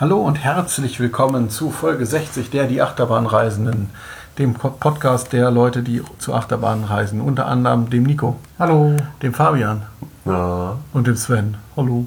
Hallo 0.00 0.18
und 0.20 0.36
herzlich 0.36 1.00
willkommen 1.00 1.50
zu 1.50 1.72
Folge 1.72 2.06
60 2.06 2.50
der 2.50 2.68
Die 2.68 2.80
Achterbahnreisenden, 2.80 3.90
dem 4.38 4.54
Podcast 4.54 5.32
der 5.32 5.50
Leute, 5.50 5.82
die 5.82 6.04
zu 6.20 6.34
Achterbahnen 6.34 6.84
reisen. 6.84 7.20
Unter 7.20 7.46
anderem 7.46 7.90
dem 7.90 8.04
Nico. 8.04 8.36
Hallo. 8.60 8.94
Dem 9.22 9.34
Fabian. 9.34 9.82
Ja. 10.24 10.76
Und 10.92 11.08
dem 11.08 11.16
Sven. 11.16 11.56
Hallo. 11.76 12.06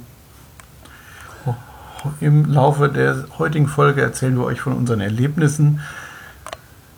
Im 2.22 2.46
Laufe 2.46 2.88
der 2.88 3.26
heutigen 3.38 3.67
Folge 3.67 4.01
erzählen 4.01 4.37
wir 4.37 4.46
euch 4.46 4.62
von 4.62 4.71
unseren 4.71 5.01
Erlebnissen 5.01 5.81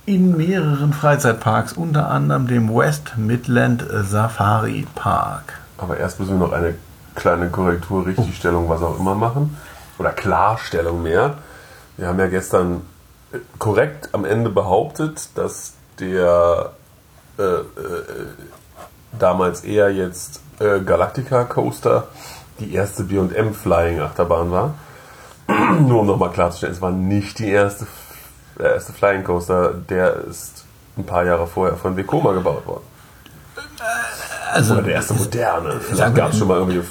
in 0.06 0.38
mehreren 0.38 0.94
Freizeitparks, 0.94 1.74
unter 1.74 2.12
anderem 2.12 2.46
dem 2.46 2.70
West 2.70 3.18
Midland 3.18 3.84
Safari 4.04 4.86
Park. 4.94 5.60
Aber 5.80 5.98
erst 5.98 6.20
müssen 6.20 6.40
wir 6.40 6.46
noch 6.46 6.54
eine 6.54 6.76
kleine 7.16 7.50
Korrektur, 7.50 8.06
Richtigstellung, 8.06 8.70
was 8.70 8.84
auch 8.84 9.00
immer 9.00 9.16
machen. 9.16 9.58
Oder 9.98 10.12
Klarstellung 10.12 11.04
mehr. 11.04 11.38
Wir 11.98 12.08
haben 12.08 12.20
ja 12.20 12.28
gestern 12.28 12.82
korrekt 13.60 14.10
am 14.14 14.26
Ende 14.26 14.50
behauptet, 14.50 15.30
dass 15.36 15.74
der 16.00 16.74
äh, 17.38 17.44
äh, 17.44 17.66
damals 19.18 19.62
eher 19.64 19.92
jetzt 19.92 20.42
äh, 20.60 20.80
Galactica 20.80 21.44
Coaster 21.46 22.08
die 22.60 22.74
erste 22.74 23.04
B&M 23.04 23.54
Flying 23.54 24.00
Achterbahn 24.00 24.52
war. 24.52 24.76
Nur 25.80 26.02
um 26.02 26.08
nochmal 26.08 26.32
klarzustellen, 26.32 26.74
es 26.74 26.82
war 26.82 26.92
nicht 26.92 27.40
die 27.40 27.50
erste, 27.50 27.88
der 28.58 28.74
erste 28.76 28.94
Flying 28.94 29.24
Coaster, 29.24 29.74
der 29.74 30.16
ist 30.16 30.66
ein 30.98 31.06
paar 31.06 31.26
Jahre 31.26 31.48
vorher 31.48 31.76
von 31.76 31.98
Vekoma 31.98 32.34
gebaut 32.34 32.66
worden. 32.68 32.84
Also, 34.52 34.74
Oder 34.76 34.84
der 34.84 34.94
erste 34.96 35.16
moderne. 35.16 35.80
Vielleicht 35.80 36.16
gab 36.16 36.32
es 36.32 36.38
schon 36.38 36.48
mal 36.48 36.64
nicht. 36.66 36.86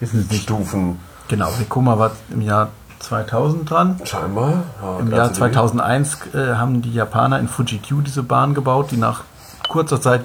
Vorstufen. 0.00 1.00
Genau, 1.30 1.48
Vekoma 1.58 1.96
war 1.96 2.10
im 2.30 2.40
Jahr 2.40 2.70
2000 2.98 3.70
dran. 3.70 4.00
Scheinbar. 4.04 4.64
Ja, 4.82 4.98
Im 4.98 5.10
Jahr 5.12 5.26
RCD. 5.26 5.38
2001 5.38 6.18
äh, 6.34 6.54
haben 6.54 6.82
die 6.82 6.92
Japaner 6.92 7.38
in 7.38 7.46
Fuji-Q 7.46 8.00
diese 8.00 8.24
Bahn 8.24 8.52
gebaut, 8.52 8.90
die 8.90 8.96
nach 8.96 9.22
kurzer 9.68 10.00
Zeit 10.00 10.24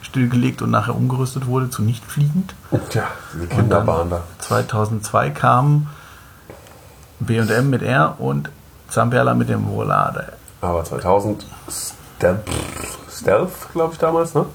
stillgelegt 0.00 0.62
und 0.62 0.70
nachher 0.70 0.96
umgerüstet 0.96 1.46
wurde 1.46 1.68
zu 1.68 1.82
nicht 1.82 2.02
fliegend. 2.04 2.54
Tja, 2.88 3.04
dann 3.34 3.48
Kinderbahn 3.50 4.08
da. 4.08 4.22
2002 4.38 5.30
kamen 5.30 5.90
B&M 7.20 7.68
mit 7.68 7.82
R 7.82 8.16
und 8.18 8.48
Zamperla 8.88 9.34
mit 9.34 9.50
dem 9.50 9.68
Volade. 9.68 10.32
Aber 10.62 10.84
2000 10.84 11.44
Stealth, 11.68 12.40
Stealth 13.12 13.52
glaube 13.72 13.92
ich 13.92 13.98
damals, 13.98 14.34
ne? 14.34 14.46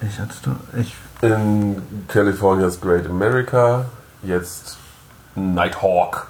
Ich 0.00 0.18
hatte 0.18 0.34
ich 0.76 0.94
In 1.22 1.82
California's 2.08 2.80
Great 2.80 3.06
America. 3.06 3.84
Jetzt 4.22 4.78
Nighthawk 5.36 6.28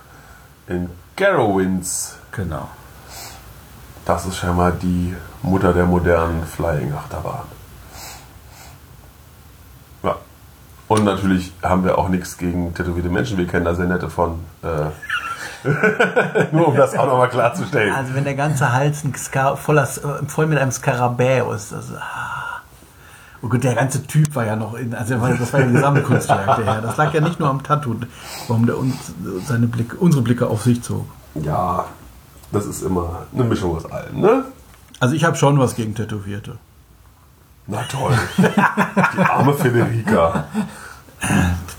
in 0.69 0.91
Garrowins. 1.17 2.17
genau. 2.33 2.69
Das 4.05 4.25
ist 4.27 4.37
scheinbar 4.37 4.73
die 4.73 5.17
Mutter 5.43 5.73
der 5.73 5.85
modernen 5.85 6.45
Flying 6.45 6.93
Achterbahn. 6.93 7.47
Ja. 10.03 10.17
Und 10.87 11.05
natürlich 11.05 11.53
haben 11.63 11.85
wir 11.85 11.99
auch 11.99 12.09
nichts 12.09 12.39
gegen 12.39 12.75
tätowierte 12.75 13.09
Menschen. 13.09 13.37
Wir 13.37 13.47
kennen 13.47 13.65
da 13.65 13.75
sehr 13.75 13.87
nette 13.87 14.09
von. 14.09 14.45
Äh, 14.63 14.91
nur 16.53 16.69
um 16.69 16.77
das 16.77 16.97
auch 16.97 17.07
nochmal 17.07 17.29
klarzustellen. 17.29 17.93
Also 17.93 18.15
wenn 18.15 18.25
der 18.25 18.35
ganze 18.35 18.73
Hals 18.73 19.03
voller, 19.57 19.85
äh, 19.85 20.27
voll 20.29 20.47
mit 20.47 20.59
einem 20.59 20.71
Skarabäu 20.71 21.53
ist, 21.53 21.73
das 21.73 21.93
ah. 21.95 22.46
Oh 23.47 23.49
gut, 23.49 23.63
der 23.63 23.77
ganze 23.77 24.05
Typ 24.05 24.35
war 24.35 24.45
ja 24.45 24.57
noch 24.57 24.75
in, 24.75 24.93
also 24.93 25.15
das 25.15 25.53
war 25.53 25.61
ja 25.61 25.67
ein 25.67 25.73
Gesamtkunstwerk, 25.73 26.57
der 26.57 26.65
Herr. 26.65 26.81
Das 26.83 26.97
lag 26.97 27.15
ja 27.15 27.21
nicht 27.21 27.39
nur 27.39 27.49
am 27.49 27.63
Tattoo, 27.63 27.95
warum 28.49 28.67
der 28.67 28.77
uns 28.77 28.97
seine 29.47 29.69
Blicke, 29.69 29.97
unsere 29.99 30.21
Blicke 30.25 30.49
auf 30.49 30.65
sich 30.65 30.83
zog. 30.83 31.07
Ja, 31.37 31.85
das 32.51 32.67
ist 32.67 32.83
immer 32.83 33.23
eine 33.33 33.45
Mischung 33.45 33.77
aus 33.77 33.87
allem, 33.87 34.21
ne? 34.21 34.47
Also 34.99 35.15
ich 35.15 35.23
habe 35.23 35.37
schon 35.37 35.61
was 35.61 35.77
gegen 35.77 35.95
Tätowierte. 35.95 36.59
Na 37.69 37.85
toll. 37.85 38.19
Die 38.37 39.21
arme 39.21 39.55
Federica. 39.55 40.47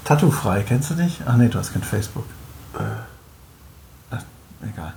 Tattoo-frei, 0.06 0.64
kennst 0.64 0.92
du 0.92 0.94
dich? 0.94 1.20
Ach 1.26 1.36
nee, 1.36 1.50
du 1.50 1.60
hast 1.60 1.74
kein 1.74 1.84
Facebook. 1.84 2.24
Ach, 4.10 4.22
egal. 4.62 4.94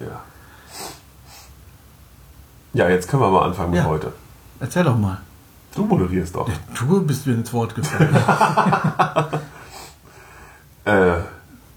Ja. 0.00 0.20
Ja, 2.72 2.88
jetzt 2.88 3.06
können 3.06 3.22
wir 3.22 3.30
mal 3.30 3.44
anfangen 3.44 3.72
mit 3.72 3.80
Ja. 3.80 3.84
heute. 3.84 4.14
Erzähl 4.60 4.84
doch 4.84 4.96
mal. 4.96 5.18
Du 5.74 5.84
moderierst 5.84 6.34
doch. 6.34 6.48
Du 6.78 7.02
bist 7.02 7.26
mir 7.26 7.34
ins 7.34 7.52
Wort 7.52 7.74
gefallen. 7.74 8.16
Äh, 10.84 11.18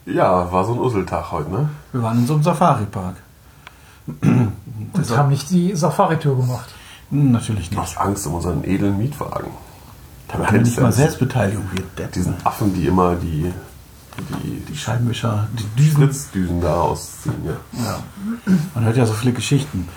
ja, 0.06 0.52
war 0.52 0.66
so 0.66 0.74
ein 0.74 0.80
Usseltag 0.80 1.32
heute, 1.32 1.52
ne? 1.52 1.70
Wir 1.92 2.02
waren 2.02 2.20
in 2.20 2.26
so 2.28 2.34
einem 2.36 2.44
Safari-Park. 2.44 3.16
Und 4.08 4.54
haben 5.18 5.30
nicht 5.30 5.50
die 5.50 5.76
Safari-Tour 5.76 6.38
gemacht. 6.38 6.70
Hm, 7.10 7.32
Natürlich 7.32 7.70
Du 7.70 7.76
nicht. 7.80 7.84
hast 7.96 7.98
Angst 7.98 8.26
um 8.28 8.36
unseren 8.36 8.64
edlen 8.64 8.98
Mietwagen. 8.98 9.52
Da 10.30 10.36
haben 10.40 10.54
wir 10.54 10.62
nicht 10.62 10.80
mal 10.80 10.88
das. 10.88 10.96
Selbstbeteiligung. 10.96 11.66
Wir 11.74 11.84
Deppen. 11.98 12.12
Diesen 12.14 12.36
Affen, 12.46 12.74
die 12.74 12.88
immer 12.88 13.16
die, 13.16 13.52
die, 14.18 14.34
Die 14.44 14.66
die 14.72 14.78
Scheibenwischer, 14.78 15.48
die 15.60 15.66
Düsen. 15.82 15.98
Fritzdüsen 15.98 16.62
da 16.62 16.76
ausziehen, 16.82 17.36
ja. 17.46 17.84
Ja. 17.84 18.00
Man 18.74 18.86
hört 18.86 18.96
ja 18.98 19.06
so 19.06 19.14
viele 19.14 19.34
Geschichten. 19.34 19.88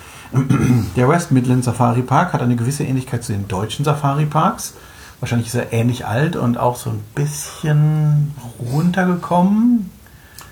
Der 0.95 1.07
West 1.09 1.31
Midland 1.31 1.63
Safari 1.63 2.01
Park 2.01 2.33
hat 2.33 2.41
eine 2.41 2.55
gewisse 2.55 2.83
Ähnlichkeit 2.83 3.23
zu 3.23 3.31
den 3.31 3.47
deutschen 3.47 3.85
Safari 3.85 4.25
Parks. 4.25 4.73
Wahrscheinlich 5.19 5.47
ist 5.47 5.55
er 5.55 5.73
ähnlich 5.73 6.05
alt 6.05 6.35
und 6.35 6.57
auch 6.57 6.75
so 6.75 6.91
ein 6.91 7.03
bisschen 7.15 8.35
runtergekommen. 8.59 9.89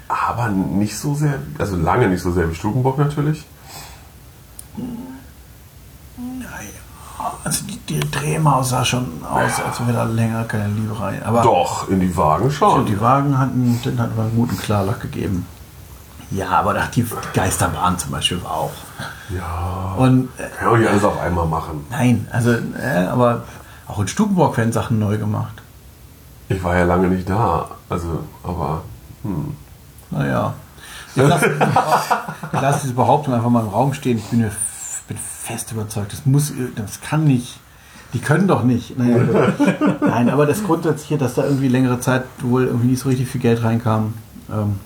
Aber 0.07 0.49
nicht 0.49 0.97
so 0.97 1.13
sehr, 1.15 1.39
also 1.57 1.75
lange 1.75 2.07
nicht 2.07 2.21
so 2.21 2.31
sehr 2.31 2.49
wie 2.49 2.55
Stukenbock 2.55 2.97
natürlich. 2.97 3.45
Also 7.43 7.63
die, 7.65 7.77
die 7.77 7.99
Drehmaus 8.11 8.69
sah 8.69 8.83
schon 8.83 9.23
aus, 9.23 9.61
als 9.61 9.79
wäre 9.81 9.93
da 9.93 10.03
länger 10.03 10.43
keine 10.45 10.67
Liebe 10.73 10.99
rein. 10.99 11.21
Aber 11.23 11.43
Doch, 11.43 11.87
in 11.89 11.99
die 11.99 12.15
Wagen 12.17 12.49
schon. 12.49 12.85
die 12.87 12.99
Wagen 12.99 13.37
hatten, 13.37 13.79
hatten 13.83 14.15
wir 14.15 14.23
einen 14.23 14.35
guten 14.35 14.57
Klarlack 14.57 15.01
gegeben. 15.01 15.45
Ja, 16.31 16.49
aber 16.49 16.73
da- 16.73 16.87
die, 16.87 17.05
Geisterbahn 17.33 17.97
zum 17.97 18.11
Beispiel 18.11 18.41
war 18.43 18.51
auch. 18.51 18.71
Ja. 19.29 19.93
Und 19.97 20.29
äh, 20.37 20.43
Kann 20.59 20.71
man 20.71 20.79
nicht 20.81 20.89
alles 20.89 21.03
auf 21.03 21.19
einmal 21.19 21.45
machen. 21.45 21.85
nein, 21.91 22.27
also, 22.31 22.51
äh, 22.51 23.05
aber 23.09 23.43
auch 23.87 23.99
in 23.99 24.07
Stukenburg 24.07 24.57
werden 24.57 24.71
Sachen 24.73 24.99
neu 24.99 25.17
gemacht. 25.17 25.61
Ich 26.49 26.63
war 26.63 26.75
ja 26.77 26.83
lange 26.85 27.07
nicht 27.07 27.29
da. 27.29 27.69
Also, 27.89 28.19
aber. 28.43 28.81
Hm. 29.23 29.55
Naja. 30.11 30.53
Ich 31.15 31.21
lasse, 31.23 31.45
ich 32.53 32.61
lasse 32.61 32.79
diese 32.83 32.93
Behauptung 32.93 33.33
einfach 33.33 33.49
mal 33.49 33.61
im 33.61 33.69
Raum 33.69 33.93
stehen. 33.93 34.17
Ich 34.17 34.25
bin, 34.25 34.39
mir, 34.41 34.51
bin 35.07 35.17
fest 35.17 35.71
überzeugt, 35.71 36.11
das 36.11 36.25
muss, 36.25 36.51
das 36.75 36.99
kann 37.01 37.23
nicht. 37.23 37.57
Die 38.13 38.19
können 38.19 38.47
doch 38.47 38.63
nicht. 38.63 38.97
Naja, 38.97 39.17
gut. 39.23 40.01
Nein, 40.01 40.29
aber 40.29 40.45
das 40.45 40.63
Grundsätzliche, 40.63 41.17
dass 41.17 41.35
da 41.35 41.43
irgendwie 41.45 41.67
längere 41.69 41.99
Zeit 41.99 42.23
wohl 42.41 42.65
irgendwie 42.65 42.87
nicht 42.87 42.99
so 43.01 43.09
richtig 43.09 43.27
viel 43.29 43.41
Geld 43.41 43.63
reinkam, 43.63 44.13
ähm, 44.51 44.79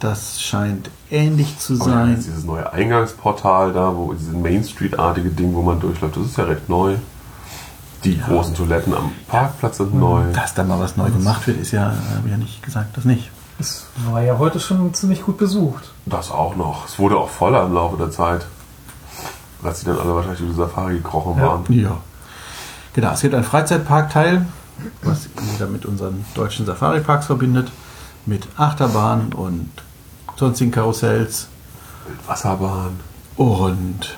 das 0.00 0.40
scheint 0.40 0.90
ähnlich 1.10 1.58
zu 1.58 1.74
Aber 1.74 1.84
sein. 1.84 2.14
ist 2.16 2.26
dieses 2.26 2.44
neue 2.44 2.72
Eingangsportal 2.72 3.72
da, 3.72 3.94
wo 3.94 4.12
dieses 4.12 4.34
Main 4.34 4.64
Street-artige 4.64 5.30
Ding, 5.30 5.54
wo 5.54 5.62
man 5.62 5.78
durchläuft, 5.80 6.16
das 6.16 6.24
ist 6.26 6.36
ja 6.38 6.44
recht 6.44 6.68
neu. 6.68 6.96
Die 8.04 8.18
großen 8.18 8.54
Toiletten 8.54 8.94
am 8.94 9.12
Parkplatz 9.28 9.76
sind 9.76 9.94
neu. 9.94 10.22
Dass 10.32 10.54
da 10.54 10.64
mal 10.64 10.80
was 10.80 10.96
neu 10.96 11.10
gemacht 11.10 11.46
wird, 11.46 11.60
ist 11.60 11.70
ja, 11.72 11.82
habe 11.84 12.22
ich 12.24 12.30
ja 12.30 12.38
nicht 12.38 12.62
gesagt, 12.62 12.96
das 12.96 13.04
nicht. 13.04 13.30
Es 13.58 13.84
war 14.10 14.22
ja 14.22 14.38
heute 14.38 14.58
schon 14.58 14.94
ziemlich 14.94 15.22
gut 15.22 15.36
besucht. 15.36 15.90
Das 16.06 16.30
auch 16.30 16.56
noch. 16.56 16.86
Es 16.86 16.98
wurde 16.98 17.18
auch 17.18 17.28
voller 17.28 17.66
im 17.66 17.74
Laufe 17.74 17.98
der 17.98 18.10
Zeit. 18.10 18.46
Als 19.62 19.80
sie 19.80 19.86
dann 19.86 19.98
alle 19.98 20.14
wahrscheinlich 20.14 20.40
über 20.40 20.48
die 20.50 20.56
Safari 20.56 20.94
gekrochen 20.94 21.36
Ja. 21.38 21.46
waren. 21.46 21.64
Ja. 21.68 21.98
Genau, 22.94 23.12
es 23.12 23.20
gibt 23.20 23.34
einen 23.34 23.44
Freizeitparkteil, 23.44 24.46
was 25.02 25.28
jeder 25.52 25.66
mit 25.66 25.84
unseren 25.84 26.24
deutschen 26.34 26.64
Safari-Parks 26.64 27.26
verbindet, 27.26 27.70
mit 28.24 28.48
Achterbahn 28.56 29.34
und 29.34 29.68
sonstigen 30.40 30.70
Karussells 30.72 31.46
Wasserbahn. 32.26 32.98
und 33.36 34.16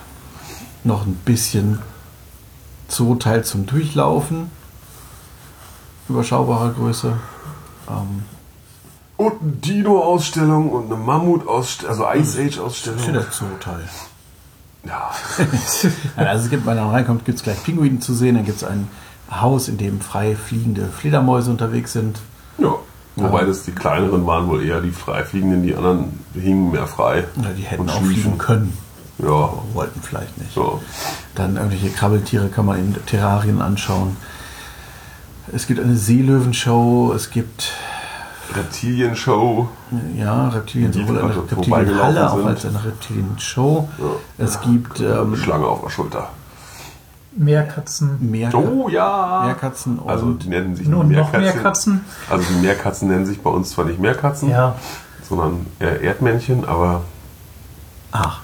noch 0.84 1.04
ein 1.04 1.14
bisschen 1.24 1.80
Zooteil 2.88 3.44
zum 3.44 3.66
Durchlaufen. 3.66 4.50
Überschaubarer 6.08 6.70
Größe. 6.70 7.14
Ähm, 7.88 8.22
Und 9.16 9.40
eine 9.42 9.52
Dino-Ausstellung 9.52 10.70
und 10.70 10.86
eine 10.86 10.96
Mammut-Ausstellung, 10.96 11.90
also 11.90 12.20
Ice 12.20 12.38
Age-Ausstellung. 12.40 12.98
schöner 13.00 13.30
Zooteil. 13.30 13.88
Ja. 14.84 15.10
Ja, 15.38 15.46
Also 16.26 16.44
es 16.44 16.50
gibt, 16.50 16.66
wenn 16.66 16.76
man 16.76 16.90
reinkommt, 16.90 17.24
gibt 17.24 17.38
es 17.38 17.44
gleich 17.44 17.62
Pinguine 17.62 18.00
zu 18.00 18.14
sehen. 18.14 18.34
Dann 18.34 18.44
gibt 18.44 18.58
es 18.58 18.64
ein 18.64 18.88
Haus, 19.30 19.68
in 19.68 19.78
dem 19.78 20.00
frei 20.00 20.34
fliegende 20.36 20.86
Fledermäuse 20.88 21.50
unterwegs 21.50 21.92
sind. 21.92 22.18
ja. 22.58 22.74
Wobei 23.16 23.44
das 23.44 23.64
die 23.64 23.72
kleineren 23.72 24.26
waren 24.26 24.48
wohl 24.48 24.64
eher 24.64 24.80
die 24.80 24.90
freifliegenden, 24.90 25.62
die 25.62 25.74
anderen 25.74 26.20
hingen 26.34 26.70
mehr 26.70 26.86
frei. 26.86 27.24
Ja, 27.42 27.50
die 27.50 27.62
hätten 27.62 27.88
auch 27.88 28.02
fliegen 28.02 28.38
können. 28.38 28.76
Ja. 29.18 29.28
aber 29.28 29.62
wollten 29.74 30.00
vielleicht 30.00 30.38
nicht. 30.38 30.52
So. 30.52 30.80
Dann 31.34 31.56
irgendwelche 31.56 31.90
Krabbeltiere 31.90 32.48
kann 32.48 32.66
man 32.66 32.78
in 32.78 32.96
Terrarien 33.06 33.60
anschauen. 33.60 34.16
Es 35.52 35.66
gibt 35.66 35.80
eine 35.80 35.96
Seelöwenshow, 35.96 37.12
es 37.14 37.30
gibt 37.30 37.72
Reptilien-Show. 38.54 39.68
Ja, 40.16 40.48
Reptilien, 40.48 40.92
sowohl 40.92 41.18
eine 41.18 41.28
gerade 41.28 41.50
Reptilienhalle 41.50 42.32
auch 42.32 42.44
als 42.46 42.64
eine 42.64 42.84
Reptilien-Show. 42.84 43.88
Ja. 43.98 44.44
Es 44.44 44.60
gibt 44.60 45.00
ähm, 45.00 45.36
Schlange 45.36 45.66
auf 45.66 45.82
der 45.82 45.90
Schulter. 45.90 46.30
Meerkatzen. 47.36 48.30
Meer, 48.30 48.52
Oh 48.54 48.88
ja! 48.88 49.42
Meerkatzen 49.46 49.98
und 49.98 50.08
Also 50.10 50.32
die 50.34 50.48
nennen 50.48 50.76
sich 50.76 50.86
Und 50.86 51.08
nicht 51.08 51.18
noch 51.18 51.32
mehr 51.32 51.40
Meerkatzen. 51.40 51.62
Katzen. 51.62 52.04
Also 52.30 52.44
die 52.52 52.60
Meerkatzen 52.60 53.08
nennen 53.08 53.26
sich 53.26 53.40
bei 53.42 53.50
uns 53.50 53.70
zwar 53.70 53.84
nicht 53.86 53.98
Meerkatzen, 53.98 54.50
Ja. 54.50 54.76
sondern 55.28 55.66
eher 55.78 56.00
Erdmännchen, 56.02 56.64
aber 56.64 57.02
ach. 58.12 58.40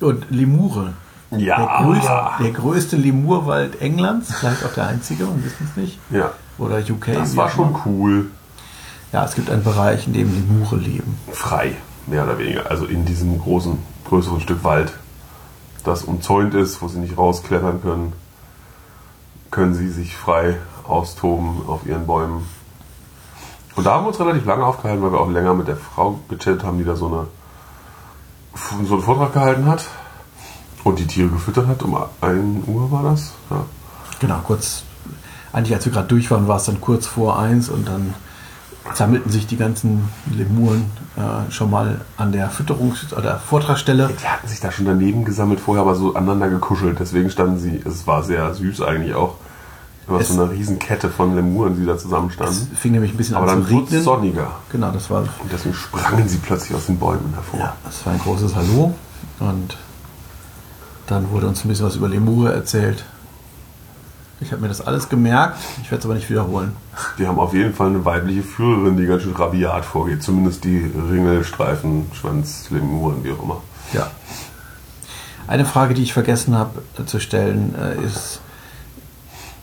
Und 0.00 0.26
Lemure. 0.30 0.92
ja. 1.30 1.56
Der, 1.56 1.84
größte, 1.84 2.20
der 2.40 2.50
größte 2.52 2.96
Lemurwald 2.96 3.80
Englands, 3.82 4.32
vielleicht 4.34 4.64
auch 4.64 4.72
der 4.74 4.86
einzige, 4.86 5.26
wir 5.26 5.44
wissen 5.44 5.68
es 5.70 5.76
nicht. 5.76 5.98
ja. 6.10 6.32
Oder 6.58 6.78
UK. 6.78 7.14
Das 7.14 7.36
war 7.36 7.48
schon 7.50 7.76
cool. 7.86 8.26
Ja, 9.12 9.24
es 9.24 9.36
gibt 9.36 9.48
einen 9.48 9.62
Bereich, 9.62 10.08
in 10.08 10.12
dem 10.12 10.34
Lemure 10.34 10.76
leben. 10.76 11.16
Frei, 11.30 11.76
mehr 12.08 12.24
oder 12.24 12.36
weniger. 12.38 12.68
Also 12.68 12.84
in 12.84 13.04
diesem 13.04 13.38
großen, 13.40 13.78
größeren 14.08 14.40
Stück 14.40 14.64
Wald, 14.64 14.92
das 15.88 16.04
umzäunt 16.04 16.54
ist, 16.54 16.80
wo 16.82 16.88
sie 16.88 16.98
nicht 16.98 17.18
rausklettern 17.18 17.82
können, 17.82 18.12
können 19.50 19.74
sie 19.74 19.88
sich 19.88 20.16
frei 20.16 20.56
austoben 20.86 21.62
auf 21.66 21.86
ihren 21.86 22.06
Bäumen. 22.06 22.46
Und 23.76 23.84
da 23.84 23.94
haben 23.94 24.04
wir 24.04 24.08
uns 24.08 24.20
relativ 24.20 24.44
lange 24.44 24.64
aufgehalten, 24.64 25.02
weil 25.02 25.12
wir 25.12 25.20
auch 25.20 25.30
länger 25.30 25.54
mit 25.54 25.68
der 25.68 25.76
Frau 25.76 26.18
gechattet 26.28 26.64
haben, 26.64 26.78
die 26.78 26.84
da 26.84 26.96
so, 26.96 27.06
eine, 27.06 27.26
so 28.86 28.94
einen 28.94 29.02
Vortrag 29.02 29.32
gehalten 29.32 29.66
hat 29.66 29.86
und 30.84 30.98
die 30.98 31.06
Tiere 31.06 31.28
gefüttert 31.28 31.66
hat. 31.68 31.82
Um 31.82 31.96
1 32.20 32.66
Uhr 32.66 32.90
war 32.90 33.02
das. 33.04 33.32
Ja. 33.50 33.64
Genau, 34.20 34.40
kurz. 34.44 34.82
Eigentlich, 35.52 35.74
als 35.74 35.84
wir 35.84 35.92
gerade 35.92 36.08
durch 36.08 36.30
waren, 36.30 36.48
war 36.48 36.56
es 36.56 36.64
dann 36.64 36.80
kurz 36.80 37.06
vor 37.06 37.38
eins 37.38 37.68
und 37.68 37.88
dann 37.88 38.14
sammelten 38.94 39.30
sich 39.30 39.46
die 39.46 39.56
ganzen 39.56 40.08
Lemuren 40.30 40.90
äh, 41.18 41.50
schon 41.50 41.70
mal 41.70 42.00
an 42.16 42.30
der 42.32 42.50
Fütterungs- 42.50 43.12
oder 43.14 43.38
Vortragsstelle. 43.38 44.08
Die 44.22 44.26
hatten 44.28 44.46
sich 44.48 44.60
da 44.60 44.70
schon 44.70 44.84
daneben 44.86 45.24
gesammelt 45.24 45.58
vorher, 45.60 45.82
aber 45.82 45.94
so 45.96 46.14
aneinander 46.14 46.48
gekuschelt. 46.48 46.98
Deswegen 47.00 47.28
standen 47.30 47.58
sie, 47.58 47.82
es 47.84 48.06
war 48.06 48.22
sehr 48.22 48.54
süß 48.54 48.82
eigentlich 48.82 49.14
auch. 49.14 49.34
Über 50.06 50.20
Es- 50.20 50.28
so 50.28 50.40
eine 50.40 50.50
riesen 50.52 50.78
Kette 50.78 51.10
von 51.10 51.34
Lemuren, 51.34 51.76
die 51.78 51.84
da 51.84 51.92
Es 51.94 52.02
zusammenstanden. 52.02 52.70
fing 52.74 52.92
nämlich 52.92 53.12
ein 53.12 53.16
bisschen 53.16 53.34
Aber 53.36 53.50
an 53.50 53.58
dann 53.60 53.66
zu 53.66 53.72
wurde 53.72 53.84
es 53.86 53.90
regnen. 53.90 54.04
sonniger. 54.04 54.50
Genau, 54.72 54.90
das 54.90 55.10
war, 55.10 55.20
Und 55.22 55.52
deswegen 55.52 55.74
sprangen 55.74 56.28
sie 56.28 56.38
plötzlich 56.38 56.74
aus 56.76 56.86
den 56.86 56.98
Bäumen 56.98 57.34
hervor. 57.34 57.60
ja, 57.60 57.76
das 57.84 58.06
war 58.06 58.12
ein 58.14 58.18
großes 58.20 58.54
Hallo. 58.54 58.94
Und 59.40 59.76
dann 61.08 61.30
wurde 61.30 61.46
uns 61.48 61.64
ein 61.64 61.68
bisschen 61.68 61.86
was 61.86 61.96
über 61.96 62.08
Lemure 62.08 62.52
erzählt. 62.54 63.04
Ich 64.40 64.52
habe 64.52 64.62
mir 64.62 64.68
das 64.68 64.80
alles 64.80 65.08
gemerkt, 65.08 65.58
ich 65.82 65.90
werde 65.90 65.98
es 65.98 66.04
aber 66.04 66.14
nicht 66.14 66.30
wiederholen. 66.30 66.76
Die 67.18 67.26
haben 67.26 67.38
auf 67.40 67.54
jeden 67.54 67.74
Fall 67.74 67.88
eine 67.88 68.04
weibliche 68.04 68.42
Führerin, 68.42 68.96
die 68.96 69.06
ganz 69.06 69.24
schön 69.24 69.34
rabiat 69.34 69.84
vorgeht. 69.84 70.22
Zumindest 70.22 70.62
die 70.62 70.78
Ringelstreifen, 70.78 72.06
Schwanz, 72.12 72.70
Lemuren, 72.70 73.24
wie 73.24 73.32
auch 73.32 73.42
immer. 73.42 73.62
Ja. 73.92 74.10
Eine 75.48 75.64
Frage, 75.64 75.94
die 75.94 76.02
ich 76.02 76.12
vergessen 76.12 76.54
habe 76.54 76.82
äh, 76.98 77.04
zu 77.04 77.18
stellen, 77.18 77.74
äh, 77.74 78.04
ist, 78.04 78.40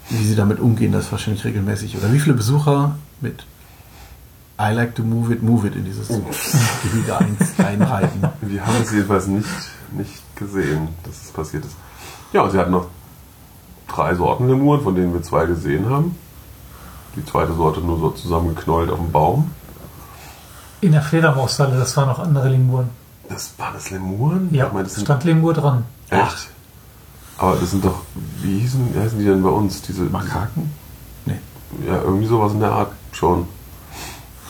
wie 0.09 0.25
Sie 0.25 0.35
damit 0.35 0.59
umgehen, 0.59 0.91
das 0.91 1.11
wahrscheinlich 1.11 1.45
regelmäßig. 1.45 1.97
Oder 1.97 2.11
wie 2.11 2.19
viele 2.19 2.35
Besucher 2.35 2.95
mit 3.21 3.45
I 4.59 4.73
like 4.73 4.95
to 4.95 5.03
move 5.03 5.33
it, 5.33 5.43
move 5.43 5.67
it 5.67 5.75
in 5.75 5.85
dieses 5.85 6.07
Gehege 6.07 7.17
ein, 7.17 7.37
einreiten. 7.57 8.23
Wir 8.41 8.65
haben 8.65 8.75
es 8.81 8.91
jedenfalls 8.91 9.27
nicht, 9.27 9.47
nicht 9.91 10.35
gesehen, 10.35 10.89
dass 11.03 11.23
es 11.23 11.31
passiert 11.31 11.65
ist. 11.65 11.75
Ja, 12.33 12.41
und 12.41 12.51
sie 12.51 12.57
hatten 12.57 12.71
noch 12.71 12.87
drei 13.95 14.15
Sorten 14.15 14.47
Lemuren, 14.47 14.81
von 14.81 14.95
denen 14.95 15.13
wir 15.13 15.21
zwei 15.23 15.45
gesehen 15.45 15.89
haben. 15.89 16.15
Die 17.15 17.25
zweite 17.25 17.53
Sorte 17.53 17.79
nur 17.79 17.97
so 17.99 18.09
zusammengeknollt 18.11 18.89
auf 18.91 18.99
dem 18.99 19.11
Baum. 19.11 19.51
In 20.81 20.91
der 20.91 21.01
Fledermaushalle, 21.01 21.77
das 21.77 21.95
waren 21.97 22.09
noch 22.09 22.19
andere 22.19 22.49
Lemuren. 22.49 22.89
Das 23.29 23.53
waren 23.57 23.73
das 23.73 23.89
Lemuren? 23.89 24.49
Ja, 24.51 24.67
Ich 24.67 24.83
das 24.83 24.95
sind 24.95 25.05
stand 25.05 25.23
Lemur 25.23 25.53
dran. 25.53 25.85
echt. 26.09 26.49
Aber 27.37 27.55
das 27.55 27.71
sind 27.71 27.83
doch, 27.83 28.01
wie 28.41 28.59
hießen, 28.59 28.93
wie 28.93 28.99
heißen 28.99 29.17
die 29.19 29.25
denn 29.25 29.43
bei 29.43 29.49
uns? 29.49 29.81
Diese, 29.81 30.03
Makaken? 30.03 30.71
Nee. 31.25 31.39
Ja, 31.87 32.01
irgendwie 32.01 32.27
sowas 32.27 32.53
in 32.53 32.59
der 32.61 32.71
Art 32.71 32.91
schon. 33.11 33.47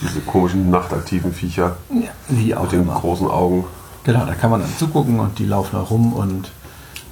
Diese 0.00 0.20
komischen 0.20 0.68
nachtaktiven 0.70 1.32
Viecher 1.32 1.76
Ja, 1.90 2.10
wie 2.28 2.54
auch 2.54 2.64
mit 2.64 2.72
den 2.72 2.82
immer. 2.82 3.00
großen 3.00 3.28
Augen 3.28 3.64
Genau, 4.04 4.24
da 4.26 4.34
kann 4.34 4.50
man 4.50 4.60
dann 4.60 4.70
zugucken 4.78 5.18
und 5.18 5.38
die 5.38 5.46
laufen 5.46 5.70
da 5.72 5.80
rum 5.80 6.12
und 6.12 6.52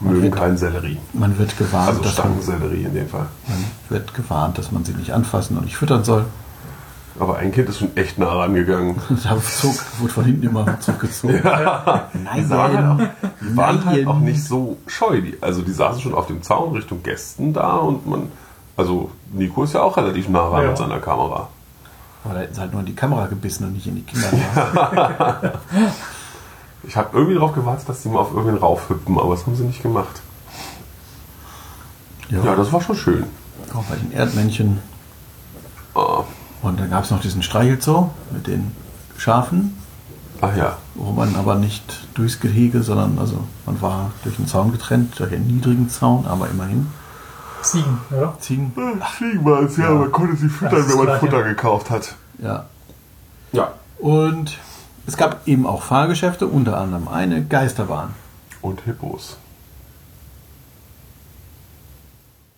man 0.04 0.12
mögen 0.14 0.24
wird, 0.24 0.36
keinen 0.36 0.56
Sellerie. 0.56 0.98
man 1.12 1.36
wird 1.38 1.56
gewarnt, 1.58 1.88
Also 1.88 2.02
dass 2.02 2.18
man, 2.18 2.40
Stangensellerie 2.42 2.84
in 2.84 2.94
dem 2.94 3.08
Fall. 3.08 3.26
man 3.48 3.64
wird 3.88 4.14
gewarnt, 4.14 4.58
dass 4.58 4.70
man 4.72 4.84
sie 4.84 4.92
nicht 4.94 5.12
anfassen 5.12 5.56
und 5.56 5.64
nicht 5.64 5.76
füttern 5.76 6.04
soll. 6.04 6.24
Aber 7.20 7.36
ein 7.36 7.52
Kind 7.52 7.68
ist 7.68 7.78
schon 7.78 7.96
echt 7.96 8.18
nah 8.18 8.32
rangegangen. 8.32 8.96
Da 9.22 9.36
zog, 9.40 9.74
wurde 10.00 10.12
von 10.12 10.24
hinten 10.24 10.46
immer 10.48 10.80
zurückgezogen. 10.80 11.34
Die, 12.14 12.18
Nein, 12.24 12.48
sahen 12.48 12.76
halt 12.76 13.00
auch, 13.00 13.30
die 13.40 13.56
waren 13.56 13.84
halt 13.84 13.98
Nein. 13.98 14.08
auch 14.08 14.18
nicht 14.18 14.42
so 14.42 14.78
scheu. 14.88 15.20
Die, 15.20 15.36
also 15.40 15.62
die 15.62 15.70
saßen 15.72 16.00
schon 16.02 16.14
auf 16.14 16.26
dem 16.26 16.42
Zaun 16.42 16.72
Richtung 16.74 17.02
Gästen 17.04 17.52
da 17.52 17.76
und 17.76 18.04
man, 18.06 18.32
also 18.76 19.12
Nico 19.32 19.62
ist 19.62 19.74
ja 19.74 19.82
auch 19.82 19.96
relativ 19.96 20.28
nah 20.28 20.48
ran 20.48 20.62
Ja. 20.62 20.68
mit 20.70 20.78
seiner 20.78 20.98
Kamera. 20.98 21.48
Aber 22.24 22.34
da 22.34 22.40
hätten 22.40 22.54
sie 22.54 22.60
halt 22.60 22.72
nur 22.72 22.80
in 22.80 22.86
die 22.86 22.94
Kamera 22.96 23.26
gebissen 23.26 23.64
und 23.66 23.74
nicht 23.74 23.86
in 23.86 23.94
die 23.96 24.02
Kinder. 24.02 24.28
Ich 26.86 26.96
habe 26.96 27.10
irgendwie 27.12 27.34
darauf 27.34 27.52
gewartet, 27.54 27.88
dass 27.88 28.02
die 28.02 28.08
mal 28.08 28.20
auf 28.20 28.32
irgendwen 28.32 28.58
raufhüpfen, 28.58 29.18
aber 29.18 29.34
das 29.34 29.46
haben 29.46 29.56
sie 29.56 29.64
nicht 29.64 29.82
gemacht. 29.82 30.22
Ja, 32.28 32.54
das 32.56 32.72
war 32.72 32.80
schon 32.80 32.96
schön. 32.96 33.24
auch 33.74 33.84
bei 33.84 33.96
den 33.96 34.12
Erdmännchen. 34.12 34.80
Ah, 35.94 36.24
Und 36.62 36.80
dann 36.80 36.90
gab 36.90 37.04
es 37.04 37.10
noch 37.10 37.20
diesen 37.20 37.42
Streichelzoo 37.42 38.10
mit 38.32 38.46
den 38.46 38.72
Schafen, 39.16 39.76
ach 40.40 40.56
ja. 40.56 40.76
wo 40.94 41.12
man 41.12 41.36
aber 41.36 41.54
nicht 41.54 42.08
durchs 42.14 42.40
Gehege, 42.40 42.82
sondern 42.82 43.18
also 43.18 43.38
man 43.66 43.80
war 43.80 44.10
durch 44.24 44.38
einen 44.38 44.48
Zaun 44.48 44.72
getrennt, 44.72 45.18
durch 45.18 45.32
einen 45.32 45.46
niedrigen 45.46 45.88
Zaun, 45.88 46.26
aber 46.26 46.48
immerhin. 46.48 46.88
Ziegen, 47.62 47.98
oder? 48.10 48.36
Ziegen. 48.40 48.72
Fliegen 49.16 49.44
war 49.44 49.62
es, 49.62 49.76
ja, 49.76 49.90
man 49.90 50.12
konnte 50.12 50.36
sie 50.36 50.48
füttern, 50.48 50.84
wenn 50.86 51.04
man 51.06 51.20
Futter 51.20 51.40
ja. 51.40 51.46
gekauft 51.48 51.90
hat. 51.90 52.14
Ja. 52.38 52.66
Ja. 53.52 53.72
Und 53.98 54.58
es 55.06 55.16
gab 55.16 55.46
eben 55.46 55.66
auch 55.66 55.82
Fahrgeschäfte, 55.82 56.46
unter 56.46 56.78
anderem 56.78 57.08
eine 57.08 57.44
Geisterbahn. 57.44 58.14
Und 58.62 58.80
Hippos. 58.82 59.36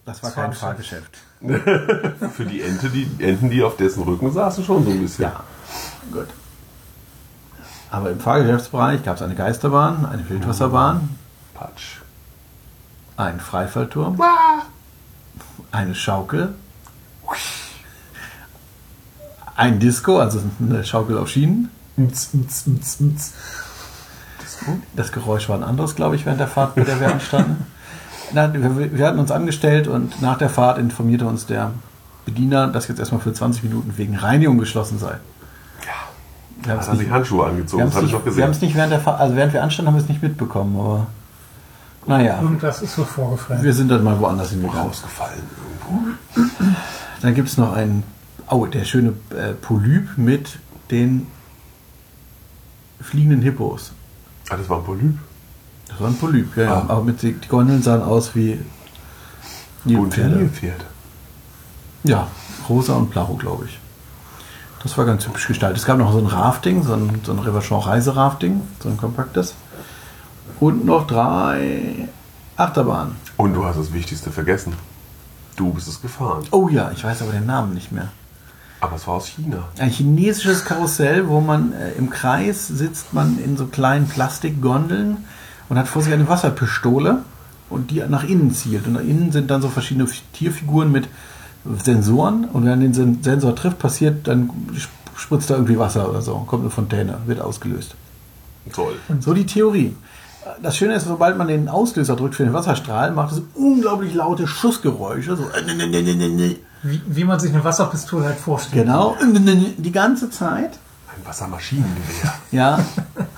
Das 0.05 0.23
war 0.23 0.31
Das 0.31 0.35
kein 0.37 0.53
Fahrgeschäft. 0.53 1.19
Fahrgeschäft. 1.41 2.31
Für 2.37 2.45
die 2.45 2.63
Ente, 2.63 2.89
die 2.91 3.09
Enten, 3.19 3.51
die 3.51 3.63
auf 3.63 3.77
dessen 3.77 4.05
Rücken 4.05 4.33
saßen, 4.33 4.65
schon 4.65 4.85
so 4.85 4.91
ein 4.91 5.01
bisschen. 5.01 5.25
Ja, 5.25 5.41
gut. 6.13 6.29
Aber 7.91 8.11
im 8.11 8.21
Fahrgeschäftsbereich 8.21 9.03
gab 9.05 9.17
es 9.17 9.23
eine 9.23 9.35
Geisterbahn, 9.35 10.07
eine 10.07 10.29
Wildwasserbahn, 10.29 11.17
Patsch. 11.55 11.99
einen 13.17 13.41
Freifallturm, 13.41 14.21
eine 15.73 15.95
Schaukel, 15.95 16.55
ein 19.57 19.79
Disco, 19.81 20.19
also 20.19 20.41
eine 20.61 20.85
Schaukel 20.85 21.19
auf 21.19 21.29
Schienen. 21.29 21.71
Das 24.95 25.13
Geräusch 25.13 25.49
war 25.49 25.57
ein 25.57 25.63
anderes, 25.63 25.95
glaube 25.95 26.17
ich, 26.17 26.25
während 26.27 26.41
der 26.41 26.49
Fahrt, 26.49 26.75
bei 26.75 26.83
der 26.85 27.01
wir 27.01 27.13
anstanden. 27.13 27.67
Wir, 28.33 28.93
wir 28.99 29.07
hatten 29.07 29.21
uns 29.21 29.31
angestellt 29.31 29.87
und 29.87 30.21
nach 30.21 30.37
der 30.37 30.51
Fahrt 30.51 30.79
informierte 30.79 31.27
uns 31.27 31.47
der 31.47 31.71
Bediener, 32.25 32.67
dass 32.67 32.89
jetzt 32.89 32.99
erstmal 32.99 33.21
für 33.21 33.33
20 33.33 33.63
Minuten 33.63 33.97
wegen 33.99 34.17
Reinigung 34.17 34.59
geschlossen 34.59 34.99
sei. 34.99 35.15
Wir 36.63 36.73
haben 36.73 36.81
Hat 36.81 36.89
er 36.89 36.97
sich 36.97 37.09
Handschuhe 37.09 37.45
wir 37.45 37.51
angezogen, 37.51 37.85
das 37.85 37.95
habe 37.95 38.07
ich 38.07 38.15
auch 38.17 38.19
wir 38.19 38.25
gesehen. 38.25 38.43
haben 38.43 38.51
es 38.51 38.61
nicht 38.61 38.75
während 38.75 38.91
der 38.91 38.99
Fahrt, 38.99 39.21
also 39.21 39.37
während 39.37 39.53
wir 39.53 39.63
anstanden, 39.63 39.87
haben 39.93 39.95
wir 39.97 40.03
es 40.03 40.09
nicht 40.09 40.25
mitbekommen, 40.25 40.77
aber 40.77 41.07
naja, 42.07 42.41
Irgendwas 42.43 42.83
ist 42.83 42.97
so 42.97 43.05
vorgefallen. 43.05 43.63
wir 43.63 43.73
sind 43.73 43.89
dann 43.93 44.03
mal 44.03 44.19
woanders 44.19 44.51
hingegangen. 44.51 44.83
Rausgefallen 44.89 45.43
irgendwo. 45.87 46.51
Dann 47.23 47.35
gibt 47.35 47.49
es 47.49 47.57
noch 47.59 47.75
einen, 47.75 48.03
oh, 48.51 48.67
der 48.67 48.85
schöne 48.85 49.13
äh, 49.31 49.53
Polyp 49.53 50.19
mit 50.19 50.59
den 50.91 51.29
fliegenden 53.01 53.43
Hippos. 53.43 53.93
Ah, 54.49 54.57
das 54.57 54.69
war 54.69 54.79
ein 54.79 54.85
Polyp. 54.85 55.19
Das 55.89 56.01
war 56.01 56.09
ein 56.09 56.17
Polyp, 56.17 56.57
ja, 56.57 56.63
ja. 56.63 56.75
Ah. 56.75 56.87
Aber 56.89 57.05
mit, 57.05 57.23
die 57.23 57.37
Gondeln 57.49 57.83
sahen 57.83 58.03
aus 58.03 58.35
wie 58.35 58.61
Nilpferde. 59.85 60.37
Nilpferd. 60.37 60.85
Ja, 62.05 62.29
rosa 62.69 62.95
und 62.95 63.11
blau, 63.11 63.35
glaube 63.35 63.67
ich. 63.67 63.79
Das 64.83 64.97
war 64.97 65.05
ganz 65.05 65.27
hübsch 65.27 65.49
gestaltet. 65.49 65.79
Es 65.79 65.85
gab 65.85 65.99
noch 65.99 66.13
so 66.13 66.19
ein 66.19 66.27
Rafting, 66.27 66.83
so 66.83 66.95
ein, 66.95 67.21
so 67.25 67.33
ein 67.33 67.39
Revachon-Reiserafting, 67.41 68.61
so 68.81 68.89
ein 68.89 68.97
kompaktes. 68.97 69.55
Und 70.61 70.85
noch 70.85 71.07
drei 71.07 72.09
Achterbahnen. 72.57 73.17
Und 73.37 73.55
du 73.55 73.65
hast 73.65 73.79
das 73.79 73.93
Wichtigste 73.93 74.31
vergessen. 74.31 74.75
Du 75.57 75.73
bist 75.73 75.89
es 75.89 76.01
gefahren. 76.01 76.45
Oh 76.51 76.69
ja, 76.69 76.91
ich 76.93 77.03
weiß 77.03 77.23
aber 77.23 77.33
den 77.33 77.47
Namen 77.47 77.75
nicht 77.75 77.91
mehr. 77.91 78.09
Aber 78.81 78.97
es 78.97 79.07
war 79.07 79.15
aus 79.15 79.27
China. 79.27 79.69
Ein 79.79 79.91
chinesisches 79.91 80.65
Karussell, 80.65 81.29
wo 81.29 81.41
man 81.41 81.73
äh, 81.73 81.93
im 81.93 82.11
Kreis 82.11 82.69
sitzt 82.69 83.15
man 83.15 83.39
in 83.43 83.57
so 83.57 83.67
kleinen 83.67 84.07
Plastikgondeln 84.09 85.19
und 85.69 85.79
hat 85.79 85.89
vor 85.89 86.03
sich 86.03 86.13
eine 86.13 86.29
Wasserpistole 86.29 87.23
und 87.71 87.91
die 87.91 88.03
nach 88.09 88.25
innen 88.25 88.53
zielt. 88.53 88.87
Und 88.87 88.95
nach 88.95 89.01
innen 89.01 89.33
sind 89.33 89.51
dann 89.51 89.63
so 89.63 89.69
verschiedene 89.69 90.09
Tierfiguren 90.33 90.93
mit 90.93 91.09
Sensoren 91.83 92.45
und 92.45 92.65
wenn 92.65 92.81
den 92.81 92.95
Sen 92.95 93.23
Sensor 93.23 93.55
trifft, 93.57 93.79
passiert, 93.79 94.29
dann 94.29 94.51
spritzt 95.17 95.51
da 95.51 95.55
irgendwie 95.55 95.79
Wasser 95.79 96.09
oder 96.09 96.23
so, 96.23 96.35
kommt 96.47 96.63
eine 96.63 96.71
Fontäne, 96.71 97.19
wird 97.27 97.41
ausgelöst. 97.41 97.95
Toll. 98.73 98.95
So 99.21 99.33
die 99.33 99.47
Theorie. 99.47 99.95
Das 100.63 100.77
Schöne 100.77 100.95
ist, 100.95 101.05
sobald 101.05 101.37
man 101.37 101.49
den 101.49 101.69
Auslöser 101.69 102.17
drückt 102.17 102.35
für 102.35 102.45
den 102.45 102.53
Wasserstrahl, 102.53 103.11
macht 103.13 103.33
es 103.33 103.43
unglaublich 103.55 104.15
laute 104.15 104.47
Schussgeräusche. 104.47 105.37
So, 105.37 105.45
Wie, 106.83 107.01
wie 107.07 107.25
man 107.25 107.41
sich 107.41 107.53
eine 107.53 107.65
Wasserpistole 107.65 108.27
halt 108.27 108.39
vorstellt. 108.39 108.85
genau, 108.85 109.17
die 109.79 109.93
ganze 109.93 110.31
Zeit. 110.31 110.79
Ein 111.09 111.27
Wassermaschinengewehr. 111.27 112.35
Ja. 112.53 112.79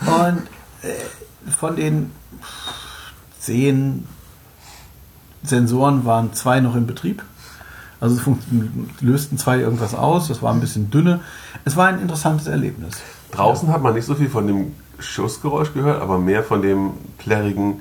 Und 0.07 0.43
äh, 0.83 1.51
von 1.59 1.77
den 1.77 2.11
zehn 3.41 4.07
Sensoren 5.43 6.05
waren 6.05 6.35
zwei 6.35 6.61
noch 6.61 6.77
in 6.77 6.87
Betrieb. 6.87 7.23
Also 8.01 8.21
lösten 9.01 9.39
zwei 9.39 9.59
irgendwas 9.59 9.95
aus. 9.95 10.29
Das 10.29 10.43
war 10.43 10.53
ein 10.53 10.61
bisschen 10.61 10.91
dünne. 10.91 11.21
Es 11.65 11.77
war 11.77 11.89
ein 11.89 12.01
interessantes 12.01 12.47
Erlebnis. 12.47 12.97
Draußen 13.33 13.69
hat 13.73 13.83
man 13.83 13.95
nicht 13.95 14.05
so 14.05 14.15
viel 14.15 14.29
von 14.29 14.47
dem 14.47 14.73
Schussgeräusch 14.99 15.73
gehört, 15.75 16.01
aber 16.03 16.19
mehr 16.19 16.43
von 16.43 16.63
dem 16.63 16.93
plärrigen 17.19 17.81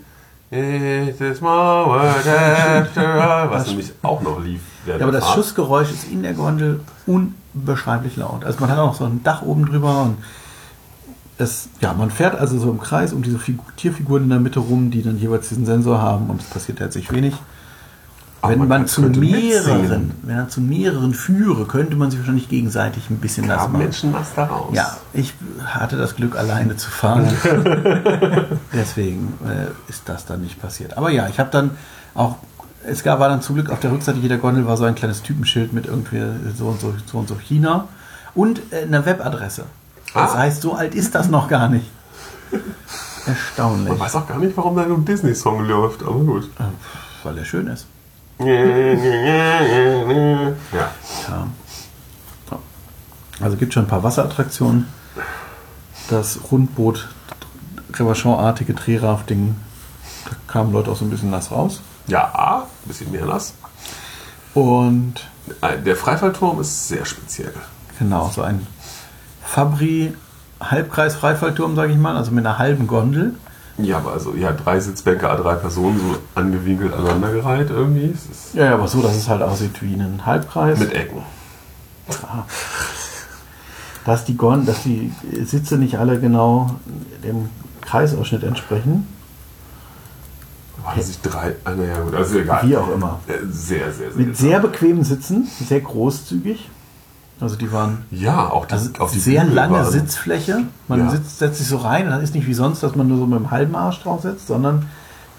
It 0.50 1.20
is 1.20 1.42
my 1.42 1.48
word 1.48 2.26
after 2.26 3.22
all, 3.22 3.52
was 3.52 3.68
nämlich 3.68 3.92
auch 4.02 4.22
noch 4.22 4.42
lief. 4.42 4.62
Ja, 4.86 4.96
aber 4.96 5.12
das 5.12 5.26
Fahrt. 5.26 5.36
Schussgeräusch 5.36 5.92
ist 5.92 6.10
in 6.10 6.24
der 6.24 6.34
Gondel 6.34 6.80
unbeschreiblich 7.06 8.16
laut. 8.16 8.46
Also 8.46 8.62
man 8.62 8.70
hat 8.70 8.78
auch 8.78 8.88
noch 8.88 8.96
so 8.96 9.04
ein 9.04 9.22
Dach 9.24 9.42
oben 9.42 9.66
drüber 9.66 10.04
und 10.04 10.18
es, 11.38 11.68
ja, 11.82 11.94
man 11.94 12.12
fährt 12.12 12.40
also 12.40 12.58
so 12.60 12.72
im 12.72 12.80
Kreis 12.80 13.12
um 13.12 13.24
diese 13.24 13.40
Figu 13.40 13.64
Tierfiguren 13.76 14.24
in 14.24 14.30
der 14.30 14.40
Mitte 14.40 14.60
rum, 14.60 14.90
die 14.90 15.04
dann 15.04 15.20
jeweils 15.20 15.50
diesen 15.50 15.66
Sensor 15.66 16.02
haben 16.02 16.30
und 16.30 16.42
es 16.42 16.48
passiert 16.48 16.80
herzlich 16.80 17.12
wenig. 17.12 17.36
Wenn 18.44 18.60
man 18.60 18.68
man, 18.68 18.88
zu 18.88 19.02
mehreren, 19.02 20.12
wenn 20.22 20.38
er 20.38 20.48
zu 20.50 20.62
mehreren 20.62 21.14
führe, 21.14 21.66
könnte 21.66 21.96
man 21.96 22.12
sich 22.12 22.20
wahrscheinlich 22.20 22.50
gegenseitig 22.50 23.10
ein 23.10 23.18
bisschen 23.18 23.48
Graben 23.48 23.74
machen. 23.74 23.84
Menschen 23.84 24.14
was 24.14 24.34
daraus. 24.36 24.74
Ja, 24.76 24.96
ich 25.14 25.34
hatte 25.66 25.98
das 25.98 26.16
Glück, 26.16 26.36
alleine 26.38 26.78
zu 26.78 26.90
fahren. 26.90 27.28
Deswegen 28.74 29.34
äh, 29.46 29.90
ist 29.90 30.04
das 30.08 30.26
dann 30.26 30.42
nicht 30.42 30.62
passiert. 30.62 30.98
Aber 30.98 31.10
ja, 31.10 31.28
ich 31.28 31.40
habe 31.40 31.50
dann 31.52 31.72
auch, 32.14 32.36
es 32.86 33.04
gab, 33.04 33.20
war 33.20 33.30
dann 33.30 33.42
zum 33.42 33.56
Glück 33.56 33.70
auf 33.70 33.80
der 33.80 33.92
Rückseite 33.92 34.20
jeder 34.20 34.38
Gondel 34.38 34.66
war 34.68 34.78
so 34.78 34.84
ein 34.86 34.96
kleines 34.96 35.24
Typenschild 35.24 35.74
mit 35.74 35.86
irgendwie 35.88 36.22
so 36.56 36.68
und 36.68 36.80
so, 36.80 36.94
so 37.06 37.18
und 37.18 37.28
so 37.28 37.36
China 37.36 37.88
und 38.36 38.62
äh, 38.72 38.84
eine 38.84 39.06
Webadresse. 39.06 39.64
Das 40.14 40.32
Ah. 40.34 40.38
heißt, 40.40 40.62
so 40.62 40.74
alt 40.76 40.96
ist 40.96 41.16
das 41.16 41.28
noch 41.30 41.48
gar 41.50 41.70
nicht. 41.70 41.90
Erstaunlich. 43.26 43.90
Man 43.90 44.00
weiß 44.00 44.16
auch 44.16 44.28
gar 44.28 44.38
nicht, 44.40 44.56
warum 44.56 44.76
da 44.78 44.84
ein 44.84 45.04
Disney-Song 45.06 45.66
läuft, 45.68 46.02
aber 46.02 46.20
gut. 46.20 46.46
Äh, 46.60 46.64
Weil 47.24 47.38
er 47.40 47.46
schön 47.46 47.68
ist. 47.68 47.88
Ja. 48.40 48.46
Ja. 51.28 51.48
So. 52.50 52.60
Also 53.44 53.58
gibt 53.58 53.74
schon 53.74 53.86
ein 53.86 53.90
paar 53.90 54.04
Wasserattraktionen. 54.04 54.88
Das 56.10 56.40
Rundboot, 56.52 57.08
Revachon-artige 57.94 58.74
Drehrafting, 58.74 59.56
da 60.26 60.32
kamen 60.48 60.72
Leute 60.72 60.92
auch 60.92 60.96
so 60.96 61.06
ein 61.06 61.10
bisschen 61.10 61.32
nass 61.32 61.52
raus. 61.52 61.82
Ja, 62.08 62.66
ein 62.84 62.88
bisschen 62.88 63.12
mehr 63.12 63.26
nass. 63.26 63.54
Und 64.54 65.16
Der 65.86 65.96
Freifallturm 65.96 66.60
ist 66.62 66.88
sehr 66.88 67.06
speziell. 67.06 67.54
genau, 68.00 68.30
so 68.34 68.42
ein 68.42 68.66
Fabri 69.44 70.14
Halbkreis-Freifallturm, 70.62 71.76
sage 71.76 71.92
ich 71.92 71.98
mal, 71.98 72.16
also 72.18 72.32
mit 72.32 72.46
einer 72.46 72.58
halben 72.58 72.88
Gondel. 72.88 73.36
Ja, 73.80 73.98
aber 73.98 74.14
also, 74.14 74.34
ja, 74.36 74.52
drei 74.54 74.80
Sitzbänke, 74.80 75.28
drei 75.28 75.56
Personen, 75.56 76.00
so 76.00 76.18
angewinkelt 76.34 76.94
aneinandergereiht 76.94 77.70
irgendwie. 77.70 78.14
Ja, 78.54 78.66
ja, 78.66 78.74
aber 78.74 78.88
so, 78.88 79.02
dass 79.02 79.16
es 79.16 79.28
halt 79.30 79.42
aussieht 79.44 79.82
wie 79.82 79.94
ein 79.94 80.26
Halbkreis. 80.26 80.80
mit 80.80 80.94
Ecken. 80.94 81.22
dass 84.06 84.26
die 84.26 84.36
Gon, 84.38 84.66
dass 84.66 84.84
die 84.84 85.12
Sitze 85.44 85.78
nicht 85.78 85.98
alle 86.00 86.20
genau 86.20 86.72
dem 87.24 87.50
Kreisausschnitt 87.82 88.44
entsprechen. 88.44 89.08
Waren 90.84 91.02
sich 91.02 91.20
drei, 91.22 91.56
ah, 91.66 91.72
naja, 91.72 92.00
gut, 92.02 92.16
also 92.16 92.40
egal. 92.40 92.68
Wie 92.68 92.78
auch 92.78 92.90
immer. 92.90 93.20
Äh, 93.28 93.34
Sehr, 93.52 93.92
sehr, 93.92 94.12
sehr. 94.12 94.26
Mit 94.26 94.38
sehr 94.38 94.60
bequemen 94.60 95.04
Sitzen, 95.04 95.48
sehr 95.68 95.82
großzügig. 95.82 96.70
Also 97.40 97.56
die 97.56 97.72
waren 97.72 98.06
Ja, 98.10 98.50
auch 98.50 98.66
die, 98.66 98.74
also 98.74 98.90
auch 99.00 99.12
die 99.12 99.20
sehr 99.20 99.42
Bügel 99.42 99.56
lange 99.56 99.74
waren- 99.76 99.92
Sitzfläche. 99.92 100.64
Man 100.88 101.00
Ja. 101.02 101.10
sitzt, 101.12 101.38
setzt 101.40 101.60
sich 101.60 101.68
so 101.68 101.78
rein 101.78 102.06
und 102.06 102.12
dann 102.12 102.22
ist 102.22 102.34
nicht 102.34 102.48
wie 102.48 102.54
sonst, 102.54 102.82
dass 102.82 102.96
man 102.96 103.08
nur 103.08 103.18
so 103.18 103.26
mit 103.28 103.38
dem 103.40 103.52
halben 103.52 103.76
Arsch 103.76 104.02
drauf 104.02 104.22
sitzt, 104.24 104.48
sondern 104.48 104.88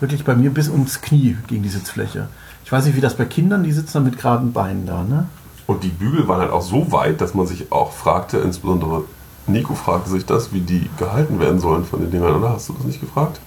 wirklich 0.00 0.24
bei 0.24 0.36
mir 0.36 0.50
bis 0.50 0.68
ums 0.68 1.00
Knie 1.00 1.36
gegen 1.48 1.62
die 1.64 1.68
Sitzfläche. 1.68 2.28
Ich 2.64 2.70
weiß 2.70 2.84
nicht, 2.84 2.96
wie 2.96 3.00
das 3.00 3.14
bei 3.16 3.24
Kindern, 3.24 3.64
die 3.64 3.72
sitzen 3.72 3.94
dann 3.94 4.04
mit 4.04 4.16
geraden 4.18 4.52
Beinen 4.52 4.86
da, 4.86 5.02
ne? 5.02 5.26
Und 5.66 5.82
die 5.82 5.88
Bügel 5.88 6.28
waren 6.28 6.40
halt 6.40 6.52
auch 6.52 6.62
so 6.62 6.92
weit, 6.92 7.20
dass 7.20 7.34
man 7.34 7.46
sich 7.46 7.72
auch 7.72 7.92
fragte, 7.92 8.38
insbesondere 8.38 9.02
Nico 9.46 9.74
fragte 9.74 10.08
sich 10.10 10.24
das, 10.24 10.52
wie 10.52 10.60
die 10.60 10.88
gehalten 10.98 11.40
werden 11.40 11.58
sollen 11.58 11.84
von 11.84 12.00
den 12.00 12.10
Dingern, 12.10 12.36
oder? 12.36 12.50
Hast 12.50 12.68
du 12.68 12.74
das 12.74 12.84
nicht 12.84 13.00
gefragt? 13.00 13.40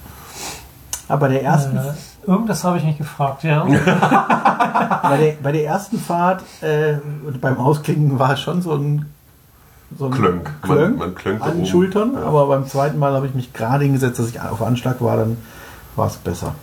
Aber 1.08 1.28
der 1.28 1.42
ersten, 1.42 1.76
Äh, 1.76 1.92
irgendwas 2.26 2.64
habe 2.64 2.78
ich 2.78 2.84
mich 2.84 2.98
gefragt, 2.98 3.42
ja. 3.44 3.64
bei 5.02 5.16
der, 5.16 5.32
bei 5.42 5.52
der 5.52 5.64
ersten 5.64 5.98
Fahrt 5.98 6.42
äh, 6.60 6.94
und 7.26 7.40
beim 7.40 7.58
Ausklingen 7.58 8.18
war 8.18 8.32
es 8.34 8.40
schon 8.40 8.62
so 8.62 8.72
ein, 8.74 9.06
so 9.98 10.06
ein 10.06 10.10
Klönk. 10.12 10.44
Man- 10.44 10.76
Klönk 10.76 10.98
man 10.98 11.14
klönkt 11.14 11.42
da 11.44 11.50
an 11.50 11.56
den. 11.58 11.66
Schultern. 11.66 12.14
Ja. 12.14 12.22
Aber 12.24 12.46
beim 12.46 12.66
zweiten 12.66 12.98
Mal 12.98 13.12
habe 13.14 13.26
ich 13.26 13.34
mich 13.34 13.52
gerade 13.52 13.84
hingesetzt, 13.84 14.18
dass 14.18 14.28
ich 14.28 14.40
auf 14.40 14.62
Anschlag 14.62 15.00
war, 15.00 15.16
dann 15.16 15.36
war 15.96 16.06
es 16.06 16.16
besser. 16.16 16.54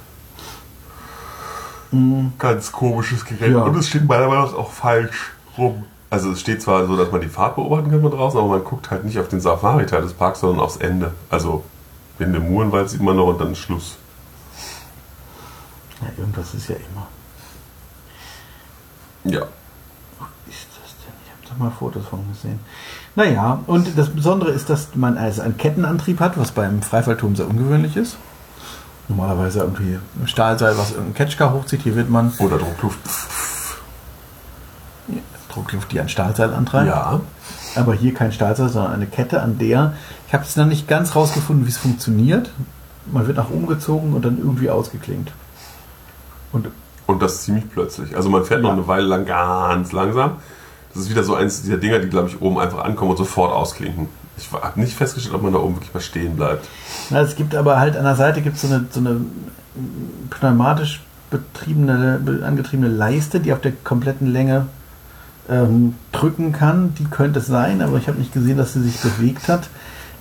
Ganz 2.37 2.71
komisches 2.71 3.25
Gerät. 3.25 3.51
Ja. 3.53 3.63
Und 3.63 3.75
es 3.75 3.89
steht 3.89 4.07
meiner 4.07 4.27
Meinung 4.27 4.43
nach 4.45 4.53
auch 4.53 4.71
falsch 4.71 5.31
rum. 5.57 5.85
Also 6.11 6.31
es 6.31 6.39
steht 6.39 6.61
zwar 6.61 6.85
so, 6.85 6.95
dass 6.95 7.11
man 7.11 7.21
die 7.21 7.27
Fahrt 7.27 7.55
beobachten 7.55 7.89
kann 7.91 8.01
von 8.01 8.11
draußen, 8.11 8.39
aber 8.39 8.49
man 8.49 8.63
guckt 8.63 8.89
halt 8.91 9.05
nicht 9.05 9.19
auf 9.19 9.27
den 9.27 9.41
Safari-Teil 9.41 10.01
des 10.03 10.13
Parks, 10.13 10.39
sondern 10.41 10.59
aufs 10.59 10.77
Ende. 10.77 11.11
Also 11.31 11.63
in 12.19 12.33
dem 12.33 12.51
Murenwald 12.51 12.89
sieht 12.89 13.01
man 13.01 13.15
noch 13.15 13.27
und 13.27 13.41
dann 13.41 13.51
ist 13.53 13.59
Schluss. 13.59 13.97
Ja, 16.01 16.07
irgendwas 16.17 16.53
ist 16.53 16.69
ja 16.69 16.75
immer. 16.75 17.07
Ja. 19.25 19.41
ist 20.47 20.67
das 20.81 20.95
denn? 21.03 21.13
Ich 21.25 21.31
habe 21.31 21.57
da 21.57 21.63
mal 21.63 21.71
Fotos 21.71 22.05
von 22.05 22.25
gesehen. 22.31 22.59
Naja, 23.15 23.59
und 23.67 23.97
das 23.97 24.09
Besondere 24.09 24.51
ist, 24.51 24.69
dass 24.69 24.95
man 24.95 25.17
also 25.17 25.41
einen 25.41 25.57
Kettenantrieb 25.57 26.19
hat, 26.19 26.37
was 26.37 26.51
beim 26.51 26.81
Freifallturm 26.81 27.35
sehr 27.35 27.47
ungewöhnlich 27.47 27.97
ist. 27.97 28.17
Normalerweise 29.09 29.59
irgendwie 29.59 29.97
ein 30.21 30.27
Stahlseil, 30.27 30.77
was 30.77 30.91
irgendein 30.91 31.15
Ketschka 31.15 31.51
hochzieht. 31.51 31.81
Hier 31.81 31.95
wird 31.95 32.09
man 32.09 32.31
Oder 32.37 32.59
Druckluft. 32.59 32.99
Druckluft, 35.51 35.91
die 35.91 35.99
ein 35.99 36.09
Stahlseil 36.09 36.53
antreibt. 36.53 36.87
Ja. 36.87 37.19
Aber 37.75 37.93
hier 37.93 38.13
kein 38.13 38.31
Stahlseil, 38.31 38.69
sondern 38.69 38.93
eine 38.93 39.07
Kette, 39.07 39.41
an 39.41 39.57
der, 39.57 39.93
ich 40.27 40.33
habe 40.33 40.43
es 40.43 40.55
noch 40.55 40.65
nicht 40.65 40.87
ganz 40.87 41.15
rausgefunden, 41.15 41.65
wie 41.65 41.71
es 41.71 41.77
funktioniert. 41.77 42.51
Man 43.07 43.25
wird 43.25 43.37
nach 43.37 43.49
oben 43.49 43.67
gezogen 43.67 44.13
und 44.13 44.23
dann 44.23 44.37
irgendwie 44.37 44.69
ausgeklingt. 44.69 45.31
Und 46.51 46.67
Und 47.07 47.21
das 47.21 47.43
ziemlich 47.43 47.69
plötzlich. 47.71 48.15
Also 48.15 48.29
man 48.29 48.45
fährt 48.45 48.61
noch 48.61 48.69
Ja. 48.69 48.75
eine 48.75 48.87
Weile 48.87 49.05
lang 49.07 49.25
ganz 49.25 49.91
langsam. 49.91 50.33
Das 50.93 51.03
ist 51.03 51.09
wieder 51.09 51.23
so 51.23 51.35
eins 51.35 51.61
dieser 51.61 51.77
Dinger, 51.77 51.99
die, 51.99 52.07
glaube 52.09 52.29
ich, 52.29 52.41
oben 52.41 52.59
einfach 52.59 52.83
ankommen 52.83 53.11
und 53.11 53.17
sofort 53.17 53.51
ausklinken. 53.53 54.07
Ich 54.37 54.49
habe 54.51 54.79
nicht 54.79 54.93
festgestellt, 54.95 55.35
ob 55.35 55.43
man 55.43 55.53
da 55.53 55.59
oben 55.59 55.75
wirklich 55.75 55.93
mal 55.93 55.99
stehen 56.01 56.35
bleibt. 56.35 56.67
Na, 57.09 57.21
es 57.21 57.35
gibt 57.35 57.55
aber 57.55 57.79
halt 57.79 57.97
an 57.97 58.03
der 58.05 58.15
Seite 58.15 58.41
gibt 58.41 58.57
so 58.57 58.67
eine, 58.67 58.85
so 58.89 58.99
eine 58.99 59.21
pneumatisch 60.29 61.01
betriebene, 61.29 62.19
be- 62.23 62.43
angetriebene 62.45 62.89
Leiste, 62.89 63.39
die 63.39 63.53
auf 63.53 63.61
der 63.61 63.73
kompletten 63.83 64.27
Länge 64.31 64.65
ähm, 65.49 65.95
drücken 66.11 66.51
kann. 66.53 66.93
Die 66.95 67.05
könnte 67.05 67.39
es 67.39 67.47
sein, 67.47 67.81
aber 67.81 67.97
ich 67.97 68.07
habe 68.07 68.17
nicht 68.17 68.33
gesehen, 68.33 68.57
dass 68.57 68.73
sie 68.73 68.81
sich 68.81 68.99
bewegt 69.01 69.47
hat. 69.47 69.67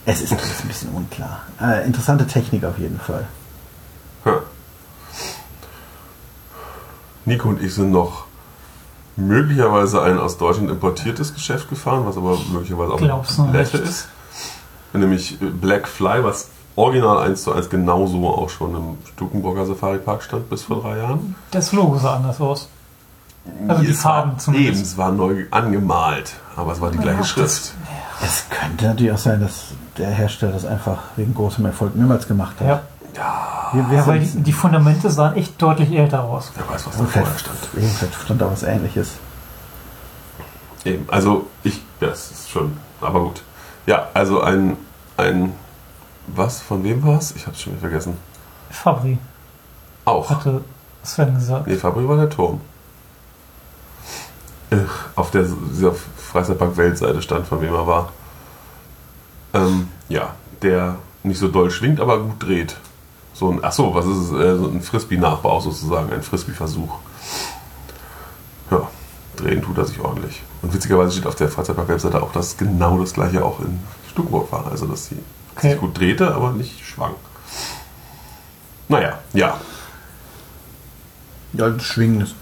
Es 0.05 0.21
ist 0.21 0.33
alles 0.33 0.63
ein 0.63 0.69
bisschen 0.69 0.91
unklar. 0.91 1.41
Äh, 1.61 1.87
interessante 1.87 2.27
Technik 2.27 2.65
auf 2.65 2.79
jeden 2.79 2.99
Fall. 2.99 3.25
Nico 7.29 7.49
und 7.49 7.63
ich 7.63 7.75
sind 7.75 7.93
noch 7.93 8.25
möglicherweise 9.17 10.03
ein 10.03 10.19
aus 10.19 10.39
Deutschland 10.39 10.71
importiertes 10.71 11.35
Geschäft 11.35 11.69
gefahren, 11.69 12.03
was 12.07 12.17
aber 12.17 12.37
möglicherweise 12.53 12.93
auch 12.93 12.99
Glaub's 12.99 13.39
noch 13.39 13.49
Blätte 13.49 13.79
nicht. 13.79 13.89
ist. 13.89 14.09
Nämlich 14.93 15.41
äh, 15.43 15.47
Black 15.47 15.87
Fly, 15.89 16.25
was 16.25 16.49
original 16.77 17.19
1 17.19 17.43
zu 17.45 17.53
1 17.53 17.69
genauso 17.71 18.27
auch 18.29 18.49
schon 18.49 18.75
im 18.75 18.99
Stukenburger 19.13 19.67
Safari 19.67 19.99
Park 19.99 20.23
stand 20.23 20.49
bis 20.49 20.63
vor 20.63 20.81
drei 20.83 20.99
Jahren. 20.99 21.35
Das 21.51 21.73
Logo 21.73 21.99
sah 21.99 22.17
anders 22.17 22.41
aus. 22.41 22.69
Also 23.67 23.83
die 23.83 23.91
Es 23.91 24.05
war- 24.05 24.13
Farben 24.15 24.39
zumindest. 24.39 24.73
Eben, 24.75 24.83
es 24.83 24.97
war 24.97 25.11
neu 25.11 25.47
angemalt, 25.51 26.35
aber 26.57 26.73
es 26.73 26.81
war 26.81 26.91
die 26.91 26.99
gleiche 26.99 27.19
Ja, 27.21 27.25
Schrift. 27.25 27.73
Es 28.23 28.45
könnte 28.51 28.87
natürlich 28.87 29.13
auch 29.13 29.19
sein, 29.19 29.41
dass 29.41 29.67
der 29.97 30.11
Hersteller 30.11 30.53
das 30.53 30.65
einfach 30.65 30.99
wegen 31.17 31.35
großem 31.35 31.65
Erfolg 31.67 31.95
mehrmals 31.97 32.27
gemacht 32.29 32.57
hat. 32.61 32.67
Ja. 32.67 32.83
Ja, 33.17 33.71
Wir, 33.73 33.91
wir 33.91 33.97
Ja, 33.99 34.03
sind- 34.05 34.47
die, 34.47 34.53
Fundamente 34.53 35.11
sahen 35.11 35.35
echt 35.37 35.61
deutlich 35.61 35.91
älter 35.93 36.23
aus. 36.25 36.53
wer 36.55 36.69
weiß, 36.69 36.87
was 36.87 36.97
da 36.99 37.05
vorher 37.05 37.38
stand. 37.38 37.59
vielleicht 37.73 38.15
stand 38.15 38.41
da 38.41 38.50
was 38.50 38.62
ähnliches. 38.62 39.12
Eben, 40.85 41.07
also 41.11 41.47
ich, 41.65 41.83
das 42.00 42.31
ist 42.31 42.50
schon, 42.50 42.77
aber 43.00 43.21
gut. 43.21 43.43
Ja, 43.87 44.09
also 44.15 44.41
ein, 44.43 44.77
ein, 45.17 45.53
was, 46.29 46.61
von 46.61 46.85
wem 46.85 47.05
war 47.05 47.19
es? 47.19 47.33
Ich 47.33 47.47
habe 47.47 47.57
es 47.57 47.62
schon 47.62 47.73
wieder 47.73 47.81
vergessen. 47.81 48.17
Fabri, 48.71 49.19
Auch. 50.05 50.31
hatte 50.31 50.62
Sven 51.03 51.35
gesagt. 51.35 51.67
Nee, 51.67 51.77
Fabri 51.77 52.07
war 52.09 52.17
der 52.17 52.31
Turm. 52.31 52.61
auf 55.17 55.31
der 55.31 55.45
dieser 55.45 55.93
Freizeitpark 55.93 56.77
Weltseite 56.77 57.23
stand, 57.23 57.47
von 57.47 57.61
wem 57.62 57.75
er 57.75 57.87
war. 57.87 58.11
Ähm, 59.55 59.88
ja, 60.11 60.35
der 60.62 60.97
nicht 61.23 61.38
so 61.38 61.49
doll 61.49 61.71
schwingt, 61.71 62.00
aber 62.00 62.19
gut 62.21 62.43
dreht. 62.43 62.77
So 63.38 63.50
ein, 63.50 63.62
achso, 63.62 63.95
was 63.95 64.04
ist 64.04 64.16
es? 64.16 64.33
Äh, 64.33 64.57
so 64.59 64.66
ein 64.68 64.83
Frisbee-Nachbau 64.83 65.61
sozusagen, 65.61 66.12
ein 66.12 66.23
Frisbee-Versuch. 66.25 66.92
Ja, 68.73 68.88
drehen 69.37 69.62
tut 69.62 69.78
er 69.78 69.85
sich 69.85 70.00
ordentlich. 70.00 70.42
Und 70.62 70.75
witzigerweise 70.75 71.12
steht 71.12 71.26
auf 71.26 71.37
der 71.37 71.49
Freizeitpark-Webseite 71.49 72.21
auch, 72.21 72.33
dass 72.33 72.57
genau 72.57 72.99
das 72.99 73.12
gleiche 73.12 73.45
auch 73.45 73.61
in 73.61 73.78
Stukenburg 74.11 74.50
war. 74.50 74.66
Also, 74.71 74.87
dass 74.87 75.07
sie 75.07 75.18
Okay. 75.57 75.71
sich 75.73 75.80
gut 75.80 75.97
drehte, 75.99 76.35
aber 76.35 76.50
nicht 76.52 76.85
schwang. 76.85 77.12
Naja, 78.88 79.18
ja. 79.33 79.59
Ja, 81.52 81.71
das 81.71 81.83
Schwingen 81.85 82.21
ist, 82.23 82.35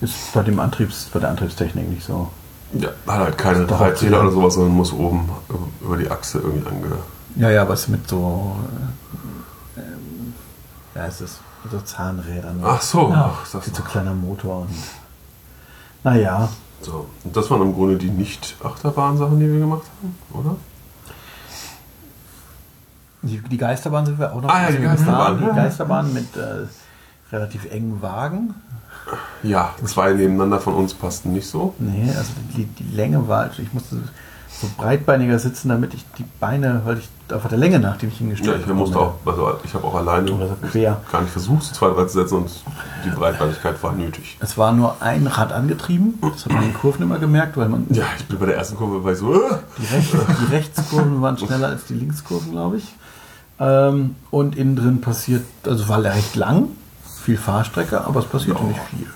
ist 0.00 0.32
bei, 0.32 0.42
dem 0.42 0.58
Antriebs, 0.58 1.08
bei 1.12 1.20
der 1.20 1.30
Antriebstechnik 1.30 1.88
nicht 1.88 2.04
so. 2.04 2.30
ja 2.72 2.88
hat 3.06 3.20
halt 3.20 3.38
keine 3.38 3.64
doch 3.66 3.78
drei 3.78 3.92
Zähler 3.92 4.18
auch- 4.18 4.22
oder 4.22 4.32
sowas, 4.32 4.54
sondern 4.54 4.74
muss 4.74 4.92
oben 4.92 5.28
über 5.80 5.96
die 5.96 6.10
Achse 6.10 6.38
irgendwie 6.38 6.66
ange. 6.68 6.96
Ja, 7.36 7.50
ja, 7.50 7.68
was 7.68 7.86
mit 7.88 8.08
so. 8.08 8.56
Ja, 10.94 11.06
es 11.06 11.20
ist 11.20 11.40
mit 11.64 11.72
so 11.72 11.80
Zahnrädern. 11.80 12.60
Ach 12.64 12.80
so, 12.82 13.08
Ja. 13.10 13.32
ach, 13.34 13.50
das 13.50 13.66
Mit 13.66 13.76
so 13.76 13.82
kleiner 13.82 14.14
Motor 14.14 14.62
und. 14.62 14.70
Naja, 16.04 16.48
So, 16.80 17.06
und 17.24 17.36
das 17.36 17.48
waren 17.50 17.62
im 17.62 17.72
Grunde 17.74 17.96
die 17.96 18.10
Nicht-Achterbahn-Sachen, 18.10 19.38
die 19.38 19.50
wir 19.50 19.60
gemacht 19.60 19.82
haben, 20.02 20.16
oder? 20.40 20.56
die, 23.22 23.38
die 23.38 23.56
Geisterbahn 23.56 24.04
sind 24.04 24.18
wir 24.18 24.32
auch 24.32 24.40
noch 24.42 24.48
Ah, 24.50 24.62
ja, 24.62 24.70
die 24.72 24.78
gefahren. 24.78 24.96
Geisterbahn. 24.96 25.38
Die 25.38 25.56
Geisterbahn 25.56 26.12
mit 26.12 26.36
äh, 26.36 26.66
relativ 27.32 27.70
engen 27.70 28.02
Wagen. 28.02 28.54
Ja, 29.44 29.74
zwei 29.84 30.12
nebeneinander 30.12 30.60
von 30.60 30.74
uns 30.74 30.92
passten 30.94 31.32
nicht 31.32 31.46
so. 31.48 31.74
Nee, 31.78 32.08
also 32.16 32.32
die, 32.56 32.64
die 32.64 32.94
Länge 32.96 33.26
war, 33.28 33.42
also 33.44 33.62
ich 33.62 33.72
musste 33.72 33.96
so 34.62 34.70
breitbeiniger 34.78 35.38
sitzen, 35.38 35.68
damit 35.68 35.92
ich 35.92 36.04
die 36.16 36.24
Beine, 36.40 36.80
weil 36.84 36.98
ich 36.98 37.08
einfach 37.30 37.48
der 37.48 37.58
Länge 37.58 37.78
nach, 37.80 37.96
die 37.96 38.06
mich 38.06 38.14
Ja, 38.14 38.26
hingestellt 38.26 38.62
ich 38.66 38.72
musste 38.72 38.98
auch, 38.98 39.14
also 39.26 39.58
ich 39.64 39.74
habe 39.74 39.84
auch 39.86 39.94
alleine 39.96 40.30
Oder 40.32 40.48
so 40.48 40.56
quer. 40.70 41.00
gar 41.10 41.20
nicht 41.22 41.32
versucht, 41.32 41.62
zu 41.64 41.74
zweit 41.74 41.96
reinzusetzen 41.96 42.38
und 42.38 42.50
die 43.04 43.10
Breitbeinigkeit 43.10 43.82
war 43.82 43.92
nötig. 43.92 44.38
Es 44.40 44.56
war 44.56 44.72
nur 44.72 44.96
ein 45.00 45.26
Rad 45.26 45.52
angetrieben. 45.52 46.14
Das 46.22 46.44
hat 46.46 46.52
man 46.52 46.62
in 46.62 46.70
den 46.70 46.74
Kurven 46.78 47.02
immer 47.02 47.18
gemerkt, 47.18 47.56
weil 47.56 47.68
man 47.68 47.86
Ja, 47.90 48.04
ich 48.18 48.24
bin 48.26 48.38
bei 48.38 48.46
der 48.46 48.56
ersten 48.56 48.76
Kurve 48.76 49.02
war 49.04 49.12
ich 49.12 49.18
so, 49.18 49.34
äh, 49.34 49.38
die, 49.78 49.94
Rechts, 49.94 50.10
die 50.40 50.54
Rechtskurven 50.54 51.20
waren 51.20 51.36
schneller 51.38 51.68
als 51.68 51.84
die 51.86 51.94
Linkskurven, 51.94 52.52
glaube 52.52 52.76
ich. 52.78 52.94
Ähm, 53.58 54.16
und 54.30 54.56
innen 54.56 54.76
drin 54.76 55.00
passiert, 55.00 55.42
also 55.66 55.88
war 55.88 56.02
recht 56.02 56.36
lang, 56.36 56.68
viel 57.22 57.36
Fahrstrecke, 57.36 58.04
aber 58.04 58.20
es 58.20 58.26
passierte 58.26 58.60
Ja. 58.62 58.68
nicht 58.68 58.80
viel. 58.90 59.06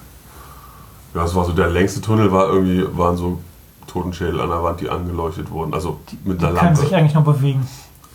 ja, 1.15 1.25
es 1.25 1.35
war 1.35 1.45
so 1.45 1.53
der 1.53 1.69
längste 1.69 2.00
Tunnel 2.00 2.31
war 2.33 2.49
irgendwie, 2.49 2.85
waren 2.97 3.17
so 3.17 3.41
Totenschädel 3.87 4.40
an 4.40 4.49
der 4.49 4.62
Wand, 4.62 4.81
die 4.81 4.88
angeleuchtet 4.90 5.50
wurden, 5.50 5.73
also 5.75 6.00
mit 6.25 6.40
Die 6.40 6.47
einer 6.47 6.59
können 6.59 6.75
sich 6.76 6.85
Lampe. 6.87 6.97
eigentlich 6.99 7.14
noch 7.14 7.25
bewegen. 7.25 7.66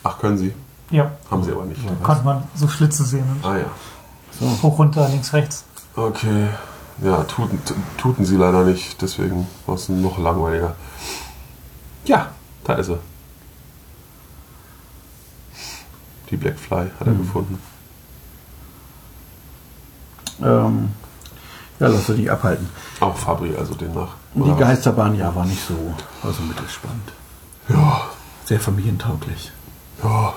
Ach, 0.04 0.18
können 0.20 0.38
sie? 0.38 0.54
Ja, 0.90 1.12
Haben 1.30 1.44
sie 1.44 1.52
aber 1.52 1.66
nicht. 1.66 1.82
da 1.88 1.94
konnte 2.06 2.24
man 2.26 2.44
so 2.56 2.68
Schlitze 2.68 3.04
sehen. 3.04 3.24
Ah 3.44 3.56
ja. 3.58 3.66
Hoch, 4.62 4.78
runter, 4.80 5.08
links, 5.10 5.32
rechts. 5.34 5.64
Okay. 5.96 6.48
Ja, 7.04 7.24
tuten, 7.24 7.60
tuten 7.98 8.26
sie 8.26 8.36
leider 8.36 8.64
nicht, 8.64 9.02
deswegen 9.02 9.48
war 9.66 9.76
es 9.76 9.88
noch 9.90 10.18
langweiliger. 10.20 10.76
Ja, 12.06 12.28
da 12.64 12.74
ist 12.74 12.90
er. 12.90 13.00
Die 16.30 16.38
Blackfly 16.38 16.90
hat 17.00 17.08
er 17.08 17.14
gefunden. 17.14 17.60
Ähm, 20.42 20.90
ja, 21.80 21.88
lass 21.88 22.08
uns 22.10 22.18
nicht 22.18 22.30
abhalten. 22.32 22.70
Auch 23.00 23.16
Fabri, 23.16 23.56
also 23.56 23.74
demnach. 23.76 24.16
Die 24.34 24.56
Geisterbahn, 24.60 25.16
ja, 25.16 25.34
war 25.36 25.46
nicht 25.46 25.66
so, 25.68 25.74
war 26.24 26.32
so 26.34 26.42
mittelspannend. 26.44 27.12
Ja, 27.70 28.02
Sehr 28.46 28.60
familientauglich. 28.60 29.52
ja. 30.04 30.34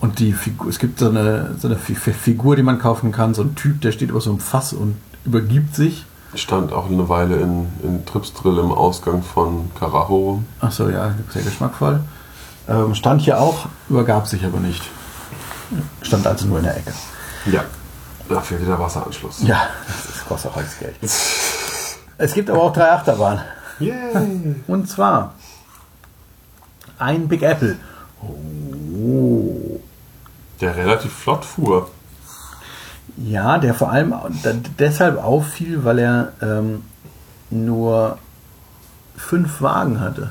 Und 0.00 0.20
die 0.20 0.32
Figur, 0.32 0.68
es 0.68 0.78
gibt 0.78 1.00
so 1.00 1.08
eine, 1.08 1.56
so 1.58 1.66
eine 1.66 1.76
Fi- 1.76 1.96
Fi- 1.96 2.12
Figur, 2.12 2.54
die 2.54 2.62
man 2.62 2.78
kaufen 2.78 3.10
kann, 3.10 3.34
so 3.34 3.42
ein 3.42 3.56
Typ, 3.56 3.80
der 3.80 3.90
steht 3.90 4.10
über 4.10 4.20
so 4.20 4.30
einem 4.30 4.38
Fass 4.38 4.72
und 4.72 4.96
übergibt 5.24 5.74
sich. 5.74 6.06
Stand 6.34 6.72
auch 6.72 6.86
eine 6.86 7.08
Weile 7.08 7.36
in, 7.36 7.66
in 7.82 8.06
Tripsdrill 8.06 8.58
im 8.58 8.70
Ausgang 8.70 9.22
von 9.24 9.70
Karacho 9.76 10.14
rum. 10.16 10.46
Achso, 10.60 10.88
ja, 10.88 11.14
sehr 11.30 11.42
geschmackvoll. 11.42 11.98
Ähm, 12.68 12.94
stand 12.94 13.22
hier 13.22 13.40
auch, 13.40 13.66
übergab 13.88 14.28
sich 14.28 14.44
aber 14.44 14.60
nicht. 14.60 14.82
Stand 16.02 16.26
also 16.28 16.46
nur 16.46 16.58
in 16.58 16.64
der 16.64 16.76
Ecke. 16.76 16.92
Ja. 17.50 17.64
Da 18.28 18.40
fehlt 18.40 18.68
der 18.68 18.78
Wasseranschluss. 18.78 19.42
Ja, 19.42 19.66
das 19.88 20.24
kostet 20.28 20.52
auch 20.52 20.58
alles 20.58 20.78
Geld. 20.78 20.94
Es 22.18 22.34
gibt 22.34 22.50
aber 22.50 22.62
auch 22.62 22.72
drei 22.72 22.90
Achterbahnen. 22.90 23.44
Yay! 23.78 24.56
Und 24.66 24.88
zwar 24.88 25.34
ein 26.98 27.28
Big 27.28 27.42
Apple. 27.42 27.76
Oh. 28.20 29.80
Der 30.60 30.76
relativ 30.76 31.12
flott 31.12 31.44
fuhr. 31.44 31.88
Ja, 33.16 33.58
der 33.58 33.74
vor 33.74 33.90
allem 33.90 34.14
deshalb 34.78 35.22
auffiel, 35.22 35.84
weil 35.84 36.00
er 36.00 36.32
ähm, 36.42 36.82
nur 37.50 38.18
fünf 39.16 39.62
Wagen 39.62 40.00
hatte. 40.00 40.30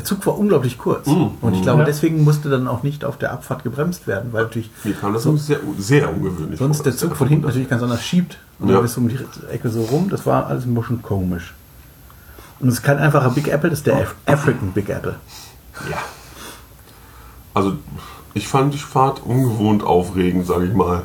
Der 0.00 0.06
Zug 0.06 0.24
war 0.26 0.38
unglaublich 0.38 0.78
kurz. 0.78 1.06
Mm. 1.08 1.26
Und 1.42 1.52
ich 1.54 1.60
glaube, 1.60 1.80
Ja. 1.80 1.84
deswegen 1.84 2.24
musste 2.24 2.48
dann 2.48 2.66
auch 2.66 2.82
nicht 2.82 3.04
auf 3.04 3.18
der 3.18 3.32
Abfahrt 3.32 3.64
gebremst 3.64 4.06
werden, 4.06 4.32
weil 4.32 4.44
natürlich 4.44 4.70
Mir 4.82 4.94
kam 4.94 5.12
das 5.12 5.24
So- 5.24 5.36
sehr, 5.36 5.58
sehr 5.76 6.08
ungewöhnlich 6.10 6.58
sonst 6.58 6.78
vor, 6.78 6.84
der 6.84 6.96
Zug 6.96 7.16
von 7.16 7.28
hinten 7.28 7.44
natürlich 7.46 7.68
ganz 7.68 7.82
anders 7.82 8.02
schiebt. 8.02 8.38
Und 8.60 8.68
Ja. 8.68 8.74
dann 8.76 8.82
bist 8.84 8.96
du 8.96 9.02
um 9.02 9.08
die 9.10 9.18
Ecke 9.52 9.68
so 9.68 9.82
rum. 9.82 10.08
Das 10.08 10.24
war 10.24 10.46
alles 10.46 10.64
ein 10.64 10.74
bisschen 10.74 11.02
komisch. 11.02 11.52
Und 12.60 12.68
es 12.68 12.76
ist 12.76 12.82
kein 12.82 12.96
einfacher 12.96 13.28
Big 13.28 13.48
Apple, 13.48 13.68
das 13.68 13.80
ist 13.80 13.86
der 13.88 13.96
Af 13.98 14.14
African 14.24 14.72
Big 14.72 14.88
Apple. 14.88 15.16
Ja. 15.90 15.98
Also, 17.52 17.74
ich 18.32 18.48
fand 18.48 18.72
die 18.72 18.78
Fahrt 18.78 19.20
ungewohnt 19.22 19.82
aufregend, 19.82 20.46
sage 20.46 20.64
ich 20.64 20.72
mal. 20.72 21.02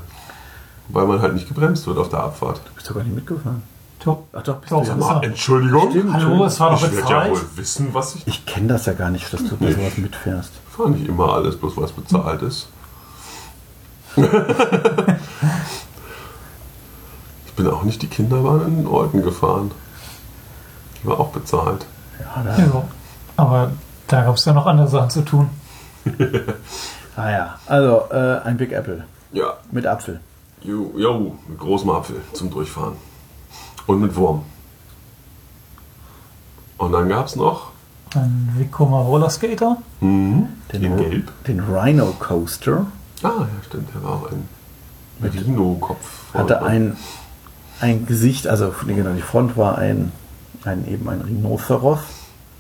Weil 0.88 1.06
man 1.06 1.22
halt 1.22 1.34
nicht 1.34 1.50
gebremst 1.50 1.86
wird 1.86 1.98
auf 1.98 2.08
der 2.08 2.20
Abfahrt. 2.22 2.62
Du 2.66 2.74
bist 2.76 2.90
doch 2.90 2.96
gar 2.96 3.04
nicht 3.04 3.16
mitgefahren. 3.16 3.62
Doch. 4.04 4.20
Ach 4.34 4.44
doch, 4.44 4.58
bist 4.58 4.72
Doch, 4.72 4.84
du 4.84 5.00
ja. 5.00 5.20
Entschuldigung? 5.22 5.90
Stimmt. 5.92 6.14
Hallo, 6.14 6.46
es 6.46 6.60
war 6.60 6.72
doch 6.72 6.84
Ich 6.84 6.96
werde 6.96 7.10
ja 7.10 7.30
wohl 7.30 7.42
wissen, 7.56 7.94
was 7.94 8.16
ich. 8.16 8.28
Ich 8.28 8.46
kenne 8.46 8.68
das 8.68 8.86
ja 8.86 8.94
gar 8.94 9.10
nicht, 9.10 9.32
dass 9.34 9.44
du 9.44 9.56
bei 9.58 9.72
sowas 9.72 9.98
mitfährst. 9.98 10.52
Ich 10.70 10.76
fahre 10.76 10.92
nicht 10.92 11.08
immer 11.08 11.34
alles, 11.34 11.58
bloß 11.58 11.78
was 11.78 11.92
bezahlt 11.92 12.42
ist. 12.44 12.68
ich 14.18 14.24
bin 17.56 17.68
auch 17.68 17.84
nicht 17.84 18.02
die 18.02 18.08
Kinderbahn 18.08 18.80
in 18.80 18.88
Olten 18.88 19.22
gefahren. 19.24 19.72
Die 21.02 21.08
war 21.08 21.20
auch 21.20 21.30
bezahlt. 21.30 21.86
Ja, 22.20 22.44
da, 22.44 22.58
Ja, 22.58 22.84
aber 23.38 23.72
da 24.08 24.24
gab 24.24 24.36
es 24.36 24.46
ja 24.46 24.54
noch 24.54 24.66
andere 24.66 24.88
Sachen 24.88 25.10
zu 25.10 25.22
tun. 25.24 25.50
ah 27.16 27.30
ja. 27.30 27.60
Also, 27.66 28.04
äh, 28.12 28.42
ein 28.44 28.58
Big 28.58 28.72
Apple 28.72 29.06
Ja, 29.34 29.54
mit 29.72 29.86
Apfel. 29.88 30.20
jo, 30.62 30.92
jo, 30.96 31.36
mit 31.48 31.60
großem 31.60 31.90
Apfel 31.90 32.22
zum 32.34 32.52
Durchfahren. 32.52 32.94
Und 33.88 34.02
mit 34.02 34.16
Wurm. 34.16 34.44
Und 36.78 36.92
dann 36.92 37.08
gab 37.10 37.28
es 37.28 37.36
noch 37.36 37.72
Ein 38.16 38.54
Vekoma 38.58 39.00
Rollerskater. 39.02 39.78
mhm, 40.02 40.48
Den, 40.72 40.84
in 40.84 40.98
Gelb. 40.98 41.32
den 41.48 41.60
Rhino 41.60 42.14
Coaster. 42.20 42.88
Ah, 43.24 43.30
ja, 43.40 43.48
stimmt, 43.66 43.90
der 43.94 44.04
war 44.04 44.12
auch 44.14 44.30
ein 44.32 44.48
Rhino-Kopf. 45.24 46.34
Hatte 46.34 46.62
ein, 46.64 46.98
ein 47.80 48.06
Gesicht, 48.06 48.48
also 48.48 48.74
genau, 48.86 49.14
die 49.14 49.22
Front 49.22 49.56
war 49.56 49.78
ein, 49.78 50.12
ein 50.66 50.86
eben 50.88 51.08
ein 51.10 51.22
Rhinoceros. 51.22 52.00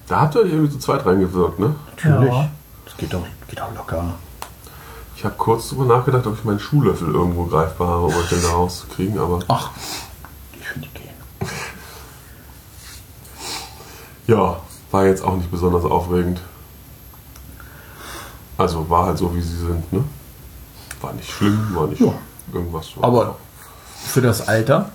Da 0.07 0.21
habt 0.21 0.35
ihr 0.35 0.41
euch 0.41 0.51
irgendwie 0.51 0.71
zu 0.71 0.79
zweit 0.79 1.05
reingewirkt, 1.05 1.59
ne? 1.59 1.75
Natürlich. 1.97 2.33
Ja. 2.33 2.49
Das 2.85 2.95
geht 2.97 3.13
doch, 3.13 3.25
geht 3.49 3.59
doch 3.59 3.73
locker. 3.75 4.13
Ich 5.17 5.25
habe 5.25 5.35
kurz 5.37 5.69
darüber 5.69 5.97
nachgedacht, 5.97 6.25
ob 6.27 6.37
ich 6.37 6.43
meinen 6.45 6.59
Schuhlöffel 6.59 7.09
irgendwo 7.13 7.45
greifbar 7.45 7.87
habe, 7.89 8.05
um 8.05 8.13
euch 8.15 8.29
den 8.29 8.41
da 8.41 8.49
rauszukriegen, 8.51 9.17
aber 9.19 9.39
Ach, 9.47 9.71
ich 10.59 10.65
finde 10.67 10.87
die 10.87 10.99
gehen. 10.99 11.49
Ja, 14.27 14.57
war 14.91 15.05
jetzt 15.05 15.23
auch 15.23 15.35
nicht 15.35 15.51
besonders 15.51 15.83
aufregend. 15.85 16.39
Also 18.57 18.89
war 18.89 19.07
halt 19.07 19.17
so, 19.17 19.35
wie 19.35 19.41
sie 19.41 19.57
sind, 19.57 19.91
ne? 19.91 20.03
War 21.01 21.13
nicht 21.13 21.29
schlimm, 21.29 21.71
war 21.75 21.87
nicht 21.87 21.99
Ja. 22.01 22.13
irgendwas. 22.53 22.87
Aber 23.01 23.35
für 24.05 24.21
das 24.21 24.47
Alter, 24.47 24.89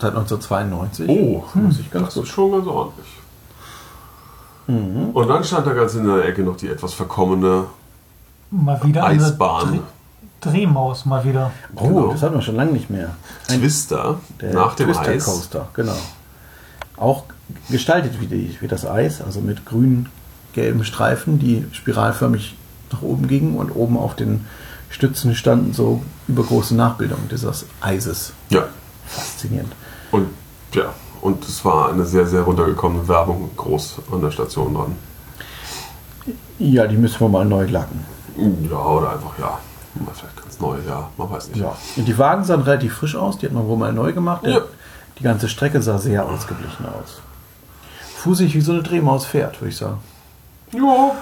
seit 0.00 0.14
1992, 0.14 1.08
oh, 1.08 1.44
muss 1.54 1.78
ich 1.78 1.90
ganz 1.90 2.06
das 2.06 2.14
gut. 2.14 2.24
ist 2.24 2.28
schon 2.30 2.52
ganz 2.52 2.66
ordentlich. 2.66 3.06
Und 4.68 5.28
dann 5.28 5.44
stand 5.44 5.66
da 5.66 5.72
ganz 5.74 5.94
in 5.94 6.06
der 6.06 6.24
Ecke 6.24 6.42
noch 6.42 6.56
die 6.56 6.68
etwas 6.68 6.92
verkommene 6.92 7.66
Mal 8.50 8.82
wieder 8.82 9.04
Eisbahn. 9.04 9.80
Dreh 10.40 10.50
Drehmaus, 10.50 11.04
mal 11.06 11.24
wieder. 11.24 11.50
Oh, 11.76 11.86
Genau. 11.86 12.12
das 12.12 12.22
hatten 12.22 12.34
wir 12.34 12.42
schon 12.42 12.56
lange 12.56 12.72
nicht 12.72 12.90
mehr. 12.90 13.14
Ein 13.48 13.60
Twister 13.60 14.18
Der 14.40 14.52
nach 14.54 14.74
dem 14.74 14.86
Twister 14.88 15.08
Eis. 15.08 15.24
Coaster, 15.24 15.68
genau. 15.72 15.96
Auch 16.96 17.24
gestaltet 17.70 18.20
wie, 18.20 18.26
die, 18.26 18.56
wie 18.60 18.68
das 18.68 18.86
Eis, 18.86 19.20
also 19.20 19.40
mit 19.40 19.64
grün-gelben 19.66 20.84
Streifen, 20.84 21.38
die 21.38 21.64
spiralförmig 21.72 22.56
nach 22.92 23.02
oben 23.02 23.28
gingen 23.28 23.56
und 23.56 23.70
oben 23.70 23.96
auf 23.96 24.14
den 24.16 24.46
Stützen 24.90 25.34
standen 25.34 25.72
so 25.72 26.02
übergroße 26.28 26.74
Nachbildungen 26.74 27.28
dieses 27.30 27.66
Eises. 27.80 28.32
Ja. 28.50 28.64
Faszinierend. 29.06 29.72
Und 30.12 30.28
ja, 30.74 30.92
Und 31.20 31.44
es 31.44 31.64
war 31.64 31.90
eine 31.90 32.04
sehr, 32.04 32.26
sehr 32.26 32.42
runtergekommene 32.42 33.06
Werbung 33.08 33.50
groß 33.56 33.96
an 34.12 34.20
der 34.20 34.30
Station 34.30 34.74
dran. 34.74 34.96
Ja, 36.58 36.86
die 36.86 36.96
müssen 36.96 37.20
wir 37.20 37.28
mal 37.28 37.44
neu 37.44 37.66
lacken. 37.66 38.04
Ja, 38.70 38.78
oder 38.78 39.12
einfach, 39.12 39.38
ja. 39.38 39.58
Mal 39.94 40.12
Vielleicht 40.14 40.42
ganz 40.42 40.60
neu, 40.60 40.76
ja. 40.86 41.08
Man 41.16 41.30
weiß 41.30 41.48
nicht. 41.48 41.60
Ja. 41.60 41.74
Und 41.96 42.06
die 42.06 42.18
Wagen 42.18 42.44
sahen 42.44 42.62
relativ 42.62 42.94
frisch 42.94 43.16
aus, 43.16 43.38
die 43.38 43.46
hat 43.46 43.52
man 43.52 43.66
wohl 43.66 43.76
mal 43.76 43.92
neu 43.92 44.12
gemacht. 44.12 44.44
Der, 44.44 44.52
Ja. 44.52 44.60
Die 45.18 45.22
ganze 45.22 45.48
Strecke 45.48 45.80
sah 45.80 45.96
sehr 45.98 46.26
ausgeglichen 46.26 46.84
aus. 46.84 47.22
Fuhr 48.26 48.34
sich 48.34 48.56
wie 48.56 48.60
so 48.60 48.72
eine 48.72 48.82
Drehmaus 48.82 49.24
fährt, 49.24 49.60
würde 49.60 49.68
ich 49.68 49.76
sagen. 49.76 49.98
Ja, 50.72 51.12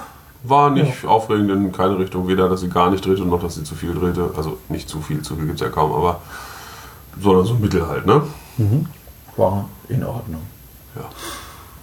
war 0.43 0.71
nicht 0.71 1.05
aufregend 1.05 1.51
in 1.51 1.71
keine 1.71 1.99
Richtung. 1.99 2.27
Weder, 2.27 2.49
dass 2.49 2.61
sie 2.61 2.67
gar 2.67 2.89
nicht 2.89 3.05
drehte, 3.05 3.21
noch, 3.21 3.39
dass 3.39 3.53
sie 3.53 3.63
zu 3.63 3.75
viel 3.75 3.93
drehte. 3.93 4.31
Also 4.35 4.57
nicht 4.69 4.89
zu 4.89 5.01
viel, 5.01 5.21
zu 5.21 5.35
viel 5.35 5.45
gibt 5.45 5.61
es 5.61 5.61
ja 5.61 5.69
kaum, 5.69 5.91
aber 5.93 6.21
sondern 7.21 7.45
so 7.45 7.53
Mittel 7.53 7.87
halt, 7.87 8.07
ne? 8.07 8.23
War 9.37 9.69
in 9.87 10.03
Ordnung. 10.03 10.41
Ja. 10.95 11.03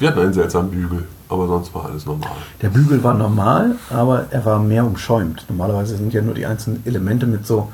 Wir 0.01 0.09
hatten 0.09 0.19
einen 0.19 0.33
seltsamen 0.33 0.73
Bügel, 0.73 1.07
aber 1.29 1.47
sonst 1.47 1.73
war 1.73 1.85
alles 1.85 2.05
normal. 2.05 2.33
Der 2.61 2.71
Bügel 2.71 3.05
war 3.05 3.15
normal, 3.15 3.77
aber 3.91 4.27
er 4.31 4.45
war 4.45 4.59
mehr 4.59 4.85
umschäumt. 4.85 5.47
Normalerweise 5.49 5.97
sind 5.97 6.13
ja 6.13 6.23
nur 6.23 6.35
die 6.35 6.47
einzelnen 6.47 6.83
Elemente 6.85 7.29
mit 7.29 7.47
so, 7.47 7.73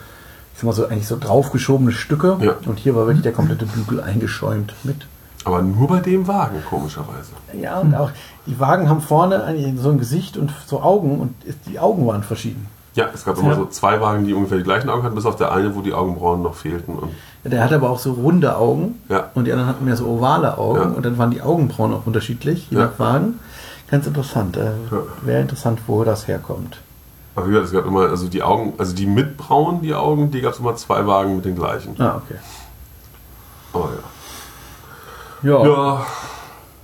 ich 0.53 0.59
sag 0.59 0.67
mal 0.67 0.75
so, 0.75 0.87
eigentlich 0.87 1.09
so 1.09 1.17
draufgeschobene 1.19 1.93
Stücke. 1.93 2.37
Ja. 2.43 2.57
Und 2.67 2.79
hier 2.79 2.95
war 2.95 3.07
wirklich 3.07 3.23
der 3.23 3.33
komplette 3.33 3.65
Bügel 3.65 4.03
eingeschäumt 4.03 4.75
mit. 4.85 5.07
Aber 5.49 5.63
nur 5.63 5.89
bei 5.89 6.01
dem 6.01 6.27
Wagen, 6.29 6.63
komischerweise. 6.69 7.33
Ja, 7.59 7.79
und 7.79 7.95
auch 7.95 8.11
die 8.47 8.61
Wagen 8.61 8.89
haben 8.91 9.01
vorne 9.01 9.43
so 9.81 9.89
ein 9.89 9.99
Gesicht 9.99 10.37
und 10.37 10.53
so 10.67 10.83
Augen 10.83 11.21
und 11.21 11.35
die 11.67 11.79
Augen 11.81 12.07
waren 12.07 12.23
verschieden. 12.23 12.67
Ja, 12.95 13.07
es 13.15 13.25
gab 13.25 13.39
immer 13.39 13.51
Ja. 13.51 13.55
so 13.57 13.65
zwei 13.67 13.99
Wagen, 14.01 14.27
die 14.27 14.35
ungefähr 14.35 14.59
die 14.59 14.65
gleichen 14.65 14.91
Augen 14.91 15.05
hatten, 15.05 15.15
bis 15.15 15.25
auf 15.25 15.37
der 15.37 15.53
eine, 15.53 15.75
wo 15.75 15.81
die 15.81 15.95
Augenbrauen 15.95 16.43
noch 16.43 16.55
fehlten. 16.55 16.97
Und 16.97 17.11
Der 17.45 17.63
hatte 17.65 17.77
aber 17.77 17.89
auch 17.89 17.99
so 17.99 18.13
runde 18.13 18.57
Augen 18.57 19.01
Ja. 19.09 19.31
und 19.35 19.45
die 19.47 19.53
anderen 19.53 19.71
hatten 19.71 19.85
mehr 19.87 19.97
so 19.97 20.07
ovale 20.07 20.59
Augen 20.59 20.81
Ja. 20.81 20.87
und 20.97 21.07
dann 21.07 21.17
waren 21.17 21.31
die 21.31 21.41
Augenbrauen 21.41 21.95
auch 21.95 22.05
unterschiedlich, 22.07 22.69
je 22.71 22.77
Ja. 22.79 22.85
nach 22.87 22.99
Wagen. 22.99 23.39
Ganz 23.91 24.07
interessant. 24.07 24.57
Äh, 24.59 24.65
Ja. 24.91 24.99
Wäre 25.23 25.41
interessant, 25.41 25.81
wo 25.87 26.05
das 26.05 26.29
herkommt. 26.29 26.79
aber 27.37 27.47
wie 27.47 27.51
gesagt, 27.53 27.69
es 27.69 27.73
gab 27.73 27.87
immer, 27.87 28.01
also 28.11 28.29
die 28.29 28.43
Augen, 28.43 28.75
also 28.79 28.95
die 28.95 29.07
mit 29.07 29.37
Brauen, 29.39 29.81
die 29.81 29.95
Augen, 29.95 30.31
die 30.33 30.41
gab 30.43 30.53
es 30.55 30.59
immer 30.59 30.75
zwei 30.77 31.07
Wagen 31.07 31.37
mit 31.37 31.45
den 31.47 31.55
gleichen. 31.57 31.95
Ah, 32.01 32.17
okay. 32.17 32.39
Aber 33.73 33.85
Ja, 33.85 33.99
ja. 35.43 35.65
Ja, 35.67 36.07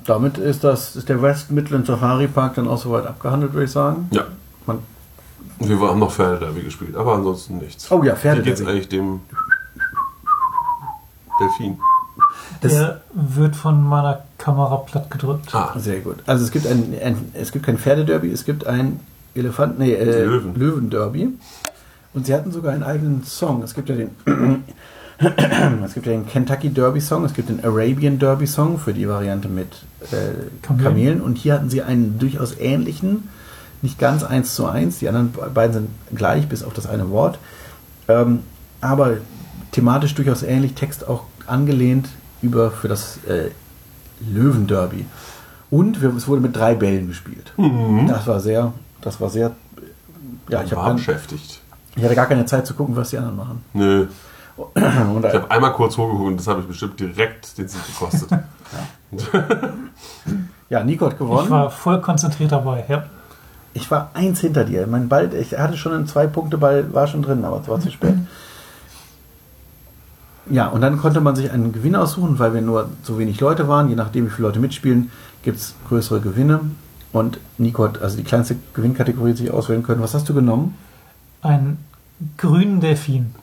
damit 0.07 0.39
ist 0.39 0.65
das 0.65 0.97
ist 0.97 1.09
der 1.09 1.21
West 1.23 1.51
Midland 1.51 1.87
Safari 1.87 2.29
Park 2.29 2.55
dann 2.57 2.69
auch 2.69 2.79
soweit 2.79 3.07
abgehandelt, 3.07 3.53
würde 3.53 3.65
ich 3.65 3.71
sagen. 3.73 4.09
ja. 4.13 4.25
Man, 4.67 4.79
Wir 5.59 5.79
haben 5.81 5.99
noch 5.99 6.11
Pferdederby 6.13 6.63
gespielt, 6.63 6.97
aber 6.97 7.15
ansonsten 7.15 7.59
nichts. 7.59 7.91
Oh 7.91 8.03
ja, 8.03 8.13
Wie 8.15 8.17
Pferdederby. 8.19 8.51
geht's 8.51 8.61
eigentlich 8.67 8.89
dem 8.89 9.21
Delfin? 11.41 11.79
das, 12.61 12.73
Der 12.73 13.01
wird 13.13 13.57
von 13.57 13.83
meiner 13.83 14.23
Kamera 14.39 14.77
platt 14.77 15.11
gedrückt. 15.11 15.55
Ah, 15.55 15.73
sehr 15.77 16.01
gut. 16.01 16.17
Also 16.27 16.45
es 16.45 16.51
gibt 16.51 16.67
ein, 16.67 16.95
ein 17.03 17.31
es 17.35 17.51
gibt 17.53 17.67
kein 17.67 17.79
Pferdederby, 17.79 18.31
es 18.31 18.45
gibt 18.45 18.67
ein 18.67 19.01
Elefant, 19.35 19.79
nee, 19.79 19.93
äh, 19.93 20.25
Löwen. 20.25 20.55
Löwenderby. 20.55 21.29
Und 22.13 22.27
sie 22.27 22.35
hatten 22.35 22.53
sogar 22.53 22.73
einen 22.73 22.85
eigenen 22.85 23.25
Song. 23.25 23.63
Es 23.63 23.75
gibt 23.75 23.89
ja 23.89 23.97
den 23.97 24.11
es 25.85 25.95
gibt 25.95 26.07
ja 26.07 26.13
den 26.13 26.27
Kentucky 26.27 26.71
Derby 26.71 27.01
Song, 27.01 27.25
es 27.25 27.35
gibt 27.35 27.49
den 27.49 27.65
Arabian 27.65 28.19
Derby 28.19 28.47
Song 28.47 28.79
für 28.79 28.93
die 28.93 29.09
Variante 29.09 29.49
mit 29.49 29.69
äh, 30.11 30.17
Kamelen. 30.63 30.85
Kamelen. 30.85 31.21
Und 31.21 31.39
hier 31.39 31.55
hatten 31.55 31.71
sie 31.71 31.83
einen 31.83 32.19
durchaus 32.19 32.59
ähnlichen, 32.59 33.29
nicht 33.83 33.99
ganz 33.99 34.25
eins 34.25 34.55
zu 34.55 34.67
eins. 34.67 34.99
Die 34.99 35.09
anderen 35.09 35.33
beiden 35.53 35.73
sind 35.73 35.89
gleich, 36.15 36.49
bis 36.49 36.63
auf 36.63 36.73
das 36.73 36.87
eine 36.87 37.11
Wort. 37.11 37.39
Ähm, 38.09 38.41
aber 38.81 39.19
thematisch 39.73 40.15
durchaus 40.15 40.43
ähnlich, 40.43 40.75
Text 40.75 41.07
auch 41.07 41.25
angelehnt 41.47 42.09
über 42.43 42.71
für 42.71 42.89
das 42.89 43.19
äh, 43.29 43.51
Löwenderby. 44.21 45.07
Und 45.71 46.03
wir, 46.03 46.15
es 46.15 46.29
wurde 46.29 46.41
mit 46.41 46.55
drei 46.55 46.75
Bällen 46.75 47.09
gespielt. 47.09 47.53
Das 48.09 48.27
war 48.27 48.41
sehr, 48.41 48.73
das 49.01 49.21
war 49.21 49.31
sehr, 49.31 49.53
ja, 50.49 50.63
ich, 50.63 50.75
war 50.75 50.93
beschäftigt. 50.95 51.61
ich 51.97 52.05
hatte 52.05 52.15
gar 52.15 52.27
keine 52.27 52.47
Zeit 52.47 52.67
zu 52.67 52.75
gucken, 52.75 52.97
was 52.97 53.11
die 53.11 53.19
anderen 53.19 53.37
machen. 53.37 53.65
Nö. 53.73 54.07
Und 54.57 55.25
Ich 55.25 55.35
habe 55.35 55.51
einmal 55.51 55.73
kurz 55.73 55.97
hochgeguckt 55.97 56.29
und 56.29 56.37
das 56.37 56.47
habe 56.47 56.61
ich 56.61 56.67
bestimmt 56.67 56.99
direkt 57.01 57.59
den 57.59 57.67
Sieg 57.67 57.81
gekostet. 57.87 58.29
ja, 60.71 60.85
Nico 60.85 61.07
hat 61.07 61.19
gewonnen. 61.19 61.45
Ich 61.45 61.51
war 61.51 61.71
voll 61.71 62.01
konzentriert 62.01 62.53
dabei. 62.53 62.85
Ja. 62.89 63.05
Ich 63.73 63.91
war 63.91 64.11
eins 64.15 64.41
hinter 64.41 64.65
dir. 64.65 64.87
Mein 64.87 65.09
Ball, 65.09 65.35
ich 65.35 65.59
hatte 65.59 65.77
schon 65.77 65.93
einen 65.93 66.07
Zwei-Punkte-Ball, 66.07 66.95
war 66.95 67.09
schon 67.09 67.23
drin, 67.23 67.45
aber 67.45 67.61
es 67.61 67.69
war 67.69 67.81
zu 67.81 67.91
spät. 67.91 68.15
Ja, 70.49 70.69
und 70.69 70.83
dann 70.83 70.99
konnte 70.99 71.21
man 71.21 71.35
sich 71.35 71.51
einen 71.51 71.73
Gewinn 71.73 71.97
aussuchen, 71.97 72.39
weil 72.39 72.55
wir 72.55 72.61
nur 72.61 72.91
so 73.03 73.19
wenig 73.19 73.41
Leute 73.41 73.67
waren. 73.67 73.89
Je 73.89 73.97
nachdem, 73.97 74.27
wie 74.27 74.31
viele 74.31 74.47
Leute 74.47 74.61
mitspielen, 74.61 75.11
gibt 75.43 75.59
es 75.59 75.75
größere 75.89 76.21
Gewinne. 76.21 76.61
Und 77.13 77.39
Nico 77.59 77.85
hat 77.85 78.01
also 78.03 78.17
die 78.17 78.25
kleinste 78.25 78.57
Gewinnkategorie 78.75 79.33
sich 79.33 79.51
auswählen 79.51 79.83
können. 79.83 80.03
Was 80.03 80.15
hast 80.15 80.29
du 80.29 80.35
genommen? 80.35 80.77
Einen 81.43 81.79
grünen 82.37 82.81
Delfin. 82.81 83.35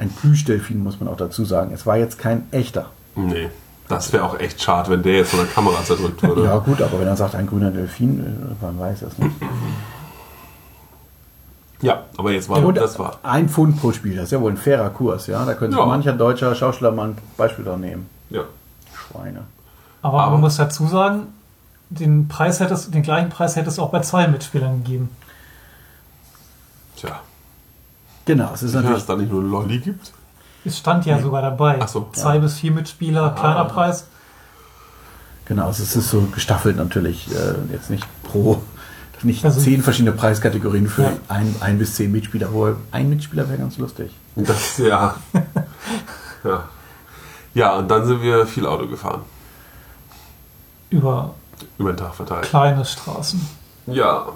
Ein 0.00 0.10
Plüschdelfin, 0.10 0.82
muss 0.82 0.98
man 0.98 1.08
auch 1.08 1.16
dazu 1.16 1.44
sagen. 1.44 1.70
Es 1.72 1.86
war 1.86 1.96
jetzt 1.96 2.18
kein 2.18 2.46
echter. 2.52 2.86
nee. 3.14 3.48
Das 3.88 4.12
wäre 4.12 4.22
auch 4.22 4.38
echt 4.38 4.62
schade, 4.62 4.88
wenn 4.88 5.02
der 5.02 5.14
jetzt 5.16 5.30
von 5.30 5.40
der 5.40 5.48
Kamera 5.48 5.82
zerdrückt 5.82 6.22
würde. 6.22 6.44
Ja, 6.44 6.58
gut, 6.58 6.80
aber 6.80 7.00
wenn 7.00 7.08
er 7.08 7.16
sagt, 7.16 7.34
ein 7.34 7.48
grüner 7.48 7.72
Delfin, 7.72 8.20
äh, 8.20 8.64
man 8.64 8.78
weiß 8.78 9.02
es 9.02 9.18
nicht. 9.18 9.34
Ja, 11.82 12.04
aber 12.16 12.30
jetzt 12.30 12.48
war 12.48 12.64
Und 12.64 12.76
das 12.76 12.98
war. 13.00 13.18
ein 13.24 13.48
Pfund 13.48 13.80
pro 13.80 13.90
Spiel, 13.90 14.14
das 14.14 14.26
ist 14.26 14.30
ja 14.30 14.40
wohl 14.40 14.52
ein 14.52 14.56
fairer 14.58 14.90
Kurs, 14.90 15.26
ja. 15.26 15.44
Da 15.44 15.54
könnte 15.54 15.72
sich 15.74 15.80
Ja. 15.80 15.86
mancher 15.86 16.12
deutscher 16.12 16.54
Schauspieler 16.54 16.92
mal 16.92 17.08
ein 17.08 17.18
Beispiel 17.36 17.64
dran 17.64 17.80
nehmen. 17.80 18.08
Ja. 18.28 18.42
Schweine. 18.94 19.42
Aber, 20.02 20.20
Aber- 20.22 20.32
man 20.32 20.42
muss 20.42 20.56
dazu 20.56 20.86
sagen, 20.86 21.26
den, 21.88 22.28
Preis 22.28 22.60
hättest, 22.60 22.94
den 22.94 23.02
gleichen 23.02 23.30
Preis 23.30 23.56
hätte 23.56 23.70
es 23.70 23.78
auch 23.80 23.90
bei 23.90 24.00
zwei 24.02 24.28
Mitspielern 24.28 24.84
gegeben. 24.84 25.10
Tja. 26.96 27.20
Genau, 28.30 28.50
es 28.54 28.62
ist 28.62 28.70
Sicher, 28.70 28.82
dass 28.82 28.84
natürlich. 28.84 29.00
es 29.02 29.06
da 29.06 29.16
nicht 29.16 29.32
nur 29.32 29.42
Lolli 29.42 29.78
gibt? 29.78 30.12
Es 30.64 30.78
stand 30.78 31.04
ja 31.06 31.20
sogar 31.20 31.42
dabei. 31.42 31.78
Ach 31.80 31.88
so. 31.88 32.08
Zwei 32.12 32.38
bis 32.38 32.54
vier 32.58 32.70
Mitspieler, 32.70 33.30
kleiner 33.30 33.64
Preis. 33.64 34.06
Genau, 35.46 35.66
also 35.66 35.82
es 35.82 35.96
ist 35.96 36.10
so 36.10 36.20
gestaffelt 36.32 36.76
natürlich, 36.76 37.28
äh, 37.34 37.54
jetzt 37.72 37.90
nicht 37.90 38.06
pro, 38.22 38.60
nicht 39.22 39.44
Also- 39.44 39.60
zehn 39.60 39.82
verschiedene 39.82 40.12
Preiskategorien 40.12 40.86
für 40.88 41.02
Ja. 41.02 41.12
ein, 41.28 41.56
ein 41.60 41.78
bis 41.78 41.96
zehn 41.96 42.12
Mitspieler. 42.12 42.52
Wohl 42.52 42.76
ein 42.92 43.08
Mitspieler 43.10 43.48
wäre 43.48 43.58
ganz 43.58 43.78
lustig. 43.78 44.12
Das, 44.36 44.78
ja. 44.78 45.16
ja. 46.44 46.64
Ja, 47.52 47.76
und 47.78 47.90
dann 47.90 48.06
sind 48.06 48.22
wir 48.22 48.46
viel 48.46 48.64
Auto 48.64 48.86
gefahren. 48.86 49.22
Über 50.90 51.34
Über 51.78 51.92
den 51.92 51.96
Tag 51.96 52.14
verteilt. 52.14 52.42
kleine 52.44 52.84
Straßen. 52.84 53.44
Ja. 53.88 54.26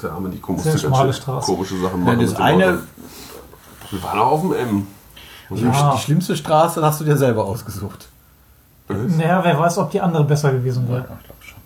Musste 0.00 0.62
Sehr 0.62 0.72
ganz 0.72 0.80
schmale 0.82 1.12
schön 1.12 1.22
Straße. 1.22 1.46
komische 1.46 1.78
Sachen 1.80 2.00
Ja, 2.00 2.06
machen. 2.06 2.20
das 2.20 2.30
mit 2.30 2.38
dem 2.38 2.42
eine, 2.44 2.66
Auto. 2.68 2.78
Wir 3.90 4.02
waren 4.02 4.18
auch 4.18 4.32
auf 4.32 4.40
dem 4.42 4.52
M. 4.52 4.86
die, 5.50 5.62
Ja. 5.62 5.92
die 5.94 6.00
schlimmste 6.00 6.36
Straße 6.36 6.82
hast 6.82 7.00
du 7.00 7.04
dir 7.04 7.16
selber 7.16 7.44
ausgesucht. 7.44 8.08
Was? 8.88 9.16
Naja, 9.16 9.40
wer 9.44 9.58
weiß, 9.58 9.78
ob 9.78 9.90
die 9.90 10.00
andere 10.00 10.24
besser 10.24 10.52
gewesen 10.52 10.84
Ja, 10.88 10.94
wäre. 10.94 11.00
ich 11.02 11.06
glaube 11.26 11.40
schon. 11.42 11.58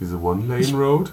Diese 0.00 0.20
One-Lane-Road? 0.20 1.12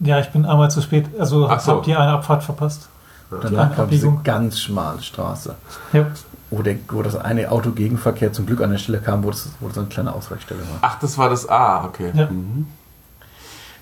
Ja, 0.00 0.18
ich 0.20 0.28
bin 0.30 0.44
einmal 0.46 0.70
zu 0.70 0.80
spät, 0.82 1.06
also 1.18 1.48
Ach 1.48 1.60
so. 1.60 1.72
habt 1.72 1.86
ihr 1.86 1.98
eine 1.98 2.12
Abfahrt 2.12 2.42
verpasst. 2.42 2.88
Danach 3.30 3.76
kam 3.76 3.88
diese 3.88 4.06
Abbiegung. 4.08 4.24
ganz 4.24 4.58
schmale 4.58 5.00
Straße, 5.02 5.54
Ja. 5.92 6.06
wo, 6.50 6.62
der, 6.62 6.76
wo 6.88 7.02
das 7.02 7.14
eine 7.16 7.50
Auto-Gegenverkehr 7.50 8.32
zum 8.32 8.44
Glück 8.46 8.60
an 8.60 8.70
der 8.70 8.78
Stelle 8.78 8.98
kam, 9.00 9.22
wo, 9.22 9.30
das, 9.30 9.48
wo 9.60 9.68
das 9.68 9.78
eine 9.78 9.86
kleine 9.86 10.12
Ausweichstelle 10.12 10.60
war. 10.60 10.78
Ach, 10.80 10.98
das 10.98 11.16
war 11.16 11.28
das 11.30 11.48
A, 11.48 11.84
okay. 11.84 12.10
Ja. 12.14 12.26
Mhm. 12.26 12.66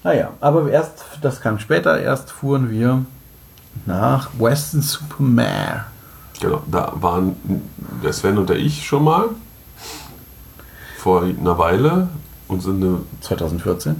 Naja, 0.04 0.30
aber 0.40 0.70
erst, 0.70 1.04
das 1.22 1.40
kam 1.40 1.58
später, 1.58 1.98
erst 2.00 2.30
fuhren 2.30 2.70
wir 2.70 3.04
nach 3.86 4.30
Western 4.38 4.82
Supermare. 4.82 5.84
Genau, 6.40 6.62
da 6.70 6.92
waren 7.00 7.36
der 8.02 8.12
Sven 8.12 8.38
und 8.38 8.48
der 8.48 8.56
ich 8.56 8.86
schon 8.86 9.04
mal 9.04 9.30
vor 10.98 11.22
einer 11.22 11.58
Weile 11.58 12.08
und 12.46 12.62
sind 12.62 12.82
eine 12.82 13.00
2014. 13.20 13.96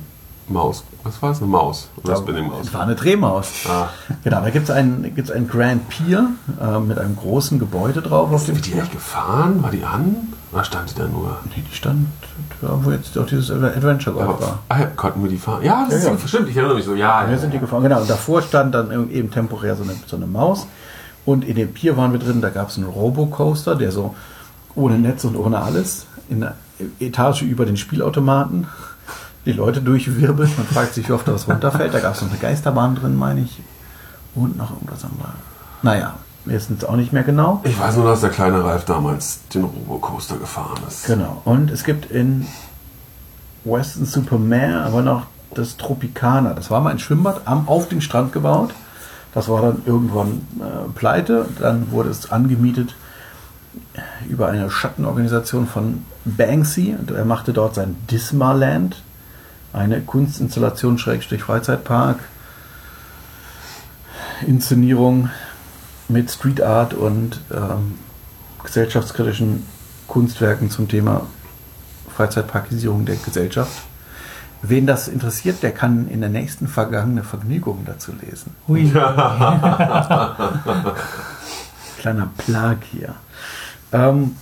Maus. 0.50 0.84
Was 1.04 1.20
war 1.22 1.30
es? 1.32 1.38
Eine 1.38 1.46
Maus. 1.48 1.88
Oder 2.02 2.12
das 2.14 2.24
bin 2.24 2.36
ich 2.36 2.46
Maus. 2.46 2.72
War 2.74 2.82
eine 2.82 2.94
Drehmaus. 2.94 3.52
Ah, 3.68 3.88
Genau, 4.24 4.40
da 4.40 4.50
gibt 4.50 4.68
es 4.68 4.70
ein, 4.74 5.12
gibt's 5.14 5.30
ein 5.30 5.48
Grand 5.48 5.88
Pier 5.88 6.30
äh, 6.60 6.78
mit 6.78 6.98
einem 6.98 7.16
großen 7.16 7.58
Gebäude 7.58 8.02
drauf. 8.02 8.32
Auf 8.32 8.44
dem 8.46 8.54
sind 8.56 8.66
die 8.66 8.72
echt 8.78 8.92
gefahren? 8.92 9.62
War 9.62 9.70
die 9.70 9.84
an? 9.84 10.32
Oder 10.52 10.64
stand 10.64 10.90
die 10.90 10.94
da 10.94 11.06
nur? 11.06 11.36
Nee, 11.54 11.62
die 11.70 11.74
stand 11.74 12.06
da, 12.62 12.78
wo 12.82 12.90
jetzt 12.90 13.16
auch 13.18 13.26
dieses 13.26 13.50
Adventure 13.50 14.20
Aber, 14.22 14.40
war. 14.40 14.58
ah, 14.70 14.78
ja, 14.80 14.86
konnten 14.86 15.22
wir 15.22 15.30
die 15.30 15.36
fahren? 15.36 15.62
Ja, 15.62 15.86
das 15.90 16.04
Ja, 16.04 16.12
ist 16.12 16.22
ja. 16.22 16.28
stimmt. 16.28 16.48
Ich 16.48 16.56
erinnere 16.56 16.76
mich 16.76 16.84
so. 16.86 16.94
Ja, 16.94 17.24
Wir 17.26 17.34
ja, 17.34 17.38
sind 17.38 17.52
die 17.52 17.58
gefahren, 17.58 17.82
genau. 17.82 18.00
Und 18.00 18.08
davor 18.10 18.40
stand 18.42 18.74
dann 18.74 18.90
eben 19.10 19.30
temporär 19.30 19.76
so 19.76 19.82
eine, 19.82 19.92
so 20.06 20.16
eine 20.16 20.26
Maus. 20.26 20.66
Und 21.26 21.44
in 21.44 21.56
dem 21.56 21.72
Pier 21.74 21.96
waren 21.98 22.12
wir 22.12 22.18
drin, 22.18 22.40
da 22.40 22.48
gab 22.48 22.70
es 22.70 22.76
einen 22.78 22.86
Robocoaster, 22.86 23.74
der 23.76 23.92
so 23.92 24.14
ohne 24.74 24.98
Netz 24.98 25.24
und 25.24 25.36
ohne 25.36 25.60
alles 25.60 26.06
in 26.30 26.40
der 26.40 26.54
Etage 27.00 27.42
über 27.42 27.66
den 27.66 27.76
Spielautomaten 27.76 28.66
die 29.48 29.54
Leute 29.54 29.80
durchwirbelt. 29.80 30.58
Man 30.58 30.66
fragt 30.66 30.92
sich, 30.92 31.08
wie 31.08 31.12
oft 31.12 31.26
das 31.26 31.48
runterfällt. 31.48 31.94
Da 31.94 32.00
gab 32.00 32.14
es 32.14 32.20
noch 32.20 32.28
eine 32.28 32.38
Geisterbahn 32.38 32.94
drin, 32.94 33.16
meine 33.16 33.40
ich. 33.40 33.60
Und 34.34 34.58
noch 34.58 34.70
irgendwas 34.70 35.02
wir. 35.02 35.34
Naja, 35.82 36.14
Ist 36.44 36.68
jetzt 36.70 36.86
auch 36.86 36.96
nicht 36.96 37.14
mehr 37.14 37.22
genau. 37.22 37.62
Ich 37.64 37.78
weiß 37.78 37.96
nur, 37.96 38.04
dass 38.04 38.20
der 38.20 38.28
kleine 38.28 38.62
Ralf 38.62 38.84
damals 38.84 39.40
den 39.48 39.64
Robocoaster 39.64 40.36
gefahren 40.36 40.78
ist. 40.86 41.06
Genau. 41.06 41.40
Und 41.46 41.70
es 41.70 41.82
gibt 41.82 42.10
in 42.10 42.46
Western 43.64 44.04
Supermare 44.04 44.82
aber 44.82 45.00
noch 45.00 45.26
das 45.54 45.78
Tropicana. 45.78 46.52
Das 46.52 46.70
war 46.70 46.82
mal 46.82 46.90
ein 46.90 46.98
Schwimmbad 46.98 47.40
am, 47.46 47.68
auf 47.68 47.88
den 47.88 48.02
Strand 48.02 48.34
gebaut. 48.34 48.74
Das 49.32 49.48
war 49.48 49.62
dann 49.62 49.82
irgendwann 49.86 50.42
äh, 50.60 50.88
pleite. 50.94 51.46
Dann 51.58 51.90
wurde 51.90 52.10
es 52.10 52.30
angemietet 52.30 52.94
über 54.28 54.48
eine 54.48 54.70
Schattenorganisation 54.70 55.66
von 55.66 56.04
Banksy. 56.26 56.94
Und 56.98 57.10
er 57.10 57.24
machte 57.24 57.54
dort 57.54 57.74
sein 57.74 57.96
Dismaland, 58.10 59.02
eine 59.72 60.00
Kunstinstallation 60.00 60.98
Schrägstrich 60.98 61.42
Freizeitpark, 61.42 62.18
Inszenierung 64.46 65.30
mit 66.08 66.30
Street 66.30 66.62
Art 66.62 66.94
und 66.94 67.40
ähm, 67.52 67.98
gesellschaftskritischen 68.62 69.66
Kunstwerken 70.06 70.70
zum 70.70 70.88
Thema 70.88 71.26
Freizeitparkisierung 72.14 73.04
der 73.04 73.16
Gesellschaft. 73.16 73.82
Wen 74.62 74.86
das 74.86 75.06
interessiert, 75.06 75.62
der 75.62 75.70
kann 75.70 76.08
in 76.08 76.20
der 76.20 76.30
nächsten 76.30 76.66
vergangene 76.66 77.22
Vergnügung 77.22 77.84
dazu 77.84 78.10
lesen. 78.20 78.56
Hui. 78.66 78.90
Kleiner 81.98 82.28
Plag 82.36 82.78
hier. 82.90 83.14
Ähm, 83.92 84.34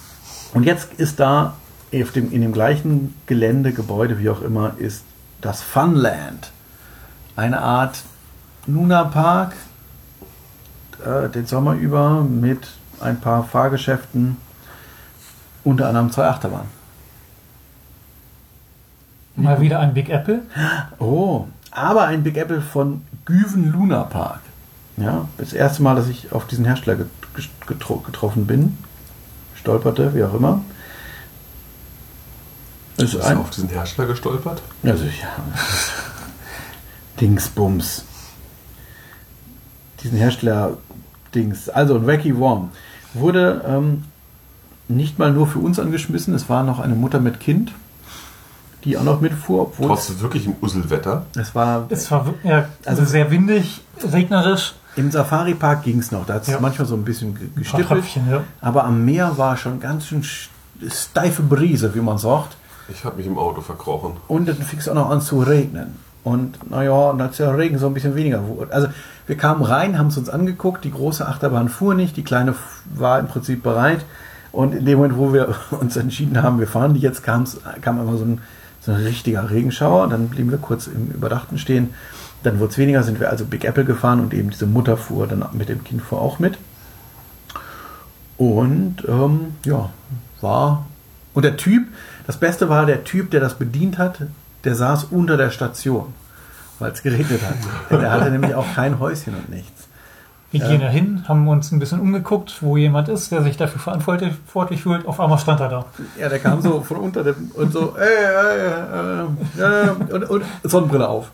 und 0.55 0.65
jetzt 0.65 0.95
ist 0.95 1.21
da 1.21 1.57
auf 1.95 2.13
dem, 2.13 2.33
in 2.33 2.41
dem 2.41 2.53
gleichen 2.53 3.15
Gelände, 3.27 3.73
Gebäude, 3.73 4.19
wie 4.19 4.31
auch 4.31 4.41
immer, 4.41 4.73
ist 4.79 5.05
das 5.47 5.63
Funland. 5.63 6.51
Eine 7.37 7.61
Art 7.61 8.03
Luna 8.67 9.05
Park, 9.05 9.55
äh, 11.05 11.29
den 11.29 11.47
Sommer 11.47 11.75
über 11.75 12.23
mit 12.23 12.69
ein 13.01 13.21
paar 13.21 13.45
Fahrgeschäften, 13.45 14.37
unter 15.65 15.89
anderem 15.89 16.11
zwei 16.11 16.27
Achterbahnen. 16.27 16.69
Mal 19.37 19.61
wieder 19.61 19.81
ein 19.81 19.93
Big 19.95 20.09
Apple. 20.09 20.43
Oh, 20.99 21.47
aber 21.71 22.05
ein 22.07 22.23
Big 22.23 22.37
Apple 22.39 22.63
von 22.63 23.03
Güven 23.27 23.71
Luna 23.71 24.05
Park. 24.05 24.41
Ja, 24.97 25.29
das 25.37 25.53
erste 25.53 25.83
Mal, 25.83 25.95
dass 25.95 26.09
ich 26.09 26.33
auf 26.33 26.47
diesen 26.47 26.65
Hersteller 26.65 26.97
get- 26.97 27.67
getro 27.67 27.97
getroffen 27.99 28.47
bin, 28.47 28.79
stolperte, 29.55 30.15
wie 30.15 30.25
auch 30.25 30.33
immer. 30.33 30.63
Ist 32.99 33.13
Bist 33.13 33.21
ein, 33.25 33.37
du 33.37 33.43
auf 33.43 33.51
diesen 33.51 33.69
Hersteller 33.69 34.09
gestolpert? 34.09 34.63
also 34.83 35.05
ja, 35.05 35.11
Dingsbums. 37.21 38.05
Diesen 40.03 40.19
Hersteller 40.19 40.77
Dings. 41.35 41.69
Also 41.69 41.97
ein 41.97 42.07
Wacky 42.07 42.37
Worm 42.39 42.71
wurde 43.15 43.63
ähm, 43.67 44.05
nicht 44.89 45.19
mal 45.19 45.33
nur 45.33 45.47
für 45.47 45.59
uns 45.59 45.79
angeschmissen. 45.79 46.35
Es 46.35 46.49
war 46.49 46.63
noch 46.63 46.81
eine 46.81 46.95
Mutter 46.95 47.19
mit 47.21 47.41
Kind, 47.41 47.73
die 48.85 48.97
auch 48.99 49.03
noch 49.05 49.21
mitfuhr, 49.21 49.63
obwohl 49.63 49.87
es, 49.93 50.07
Trotzdem 50.07 50.21
wirklich 50.21 50.47
im 50.47 50.55
Usselwetter. 50.61 51.25
es 51.37 51.55
war 51.55 51.87
Es 51.89 52.11
war 52.11 52.35
ja, 52.45 52.69
Also- 52.85 53.05
sehr 53.05 53.31
windig, 53.31 53.81
regnerisch. 54.03 54.75
Im 54.97 55.11
Safari-Park 55.11 55.83
ging 55.83 55.99
es 55.99 56.11
noch. 56.11 56.25
Da 56.25 56.35
hat 56.35 56.43
es 56.43 56.49
Ja. 56.49 56.61
manchmal 56.61 56.87
so 56.87 56.95
ein 56.95 57.05
bisschen 57.05 57.37
Ein 57.37 57.53
gestippelt. 57.57 57.89
Tröpfchen, 57.89 58.31
ja. 58.31 58.45
Aber 58.63 58.85
am 58.85 59.05
Meer 59.05 59.37
war 59.37 59.55
schon 59.59 59.79
ganz 59.79 60.07
schön 60.07 60.23
sch- 60.23 60.49
steife 60.91 61.43
Brise, 61.43 61.95
wie 61.95 62.01
man 62.01 62.17
sagt. 62.17 62.57
Ich 62.89 63.05
habe 63.05 63.17
mich 63.17 63.27
im 63.27 63.39
Auto 63.39 63.61
verkrochen. 63.61 64.13
Und 64.29 64.49
dann 64.49 64.57
fing 64.57 64.79
es 64.79 64.89
auch 64.89 64.95
noch 64.95 65.11
an 65.11 65.21
zu 65.21 65.41
regnen. 65.41 65.97
Und 66.23 66.71
naja, 66.71 67.11
und 67.11 67.21
als 67.21 67.37
der 67.37 67.57
Regen 67.57 67.79
so 67.79 67.87
ein 67.87 67.95
bisschen 67.95 68.17
weniger 68.17 68.47
wurde. 68.49 68.73
Also 68.73 68.89
wir 69.27 69.37
kamen 69.37 69.63
rein, 69.63 69.99
haben 69.99 70.09
es 70.09 70.19
uns 70.19 70.29
angeguckt. 70.29 70.85
Die 70.85 70.91
große 70.91 71.27
Achterbahn 71.27 71.69
fuhr 71.69 71.95
nicht. 71.95 72.17
Die 72.17 72.25
kleine 72.25 72.55
war 72.95 73.19
im 73.19 73.29
Prinzip 73.29 73.63
bereit. 73.63 74.05
Und 74.53 74.75
in 74.75 74.85
dem 74.85 74.99
Moment, 74.99 75.19
wo 75.19 75.33
wir 75.33 75.55
uns 75.81 75.97
entschieden 75.97 76.43
haben, 76.43 76.59
wir 76.59 76.67
fahren 76.67 76.95
die 76.95 77.01
jetzt, 77.01 77.23
kam's, 77.23 77.59
kam 77.81 78.01
immer 78.01 78.17
so 78.17 78.25
ein, 78.25 78.41
so 78.81 78.93
ein 78.93 79.03
richtiger 79.03 79.51
Regenschauer. 79.51 80.09
Dann 80.09 80.29
blieben 80.29 80.51
wir 80.51 80.59
kurz 80.59 80.87
im 80.87 81.11
Überdachten 81.11 81.59
stehen. 81.59 81.95
Dann 82.43 82.59
wurde 82.59 82.73
es 82.73 82.79
weniger, 82.79 83.03
sind 83.03 83.19
wir 83.21 83.31
also 83.31 83.45
Big 83.45 83.65
Apple 83.65 83.85
gefahren 83.85 84.21
und 84.21 84.33
eben 84.35 84.51
diese 84.51 84.67
Mutter 84.67 84.97
fuhr 84.97 85.27
dann 85.27 85.45
mit 85.53 85.69
dem 85.69 85.85
Kind 85.85 86.03
fuhr 86.03 86.21
auch 86.21 86.39
mit. 86.39 86.59
Und 88.37 88.97
ähm, 89.09 89.55
ja, 89.65 89.91
war. 90.41 90.87
Und 91.35 91.45
der 91.45 91.57
Typ, 91.57 91.87
das 92.27 92.37
Beste 92.37 92.69
war 92.69 92.87
der 92.87 93.05
Typ, 93.05 93.31
der 93.31 93.41
das 93.41 93.55
bedient 93.55 93.99
hat, 93.99 94.21
der 94.65 94.75
saß 94.75 95.05
unter 95.11 95.37
der 95.37 95.51
Station, 95.51 96.13
weil 96.79 96.93
es 96.93 97.03
geregnet 97.03 97.41
hat. 97.43 97.57
Der 98.01 98.11
hatte 98.11 98.31
nämlich 98.31 98.55
auch 98.55 98.67
kein 98.75 98.99
Häuschen 98.99 99.35
und 99.35 99.49
nichts. 99.49 99.87
Wir 100.51 100.61
Ja. 100.61 100.69
gehen 100.69 100.81
da 100.81 100.89
hin, 100.89 101.25
haben 101.29 101.47
uns 101.49 101.73
ein 101.73 101.79
bisschen 101.79 102.01
umgeguckt, 102.01 102.63
wo 102.63 102.77
jemand 102.77 103.09
ist, 103.09 103.31
der 103.33 103.43
sich 103.43 103.57
dafür 103.57 103.81
verantwortlich 103.81 104.83
fühlt. 104.83 105.07
Auf 105.07 105.21
einmal 105.21 105.39
stand 105.39 105.61
er 105.61 105.69
da. 105.69 105.85
Ja, 106.19 106.29
der 106.29 106.39
kam 106.39 106.61
so 106.63 106.81
von 106.83 106.97
unter 106.99 107.25
dem 107.25 107.51
und 107.55 107.73
so, 107.73 107.95
ey, 107.97 108.07
ey, 108.07 109.61
äh, 109.61 109.87
äh, 109.87 109.91
und, 110.15 110.25
und 110.31 110.45
Sonnenbrille 110.63 111.09
auf. 111.09 111.31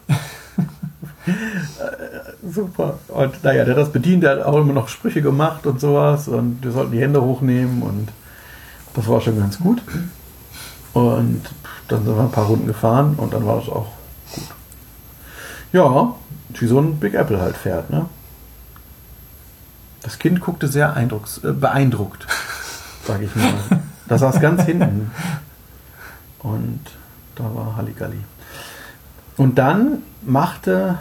Äh, 1.27 1.33
Super. 2.51 2.99
Und 3.09 3.45
naja, 3.45 3.65
der 3.65 3.75
hat 3.77 3.83
das 3.83 3.93
bedient, 3.93 4.23
der 4.25 4.33
hat 4.33 4.43
auch 4.45 4.59
immer 4.59 4.73
noch 4.73 4.89
Sprüche 4.89 5.23
gemacht 5.23 5.67
und 5.67 5.81
sowas 5.81 6.27
und 6.29 6.59
wir 6.63 6.73
sollten 6.73 6.93
die 6.93 7.01
Hände 7.01 7.23
hochnehmen 7.23 7.83
und 7.83 8.09
das 8.95 9.07
war 9.09 9.21
schon 9.21 9.39
ganz 9.39 9.59
gut. 9.59 9.83
Und 10.93 11.43
dann 11.89 12.05
sind 12.05 12.17
wir 12.17 12.23
ein 12.23 12.31
paar 12.31 12.47
Runden 12.47 12.67
gefahren 12.67 13.15
und 13.17 13.33
dann 13.33 13.47
war 13.47 13.63
es 13.63 13.69
auch 13.69 13.87
gut. 14.33 14.45
Ja, 15.73 16.15
wie 16.61 16.67
so 16.67 16.79
ein 16.79 16.99
Big 16.99 17.15
Apple 17.15 17.41
halt 17.41 17.57
fährt, 17.57 17.91
ne? 17.91 18.07
Das 20.03 20.19
Kind 20.19 20.41
guckte 20.41 20.69
sehr 20.69 20.95
eindrucks, 20.95 21.39
äh, 21.45 21.53
beeindruckt, 21.53 22.27
sage 23.07 23.25
ich 23.25 23.35
mal. 23.37 23.81
Da 24.09 24.19
saß 24.19 24.41
ganz 24.41 24.63
hinten. 24.63 25.11
Und 26.41 26.81
da 27.37 27.45
war 27.55 27.77
Halligalli. 27.77 28.19
Und 29.37 29.59
dann 29.59 30.03
machte, 30.23 30.99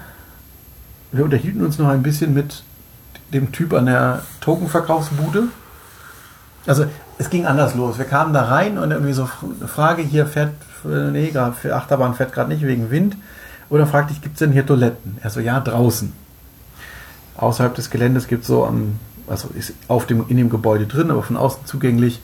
wir 1.11 1.25
unterhielten 1.25 1.65
uns 1.65 1.79
noch 1.79 1.89
ein 1.89 2.03
bisschen 2.03 2.33
mit 2.33 2.63
dem 3.33 3.51
Typ 3.51 3.73
an 3.73 3.87
der 3.87 4.21
Tokenverkaufsbude. 4.39 5.45
Also 6.67 6.85
es 7.17 7.29
ging 7.29 7.45
anders 7.45 7.75
los. 7.75 7.97
Wir 7.97 8.05
kamen 8.05 8.33
da 8.33 8.43
rein 8.43 8.77
und 8.77 8.91
irgendwie 8.91 9.13
so 9.13 9.29
eine 9.59 9.67
Frage, 9.67 10.01
hier 10.01 10.25
fährt, 10.25 10.53
nee, 10.83 11.29
grad 11.29 11.55
für 11.55 11.75
Achterbahn 11.75 12.15
fährt 12.15 12.33
gerade 12.33 12.49
nicht 12.49 12.63
wegen 12.63 12.89
Wind. 12.91 13.15
Dann 13.69 13.87
fragte 13.87 14.11
ich, 14.13 14.21
gibt 14.21 14.35
es 14.35 14.39
denn 14.39 14.51
hier 14.51 14.65
Toiletten? 14.65 15.17
Er 15.21 15.29
so, 15.29 15.39
ja, 15.39 15.59
draußen. 15.59 16.11
Außerhalb 17.37 17.73
des 17.73 17.89
Geländes 17.89 18.27
gibt 18.27 18.41
es 18.41 18.47
so 18.47 18.65
am, 18.65 18.99
also 19.27 19.49
ist 19.57 19.73
auf 19.87 20.05
dem, 20.07 20.25
in 20.27 20.37
dem 20.37 20.49
Gebäude 20.49 20.87
drin, 20.87 21.09
aber 21.09 21.23
von 21.23 21.37
außen 21.37 21.65
zugänglich, 21.65 22.21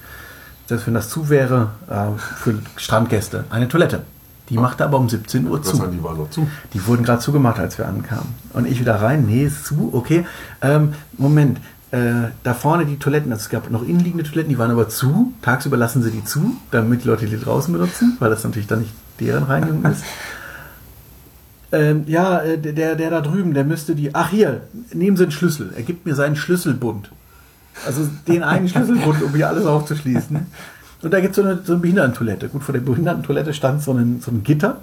selbst 0.66 0.88
wenn 0.88 0.94
das 0.94 1.10
zu 1.10 1.30
wäre, 1.30 1.70
äh, 1.90 2.20
für 2.20 2.60
Strandgäste, 2.76 3.46
eine 3.50 3.70
Toilette. 3.70 4.04
Die 4.50 4.58
machte 4.58 4.86
aber 4.86 4.98
um 4.98 5.10
17 5.10 5.48
Uhr 5.48 5.62
zu. 5.62 5.78
die 5.88 6.04
waren 6.04 6.18
noch 6.18 6.30
zu. 6.30 6.48
Die 6.74 6.86
wurden 6.86 7.04
gerade 7.04 7.20
zugemacht, 7.20 7.60
als 7.60 7.78
wir 7.78 7.88
ankamen. 7.88 8.34
Und 8.54 8.66
ich 8.66 8.80
wieder 8.80 9.02
rein, 9.02 9.26
nee, 9.26 9.44
ist 9.44 9.66
zu, 9.66 9.90
okay. 9.94 10.26
Ähm, 10.62 10.94
Moment, 11.18 11.60
äh, 11.92 12.30
da 12.44 12.54
vorne 12.54 12.86
die 12.86 12.98
Toiletten, 12.98 13.32
also 13.32 13.44
es 13.44 13.50
gab 13.50 13.70
noch 13.72 13.82
innenliegende 13.82 14.24
Toiletten, 14.24 14.50
die 14.50 14.58
waren 14.58 14.72
aber 14.72 14.90
zu. 14.90 15.34
Tagsüber 15.42 15.78
lassen 15.78 16.04
sie 16.04 16.12
die 16.12 16.24
zu, 16.24 16.58
damit 16.72 17.04
die 17.04 17.08
Leute 17.08 17.28
die 17.28 17.40
draußen 17.40 17.72
benutzen, 17.72 18.18
weil 18.20 18.30
das 18.30 18.44
natürlich 18.44 18.68
dann 18.68 18.80
nicht 18.82 18.94
deren 19.20 19.44
Reinigung 19.44 19.86
ist. 19.86 20.04
Ähm, 21.70 22.06
ja, 22.08 22.40
äh, 22.40 22.58
der, 22.58 22.96
der 22.96 23.10
da 23.10 23.20
drüben, 23.20 23.54
der 23.54 23.66
müsste 23.66 23.94
die. 23.94 24.16
Ach 24.16 24.30
hier, 24.30 24.62
nehmen 24.94 25.18
Sie 25.18 25.24
einen 25.24 25.34
Schlüssel. 25.34 25.74
Er 25.76 25.84
gibt 25.84 26.06
mir 26.06 26.16
seinen 26.16 26.38
Schlüsselbund. 26.38 27.12
Also 27.86 28.08
den 28.28 28.44
einen 28.44 28.70
Schlüsselbund, 28.70 29.22
um 29.22 29.36
hier 29.36 29.50
alles 29.50 29.66
aufzuschließen. 29.66 30.46
Und 31.02 31.14
da 31.14 31.20
gibt 31.20 31.32
es 31.32 31.36
so 31.36 31.44
eine, 31.44 31.60
so 31.64 31.74
eine 31.74 31.82
Behindertentoilette. 31.82 32.50
Gut, 32.50 32.64
vor 32.64 32.74
der 32.74 32.80
Behindertentoilette 32.80 33.54
stand 33.54 33.84
so 33.84 33.92
ein, 33.92 34.22
so 34.22 34.32
ein 34.32 34.44
Gitter. 34.44 34.78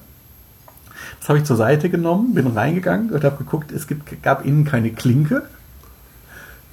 Das 1.20 1.30
habe 1.30 1.38
ich 1.38 1.44
zur 1.44 1.56
Seite 1.56 1.88
genommen, 1.88 2.34
bin 2.34 2.46
reingegangen 2.46 3.10
und 3.10 3.24
habe 3.24 3.38
geguckt, 3.38 3.72
es 3.72 3.86
gibt, 3.86 4.22
gab 4.22 4.44
innen 4.44 4.66
keine 4.66 4.90
Klinke. 4.90 5.44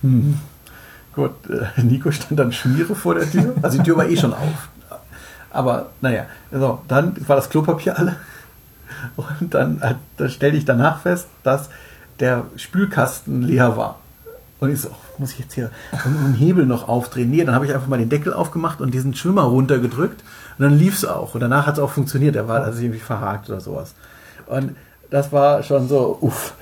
Hm. 0.02 0.38
Gut, 1.14 1.32
äh, 1.50 1.82
Nico 1.82 2.12
stand 2.12 2.40
dann 2.40 2.52
Schmiere 2.52 2.96
vor 2.96 3.16
der 3.16 3.30
Tür. 3.30 3.54
Also 3.62 3.78
die 3.78 3.84
Tür 3.84 3.98
war 3.98 4.08
eh 4.08 4.18
schon 4.18 4.34
auf. 4.34 4.70
Aber 5.50 5.88
naja, 6.00 6.26
so, 6.52 6.82
dann 6.88 7.16
war 7.28 7.36
das 7.36 7.50
Klopapier 7.50 7.98
alle. 7.98 8.16
Und 9.16 9.54
dann, 9.54 9.82
äh, 9.82 10.30
stellte 10.30 10.58
ich 10.58 10.66
danach 10.66 11.02
fest, 11.02 11.28
dass 11.44 11.70
der 12.20 12.46
Spülkasten 12.56 13.42
leer 13.42 13.76
war. 13.76 14.00
Und 14.60 14.72
ich 14.72 14.82
so, 14.82 14.90
oh, 14.90 14.96
muss 15.18 15.34
ich 15.34 15.40
jetzt 15.40 15.54
hier 15.54 15.72
einen 16.06 16.36
Hebel 16.36 16.66
noch 16.66 16.88
aufdrehen? 16.88 17.32
Nee, 17.32 17.44
dann 17.44 17.56
habe 17.56 17.66
ich 17.66 17.74
einfach 17.74 17.88
mal 17.88 17.98
den 17.98 18.10
Deckel 18.10 18.32
aufgemacht 18.32 18.80
und 18.80 18.94
diesen 18.94 19.16
Schwimmer 19.16 19.44
runtergedrückt 19.44 20.24
und 20.58 20.64
dann 20.64 20.78
lief 20.78 20.96
es 20.96 21.06
auch. 21.06 21.34
Und 21.34 21.42
danach 21.42 21.66
hat 21.66 21.76
es 21.76 21.80
auch 21.80 21.90
funktioniert. 21.90 22.36
Der 22.36 22.48
war 22.48 22.64
also 22.64 22.80
irgendwie 22.80 23.00
verhakt 23.00 23.50
oder 23.50 23.60
sowas. 23.60 23.96
Und 24.46 24.76
das 25.10 25.32
war 25.32 25.64
schon 25.64 25.88
so, 25.88 26.18
uff. 26.22 26.54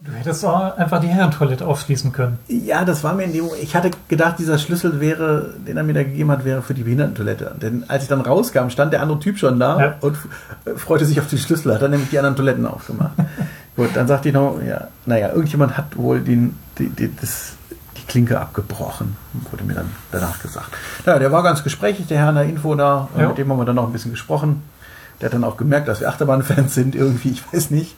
Du 0.00 0.12
hättest 0.12 0.44
auch 0.44 0.76
einfach 0.76 1.00
die 1.00 1.06
Herrentoilette 1.08 1.64
aufschließen 1.66 2.12
können. 2.12 2.38
Ja, 2.48 2.84
das 2.84 3.02
war 3.04 3.14
mir 3.14 3.22
in 3.24 3.32
dem 3.32 3.46
Ich 3.60 3.74
hatte 3.76 3.90
gedacht, 4.08 4.38
dieser 4.38 4.58
Schlüssel 4.58 5.00
wäre, 5.00 5.54
den 5.66 5.76
er 5.76 5.82
mir 5.84 5.94
da 5.94 6.02
gegeben 6.02 6.30
hat, 6.30 6.44
wäre 6.44 6.60
für 6.62 6.74
die 6.74 6.82
Behindertentoilette. 6.82 7.54
Denn 7.62 7.84
als 7.88 8.02
ich 8.02 8.08
dann 8.08 8.20
rauskam, 8.20 8.68
stand 8.68 8.92
der 8.92 9.00
andere 9.02 9.20
Typ 9.20 9.38
schon 9.38 9.58
da 9.60 9.80
Ja. 9.80 9.94
und 10.00 10.16
f- 10.16 10.80
freute 10.80 11.04
sich 11.06 11.20
auf 11.20 11.28
den 11.28 11.38
Schlüssel, 11.38 11.72
hat 11.74 11.80
dann 11.82 11.92
nämlich 11.92 12.10
die 12.10 12.18
anderen 12.18 12.36
Toiletten 12.36 12.66
aufgemacht. 12.66 13.12
Gut, 13.76 13.90
dann 13.94 14.06
sagte 14.08 14.28
ich 14.28 14.34
noch, 14.34 14.60
ja, 14.66 14.88
naja, 15.06 15.28
irgendjemand 15.30 15.76
hat 15.78 15.96
wohl 15.96 16.20
den, 16.20 16.58
die, 16.78 16.90
die, 16.90 17.14
das, 17.16 17.52
die 17.96 18.02
Klinke 18.06 18.38
abgebrochen, 18.40 19.16
wurde 19.50 19.64
mir 19.64 19.74
dann 19.74 19.90
danach 20.10 20.42
gesagt. 20.42 20.68
Ja, 21.06 21.18
der 21.18 21.32
war 21.32 21.42
ganz 21.42 21.62
gesprächig, 21.64 22.06
der 22.08 22.18
Herr 22.18 22.28
in 22.30 22.34
der 22.34 22.44
Info 22.44 22.74
da, 22.74 23.08
Ja. 23.16 23.28
mit 23.28 23.38
dem 23.38 23.50
haben 23.50 23.58
wir 23.58 23.64
dann 23.64 23.76
noch 23.76 23.86
ein 23.86 23.92
bisschen 23.92 24.10
gesprochen. 24.10 24.62
Der 25.20 25.26
hat 25.28 25.34
dann 25.34 25.44
auch 25.44 25.56
gemerkt, 25.56 25.88
dass 25.88 26.00
wir 26.00 26.08
Achterbahn-Fans 26.08 26.74
sind, 26.74 26.94
irgendwie, 26.94 27.30
ich 27.30 27.42
weiß 27.52 27.70
nicht. 27.70 27.94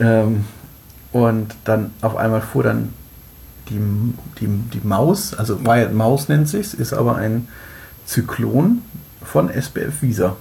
Ähm, 0.00 0.44
und 1.12 1.54
dann 1.64 1.92
auf 2.02 2.16
einmal 2.16 2.40
fuhr 2.40 2.62
dann 2.62 2.92
die, 3.68 3.80
die, 4.40 4.46
die 4.46 4.86
Maus, 4.86 5.34
also 5.34 5.64
Wild 5.64 5.94
Maus 5.94 6.28
nennt 6.28 6.48
sich's, 6.48 6.74
ist 6.74 6.92
aber 6.92 7.16
ein 7.16 7.48
Zyklon 8.04 8.82
von 9.22 9.50
SBF 9.50 10.02
Visa. 10.02 10.36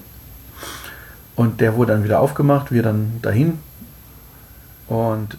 Und 1.35 1.59
der 1.59 1.75
wurde 1.75 1.93
dann 1.93 2.03
wieder 2.03 2.19
aufgemacht, 2.19 2.71
wir 2.71 2.83
dann 2.83 3.19
dahin. 3.21 3.59
Und 4.87 5.37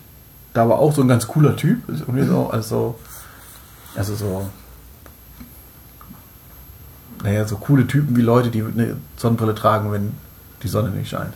da 0.52 0.68
war 0.68 0.78
auch 0.78 0.92
so 0.92 1.02
ein 1.02 1.08
ganz 1.08 1.26
cooler 1.26 1.56
Typ. 1.56 1.82
So, 1.88 2.50
also, 2.50 2.98
also 3.94 4.14
so, 4.14 4.48
naja, 7.22 7.46
so 7.46 7.56
coole 7.56 7.86
Typen 7.86 8.16
wie 8.16 8.22
Leute, 8.22 8.50
die 8.50 8.62
eine 8.62 8.96
Sonnenbrille 9.16 9.54
tragen, 9.54 9.92
wenn 9.92 10.12
die 10.62 10.68
Sonne 10.68 10.90
nicht 10.90 11.08
scheint. 11.08 11.32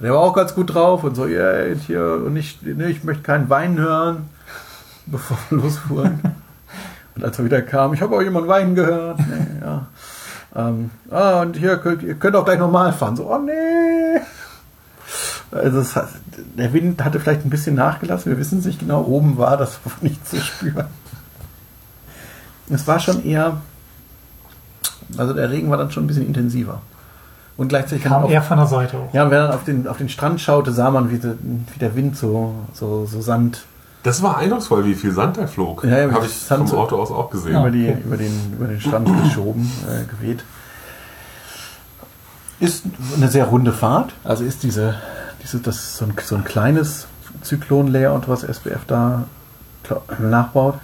Der 0.00 0.12
war 0.12 0.20
auch 0.20 0.34
ganz 0.34 0.54
gut 0.54 0.74
drauf 0.74 1.04
und 1.04 1.14
so, 1.14 1.26
ja, 1.26 1.52
yeah, 1.52 1.74
hier, 1.74 2.22
und 2.24 2.34
ich, 2.36 2.58
nee, 2.62 2.86
ich 2.86 3.04
möchte 3.04 3.22
keinen 3.22 3.50
Wein 3.50 3.78
hören, 3.78 4.30
bevor 5.06 5.36
wir 5.50 5.58
losfuhren. 5.58 6.20
und 7.14 7.24
als 7.24 7.38
er 7.38 7.44
wieder 7.44 7.60
kam, 7.60 7.92
ich 7.92 8.00
habe 8.00 8.16
auch 8.16 8.22
jemand 8.22 8.48
Wein 8.48 8.74
gehört. 8.74 9.18
Nee, 9.18 9.60
ja. 9.60 9.86
Ähm, 10.54 10.90
ah, 11.10 11.42
und 11.42 11.56
hier 11.56 11.76
könnt 11.76 12.02
ihr 12.02 12.14
könnt 12.14 12.34
auch 12.34 12.44
gleich 12.44 12.58
nochmal 12.58 12.92
fahren. 12.92 13.14
So, 13.14 13.32
oh 13.32 13.38
nee. 13.38 14.20
Also 15.52 15.80
es 15.80 15.98
der 16.56 16.72
Wind 16.72 17.04
hatte 17.04 17.20
vielleicht 17.20 17.44
ein 17.44 17.50
bisschen 17.50 17.74
nachgelassen, 17.74 18.30
wir 18.30 18.38
wissen 18.38 18.60
es 18.60 18.64
nicht 18.64 18.80
genau. 18.80 19.02
Oben 19.02 19.36
war 19.36 19.56
das 19.56 19.78
nicht 20.00 20.26
zu 20.26 20.40
spüren. 20.40 20.86
Es 22.68 22.86
war 22.86 23.00
schon 23.00 23.24
eher, 23.24 23.60
also 25.16 25.32
der 25.32 25.50
Regen 25.50 25.70
war 25.70 25.76
dann 25.76 25.90
schon 25.90 26.04
ein 26.04 26.06
bisschen 26.06 26.26
intensiver. 26.26 26.80
Und 27.60 27.68
gleichzeitig 27.68 28.02
kann 28.02 28.12
Kam 28.12 28.24
auch, 28.24 28.30
eher 28.30 28.40
von 28.40 28.56
der 28.56 28.66
Seite 28.66 28.96
hoch. 28.96 29.12
ja, 29.12 29.22
und 29.22 29.30
wenn 29.30 29.42
man 29.42 29.50
auf 29.52 29.64
den, 29.64 29.86
auf 29.86 29.98
den 29.98 30.08
Strand 30.08 30.40
schaute, 30.40 30.72
sah 30.72 30.90
man, 30.90 31.10
wie, 31.10 31.18
der- 31.18 31.34
wie 31.42 31.78
der 31.78 31.94
Wind 31.94 32.16
so, 32.16 32.54
so, 32.72 33.04
so 33.04 33.20
Sand 33.20 33.64
Das 34.02 34.22
war 34.22 34.38
eindrucksvoll, 34.38 34.86
wie 34.86 34.94
viel 34.94 35.12
Sand 35.12 35.36
da 35.36 35.46
flog. 35.46 35.84
Ja, 35.84 35.98
ja, 35.98 36.10
Habe 36.10 36.24
ich 36.24 36.32
Sand 36.34 36.70
vom 36.70 36.78
Auto 36.78 36.96
aus 36.96 37.10
auch 37.10 37.28
gesehen. 37.28 37.60
über, 37.60 37.70
die, 37.70 37.86
über, 37.86 38.16
den, 38.16 38.54
über 38.54 38.66
den 38.66 38.80
Strand 38.80 39.08
geschoben, 39.24 39.70
äh, 39.86 40.04
geweht. 40.06 40.42
Ist 42.60 42.84
eine 43.16 43.28
sehr 43.28 43.44
runde 43.44 43.72
Fahrt. 43.74 44.14
Also 44.24 44.42
ist 44.44 44.62
diese, 44.62 44.94
diese 45.42 45.58
das 45.60 45.76
ist 45.76 45.96
so 45.98 46.06
ein, 46.06 46.14
so 46.24 46.36
ein 46.36 46.44
kleines 46.44 47.06
Zyklon-Layout, 47.42 48.26
was 48.26 48.42
SBF 48.42 48.86
da 48.86 49.24
nachbaut. 50.18 50.76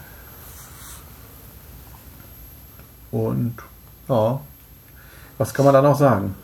Und 3.10 3.54
ja, 4.08 4.40
was 5.38 5.54
kann 5.54 5.64
man 5.64 5.72
da 5.74 5.80
noch 5.80 5.98
sagen? 5.98 6.34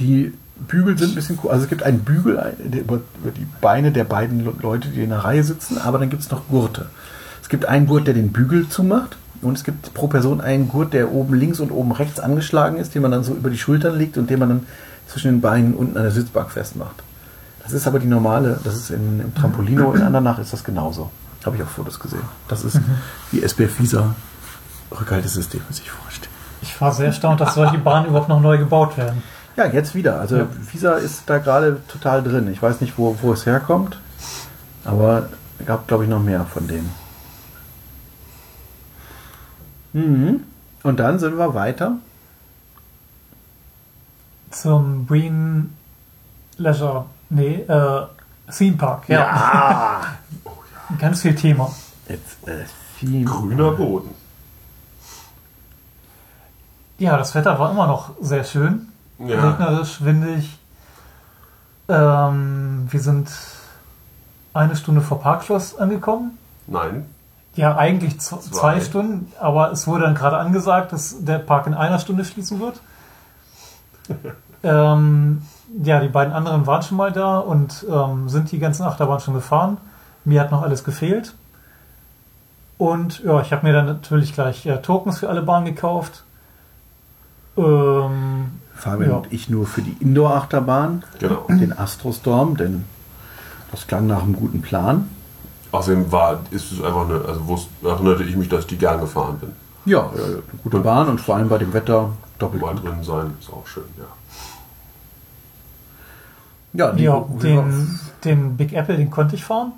Die 0.00 0.32
Bügel 0.68 0.98
sind 0.98 1.10
ein 1.12 1.14
bisschen 1.14 1.38
cool. 1.44 1.50
Also 1.52 1.64
es 1.64 1.68
gibt 1.70 1.82
einen 1.84 2.00
Bügel 2.00 2.38
ein- 2.38 2.54
der 2.58 2.80
über, 2.80 2.96
über 3.22 3.30
die 3.30 3.46
Beine 3.60 3.92
der 3.92 4.04
beiden 4.04 4.44
Le- 4.44 4.52
Leute, 4.60 4.88
die 4.88 5.02
in 5.02 5.10
der 5.10 5.20
Reihe 5.20 5.44
sitzen, 5.44 5.78
aber 5.78 5.98
dann 5.98 6.10
gibt 6.10 6.22
es 6.22 6.30
noch 6.30 6.48
Gurte. 6.48 6.86
Es 7.42 7.48
gibt 7.48 7.64
einen 7.66 7.86
Gurt, 7.86 8.06
der 8.06 8.14
den 8.14 8.32
Bügel 8.32 8.68
zumacht 8.68 9.16
und 9.42 9.56
es 9.56 9.64
gibt 9.64 9.94
pro 9.94 10.06
Person 10.08 10.40
einen 10.40 10.68
Gurt, 10.68 10.92
der 10.92 11.12
oben 11.12 11.34
links 11.34 11.60
und 11.60 11.70
oben 11.70 11.92
rechts 11.92 12.20
angeschlagen 12.20 12.76
ist, 12.76 12.94
den 12.94 13.02
man 13.02 13.10
dann 13.10 13.24
so 13.24 13.32
über 13.34 13.48
die 13.50 13.58
Schultern 13.58 13.96
legt 13.96 14.18
und 14.18 14.28
den 14.28 14.38
man 14.38 14.48
dann 14.48 14.66
zwischen 15.08 15.28
den 15.30 15.40
Beinen 15.40 15.74
unten 15.74 15.96
an 15.96 16.02
der 16.02 16.12
Sitzbank 16.12 16.50
festmacht. 16.50 17.02
Das 17.62 17.72
ist 17.72 17.86
aber 17.86 17.98
die 17.98 18.06
normale, 18.06 18.58
das 18.64 18.74
ist 18.76 18.90
in, 18.90 19.20
im 19.20 19.34
Trampolino 19.34 19.92
in 19.94 20.02
Andernach 20.02 20.38
ist 20.38 20.52
das 20.52 20.62
genauso. 20.64 21.10
Habe 21.44 21.56
ich 21.56 21.62
auch 21.62 21.68
Fotos 21.68 21.98
gesehen. 21.98 22.20
Das 22.48 22.64
ist 22.64 22.78
die 23.32 23.42
SBF 23.42 23.78
Visa 23.80 24.14
Rückhaltesystem, 24.98 25.60
muss 25.68 25.78
ich 25.80 25.90
vorstellen. 25.90 26.30
Ich 26.62 26.78
war 26.80 26.92
sehr 26.92 27.06
erstaunt, 27.06 27.40
dass 27.40 27.54
solche 27.54 27.78
Bahnen 27.78 28.06
überhaupt 28.08 28.28
noch 28.28 28.40
neu 28.40 28.58
gebaut 28.58 28.96
werden. 28.98 29.22
Ja, 29.60 29.66
jetzt 29.66 29.94
wieder. 29.94 30.18
Also 30.18 30.38
Ja. 30.38 30.46
Visa 30.72 30.94
ist 30.94 31.24
da 31.26 31.36
gerade 31.36 31.82
total 31.86 32.22
drin. 32.22 32.50
Ich 32.50 32.62
weiß 32.62 32.80
nicht, 32.80 32.96
wo, 32.96 33.14
wo 33.20 33.34
es 33.34 33.44
herkommt, 33.44 33.98
aber 34.86 35.28
es 35.58 35.66
gab, 35.66 35.86
glaube 35.86 36.04
ich, 36.04 36.10
noch 36.10 36.22
mehr 36.22 36.46
von 36.46 36.66
denen. 36.66 36.90
Mhm. 39.92 40.44
Und 40.82 40.98
dann 40.98 41.18
sind 41.18 41.36
wir 41.36 41.52
weiter. 41.52 41.98
Zum 44.50 45.06
Green 45.06 45.74
Leisure, 46.56 47.04
nee, 47.28 47.56
äh, 47.56 48.06
Theme 48.50 48.78
Park, 48.78 49.10
ja. 49.10 50.00
Ganz 50.98 51.20
viel 51.20 51.34
Thema. 51.34 51.70
Jetzt 52.08 52.48
äh, 52.48 52.64
viel. 52.96 53.26
Grüner 53.26 53.72
Boden. 53.72 54.14
Ja, 56.96 57.18
das 57.18 57.34
Wetter 57.34 57.58
war 57.58 57.70
immer 57.70 57.86
noch 57.86 58.12
sehr 58.22 58.44
schön. 58.44 58.89
Ja. 59.26 59.50
Regnerisch, 59.50 60.02
windig. 60.02 60.58
Ähm, 61.88 62.86
wir 62.90 63.00
sind 63.00 63.30
eine 64.54 64.76
Stunde 64.76 65.00
vor 65.00 65.20
Parkschluss 65.20 65.76
angekommen. 65.76 66.38
Nein. 66.66 67.06
Ja, 67.54 67.76
eigentlich 67.76 68.20
Zwei. 68.20 68.38
zwei 68.38 68.80
Stunden, 68.80 69.32
aber 69.40 69.72
es 69.72 69.86
wurde 69.86 70.04
dann 70.04 70.14
gerade 70.14 70.38
angesagt, 70.38 70.92
dass 70.92 71.24
der 71.24 71.38
Park 71.38 71.66
in 71.66 71.74
einer 71.74 71.98
Stunde 71.98 72.24
schließen 72.24 72.60
wird. 72.60 72.80
ähm, 74.62 75.42
ja, 75.82 76.00
die 76.00 76.08
beiden 76.08 76.32
anderen 76.32 76.66
waren 76.66 76.82
schon 76.82 76.96
mal 76.96 77.12
da 77.12 77.38
und 77.38 77.84
ähm, 77.90 78.28
sind 78.28 78.50
die 78.52 78.58
ganzen 78.58 78.84
Achterbahnen 78.84 79.20
schon 79.20 79.34
gefahren. 79.34 79.78
Mir 80.24 80.40
hat 80.40 80.50
noch 80.50 80.62
alles 80.62 80.84
gefehlt. 80.84 81.34
Und 82.78 83.22
ja, 83.24 83.40
ich 83.42 83.52
habe 83.52 83.66
mir 83.66 83.72
dann 83.72 83.86
natürlich 83.86 84.32
gleich 84.32 84.64
äh, 84.64 84.80
Tokens 84.80 85.18
für 85.18 85.28
alle 85.28 85.42
Bahnen 85.42 85.66
gekauft. 85.66 86.24
Ähm, 87.56 88.59
Fabian 88.80 89.10
Ja. 89.10 89.16
und 89.18 89.32
ich 89.32 89.48
nur 89.50 89.66
für 89.66 89.82
die 89.82 89.96
Indoor-Achterbahn, 90.00 91.04
Genau. 91.18 91.46
den 91.48 91.76
Astrostorm, 91.76 92.56
denn 92.56 92.84
das 93.70 93.86
klang 93.86 94.06
nach 94.06 94.22
einem 94.22 94.34
guten 94.34 94.62
Plan. 94.62 95.08
Außerdem 95.72 96.10
war, 96.10 96.40
ist 96.50 96.72
es 96.72 96.82
einfach 96.82 97.08
eine, 97.08 97.20
also 97.26 97.46
wusste, 97.46 97.68
erinnerte 97.86 98.24
ich 98.24 98.34
mich, 98.36 98.48
dass 98.48 98.60
ich 98.60 98.66
die 98.66 98.78
gern 98.78 99.00
gefahren 99.00 99.38
bin. 99.38 99.52
Ja, 99.84 100.10
eine 100.10 100.42
gute 100.64 100.80
Bahn 100.80 101.08
und 101.08 101.20
vor 101.20 101.36
allem 101.36 101.48
bei 101.48 101.58
dem 101.58 101.72
Wetter 101.72 102.10
doppelt 102.38 102.62
Mal 102.62 102.74
drin 102.74 103.02
sein, 103.02 103.34
ist 103.40 103.50
auch 103.52 103.66
schön, 103.66 103.84
ja. 103.98 104.04
Ja, 106.72 106.92
die- 106.92 107.04
ja, 107.04 107.24
den, 107.42 107.98
den 108.24 108.56
Big 108.56 108.72
Apple, 108.72 108.96
den 108.96 109.10
konnte 109.10 109.34
ich 109.34 109.44
fahren. 109.44 109.72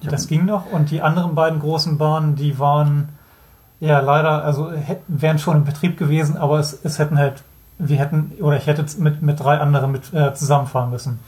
Ja. 0.00 0.10
Das 0.10 0.26
ging 0.28 0.44
noch. 0.44 0.70
Und 0.72 0.90
die 0.90 1.02
anderen 1.02 1.34
beiden 1.34 1.60
großen 1.60 1.98
Bahnen, 1.98 2.34
die 2.36 2.58
waren 2.58 3.08
ja 3.80 4.00
leider, 4.00 4.44
also 4.44 4.70
hätten, 4.72 5.20
wären 5.20 5.38
schon 5.38 5.56
in 5.58 5.64
Betrieb 5.64 5.98
gewesen, 5.98 6.36
aber 6.36 6.58
es, 6.60 6.78
es 6.82 6.98
hätten 6.98 7.18
halt, 7.18 7.42
wir 7.78 7.98
hätten, 7.98 8.32
oder 8.40 8.56
ich 8.56 8.66
hätte 8.66 8.84
mit, 8.98 9.22
mit 9.22 9.40
drei 9.40 9.58
anderen 9.58 9.92
mit 9.92 10.12
äh, 10.12 10.34
zusammenfahren 10.34 10.90
müssen. 10.90 11.18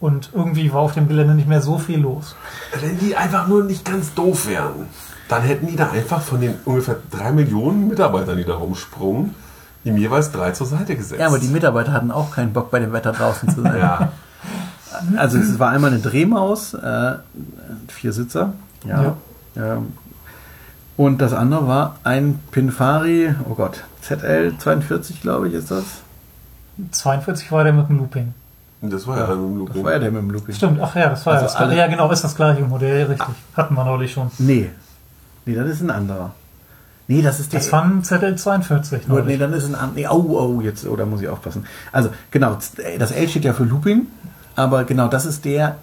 Und 0.00 0.30
irgendwie 0.34 0.72
war 0.72 0.80
auf 0.80 0.94
dem 0.94 1.06
Gelände 1.06 1.34
nicht 1.34 1.48
mehr 1.48 1.62
so 1.62 1.78
viel 1.78 2.00
los. 2.00 2.34
Wenn 2.80 2.98
die 2.98 3.16
einfach 3.16 3.46
nur 3.46 3.62
nicht 3.62 3.84
ganz 3.84 4.12
doof 4.14 4.48
wären, 4.48 4.86
dann 5.28 5.42
hätten 5.42 5.68
die 5.68 5.76
da 5.76 5.90
einfach 5.90 6.20
von 6.20 6.40
den 6.40 6.54
ungefähr 6.64 6.96
drei 7.10 7.30
Millionen 7.30 7.86
Mitarbeitern, 7.88 8.36
die 8.36 8.44
da 8.44 8.54
rumsprungen, 8.54 9.34
ihm 9.84 9.96
jeweils 9.96 10.32
drei 10.32 10.50
zur 10.50 10.66
Seite 10.66 10.96
gesetzt. 10.96 11.20
Ja, 11.20 11.28
aber 11.28 11.38
die 11.38 11.46
Mitarbeiter 11.48 11.92
hatten 11.92 12.10
auch 12.10 12.32
keinen 12.32 12.52
Bock, 12.52 12.70
bei 12.72 12.80
dem 12.80 12.92
Wetter 12.92 13.12
draußen 13.12 13.48
zu 13.48 13.62
sein. 13.62 13.78
Ja, 13.78 14.12
Also 15.16 15.38
es 15.38 15.58
war 15.58 15.70
einmal 15.70 15.90
eine 15.90 16.00
Drehmaus, 16.00 16.74
äh, 16.74 17.14
vier 17.88 18.12
Sitzer, 18.12 18.52
ja. 18.86 19.16
Ähm, 19.56 19.92
und 20.96 21.20
das 21.20 21.32
andere 21.32 21.66
war 21.66 21.96
ein 22.04 22.38
Pinfari, 22.50 23.34
oh 23.48 23.54
Gott, 23.54 23.84
ZL 24.02 24.52
42, 24.58 25.20
glaube 25.22 25.48
ich, 25.48 25.54
ist 25.54 25.70
das. 25.70 25.84
42 26.90 27.50
war 27.52 27.64
der 27.64 27.72
mit 27.72 27.88
dem 27.88 27.98
Looping. 27.98 28.34
das 28.82 29.06
war 29.06 29.18
ja, 29.18 29.26
dann 29.26 29.38
im 29.38 29.66
Das 29.66 29.82
war 29.84 29.92
ja 29.92 29.98
der 29.98 30.10
mit 30.10 30.22
dem 30.22 30.30
Looping. 30.30 30.54
Stimmt, 30.54 30.80
ach 30.82 30.94
ja, 30.96 31.08
das 31.10 31.24
war 31.26 31.34
Also 31.34 31.46
ja 31.46 31.52
das 31.52 31.56
alle- 31.60 31.76
Ja, 31.76 31.86
genau, 31.86 32.10
ist 32.10 32.24
das 32.24 32.34
gleiche 32.34 32.62
Modell, 32.62 33.06
richtig. 33.06 33.28
Hatten 33.56 33.74
wir 33.74 33.84
neulich 33.84 34.12
schon. 34.12 34.30
Nee. 34.38 34.70
Nee, 35.44 35.54
das 35.54 35.68
ist 35.68 35.82
ein 35.82 35.90
anderer. 35.90 36.34
Nee, 37.08 37.20
das 37.22 37.40
ist 37.40 37.52
der. 37.52 37.60
Das 37.60 37.70
war 37.72 37.82
ein 37.84 38.02
ZL42 38.02 39.06
Nur, 39.08 39.18
neulich. 39.18 39.26
nee, 39.26 39.36
dann 39.38 39.52
ist 39.52 39.64
ein 39.66 39.74
anderer. 39.74 39.94
Nee, 39.94 40.08
oh, 40.08 40.56
oh, 40.56 40.60
jetzt, 40.60 40.86
oh, 40.86 40.96
da 40.96 41.04
muss 41.04 41.20
ich 41.20 41.28
aufpassen. 41.28 41.66
Also, 41.90 42.10
genau, 42.30 42.56
das 42.98 43.10
L 43.10 43.28
steht 43.28 43.44
ja 43.44 43.52
für 43.52 43.64
Looping, 43.64 44.06
aber 44.56 44.84
genau, 44.84 45.08
das 45.08 45.26
ist 45.26 45.44
der. 45.44 45.76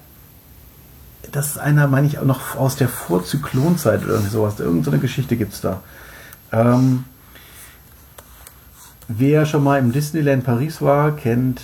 Das 1.32 1.46
ist 1.48 1.58
einer, 1.58 1.86
meine 1.86 2.06
ich, 2.06 2.18
auch 2.18 2.24
noch 2.24 2.56
aus 2.56 2.76
der 2.76 2.88
Vorzyklonzeit 2.88 4.02
oder 4.02 4.14
irgendwie 4.14 4.30
sowas. 4.30 4.58
Irgend 4.58 4.84
so 4.84 4.90
eine 4.90 4.98
Geschichte 5.00 5.36
gibt 5.36 5.52
es 5.52 5.60
da. 5.60 5.80
Ähm, 6.50 7.04
wer 9.18 9.44
schon 9.44 9.64
mal 9.64 9.78
im 9.78 9.92
Disneyland 9.92 10.44
Paris 10.44 10.80
war, 10.80 11.12
kennt 11.12 11.62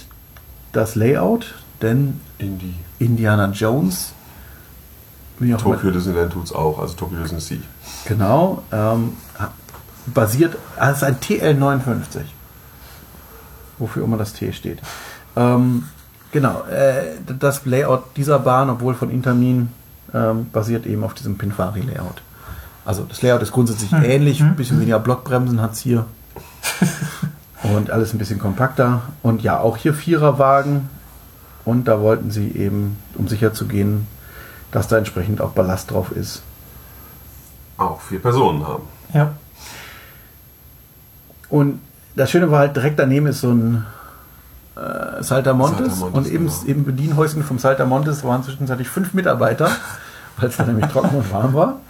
das 0.73 0.95
Layout, 0.95 1.55
denn 1.81 2.21
in 2.39 2.59
die 2.59 2.75
Indiana 2.99 3.51
Jones, 3.51 4.13
Tokyo 5.59 5.91
Disneyland 5.91 6.33
tut 6.33 6.45
es 6.45 6.53
auch, 6.53 6.79
also 6.79 6.95
Tokyo 6.95 7.19
Disney 7.23 7.41
Sea. 7.41 7.59
Genau, 8.07 8.63
ähm, 8.73 9.13
basiert, 10.07 10.57
also 10.77 10.93
es 10.93 10.97
ist 10.99 11.05
ein 11.05 11.21
TL59. 11.21 12.21
Wofür 13.79 14.05
immer 14.05 14.17
das 14.17 14.33
T 14.33 14.53
steht. 14.53 14.81
Ähm, 15.37 15.85
genau, 16.33 16.63
äh, 16.65 17.17
das 17.39 17.67
Layout 17.67 18.17
dieser 18.17 18.39
Bahn, 18.39 18.71
obwohl 18.71 18.95
von 18.95 19.11
Intermin 19.11 19.69
ähm, 20.15 20.49
basiert 20.51 20.87
eben 20.87 21.05
auf 21.05 21.13
diesem 21.13 21.37
Pinfari-Layout. 21.37 22.23
Also 22.87 23.05
das 23.05 23.21
Layout 23.21 23.43
ist 23.43 23.53
grundsätzlich 23.53 23.93
ähnlich, 23.93 24.41
ein 24.41 24.57
bisschen 24.57 24.81
weniger 24.81 24.99
Blockbremsen 24.99 25.61
hat 25.61 25.73
es 25.73 25.81
hier. 25.81 26.07
und 27.63 27.91
alles 27.91 28.13
ein 28.13 28.19
bisschen 28.19 28.39
kompakter. 28.39 29.03
Und 29.23 29.43
ja, 29.43 29.59
auch 29.59 29.77
hier 29.77 29.95
Viererwagen. 29.95 30.89
Und 31.65 31.89
da 31.89 32.01
wollten 32.01 32.31
sie 32.31 32.49
eben, 32.53 32.99
um 33.17 33.29
sicher 33.29 33.53
zu 33.53 33.67
gehen, 33.67 34.07
dass 34.71 34.89
da 34.89 34.99
entsprechend 34.99 35.41
auch 35.41 35.51
Ballast 35.51 35.91
drauf 35.91 36.13
ist. 36.13 36.43
Auch 37.77 38.01
vier 38.01 38.21
Personen 38.21 38.67
haben. 38.67 38.85
Ja. 39.13 39.33
Und 41.49 41.81
das 42.15 42.31
Schöne 42.31 42.51
war 42.51 42.61
halt, 42.61 42.77
direkt 42.77 42.99
daneben 42.99 43.27
ist 43.27 43.41
so 43.41 43.51
ein 43.51 43.85
äh, 44.77 45.23
Saltamontes. 45.23 45.99
Saltamontes, 45.99 46.01
und 46.13 46.27
eben, 46.27 46.47
genau. 46.47 46.65
eben 46.67 46.85
Bedienhäuschen 46.85 47.43
vom 47.43 47.59
Saltamontes 47.59 48.25
waren 48.25 48.43
zwischenzeitlich 48.43 48.89
fünf 48.89 49.15
Mitarbeiter, 49.15 49.71
weil 50.39 50.49
es 50.49 50.57
da 50.57 50.65
nämlich 50.65 50.87
trocken 50.87 51.17
und 51.17 51.33
warm 51.33 51.55
war. 51.55 51.81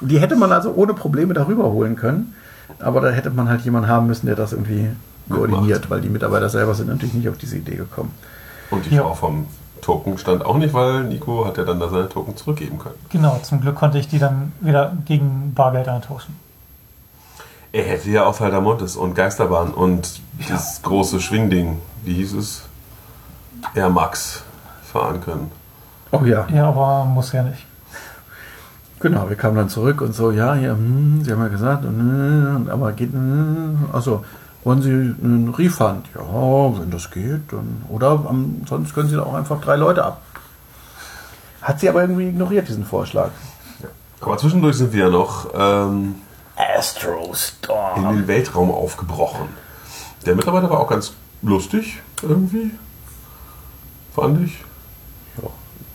Und 0.00 0.10
die 0.10 0.18
hätte 0.18 0.36
man 0.36 0.52
also 0.52 0.72
ohne 0.72 0.94
Probleme 0.94 1.34
darüber 1.34 1.64
holen 1.64 1.96
können. 1.96 2.34
Aber 2.78 3.00
da 3.00 3.10
hätte 3.10 3.30
man 3.30 3.48
halt 3.48 3.62
jemanden 3.62 3.88
haben 3.88 4.06
müssen, 4.06 4.26
der 4.26 4.36
das 4.36 4.52
irgendwie 4.52 4.90
koordiniert, 5.30 5.88
weil 5.90 6.00
die 6.00 6.08
Mitarbeiter 6.08 6.48
selber 6.48 6.74
sind 6.74 6.88
natürlich 6.88 7.14
nicht 7.14 7.28
auf 7.28 7.38
diese 7.38 7.56
Idee 7.56 7.76
gekommen. 7.76 8.12
Und 8.70 8.84
die 8.86 8.94
Ja. 8.94 9.02
Frau 9.02 9.14
vom 9.14 9.46
Token 9.80 10.16
stand 10.18 10.44
auch 10.44 10.56
nicht, 10.56 10.72
weil 10.72 11.04
Nico 11.04 11.44
hat 11.46 11.58
ja 11.58 11.64
dann 11.64 11.78
da 11.78 11.88
seine 11.88 12.08
Token 12.08 12.36
zurückgeben 12.36 12.78
können. 12.78 12.94
Genau, 13.10 13.38
zum 13.42 13.60
Glück 13.60 13.74
konnte 13.74 13.98
ich 13.98 14.08
die 14.08 14.18
dann 14.18 14.52
wieder 14.60 14.96
gegen 15.04 15.52
Bargeld 15.54 15.88
eintauschen. 15.88 16.34
Er 17.72 17.84
hätte 17.84 18.08
ja 18.10 18.24
auf 18.24 18.40
Haldermontes 18.40 18.96
und 18.96 19.14
Geisterbahn 19.14 19.72
und 19.72 20.20
das 20.48 20.80
große 20.82 21.20
Schwingding, 21.20 21.78
wie 22.04 22.14
hieß 22.14 22.34
es? 22.34 22.62
Air 23.74 23.88
Max 23.90 24.42
fahren 24.92 25.20
können. 25.20 25.50
Oh 26.12 26.20
ja, 26.24 26.46
Ja, 26.54 26.68
aber 26.68 27.04
muss 27.04 27.32
ja 27.32 27.42
nicht. 27.42 27.66
genau. 29.00 29.28
Wir 29.28 29.36
kamen 29.36 29.56
dann 29.56 29.68
zurück 29.68 30.00
und 30.00 30.14
so, 30.14 30.30
ja, 30.30 30.54
hier, 30.54 30.70
hm, 30.70 31.22
Sie 31.24 31.32
haben 31.32 31.40
ja 31.42 31.48
gesagt, 31.48 31.84
und, 31.84 32.66
äh, 32.68 32.70
aber 32.70 32.92
geht, 32.92 33.12
hm, 33.12 33.86
achso, 33.92 34.24
wollen 34.64 34.82
Sie 34.82 34.90
einen 34.90 35.54
Refund? 35.54 36.06
Ja, 36.14 36.80
wenn 36.80 36.90
das 36.90 37.10
geht, 37.10 37.52
dann, 37.52 37.84
oder 37.88 38.24
sonst 38.66 38.94
können 38.94 39.08
Sie 39.08 39.16
da 39.16 39.22
auch 39.22 39.34
einfach 39.34 39.60
drei 39.60 39.76
Leute 39.76 40.04
ab. 40.04 40.22
Hat 41.64 41.80
sie 41.80 41.88
aber 41.88 42.02
irgendwie 42.02 42.28
ignoriert, 42.28 42.68
diesen 42.68 42.84
Vorschlag. 42.84 43.30
Aber 44.20 44.36
zwischendurch 44.36 44.76
sind 44.76 44.92
wir 44.92 45.04
ja 45.04 45.10
noch 45.10 45.48
ähm, 45.54 46.16
Astro 46.56 47.32
in 47.96 48.02
den 48.02 48.28
Weltraum 48.28 48.70
aufgebrochen. 48.70 49.48
Der 50.26 50.34
Mitarbeiter 50.34 50.70
war 50.70 50.80
auch 50.80 50.88
ganz 50.88 51.12
lustig 51.42 52.00
irgendwie, 52.22 52.70
fand 54.14 54.44
ich. 54.44 54.62
Ja, 55.42 55.48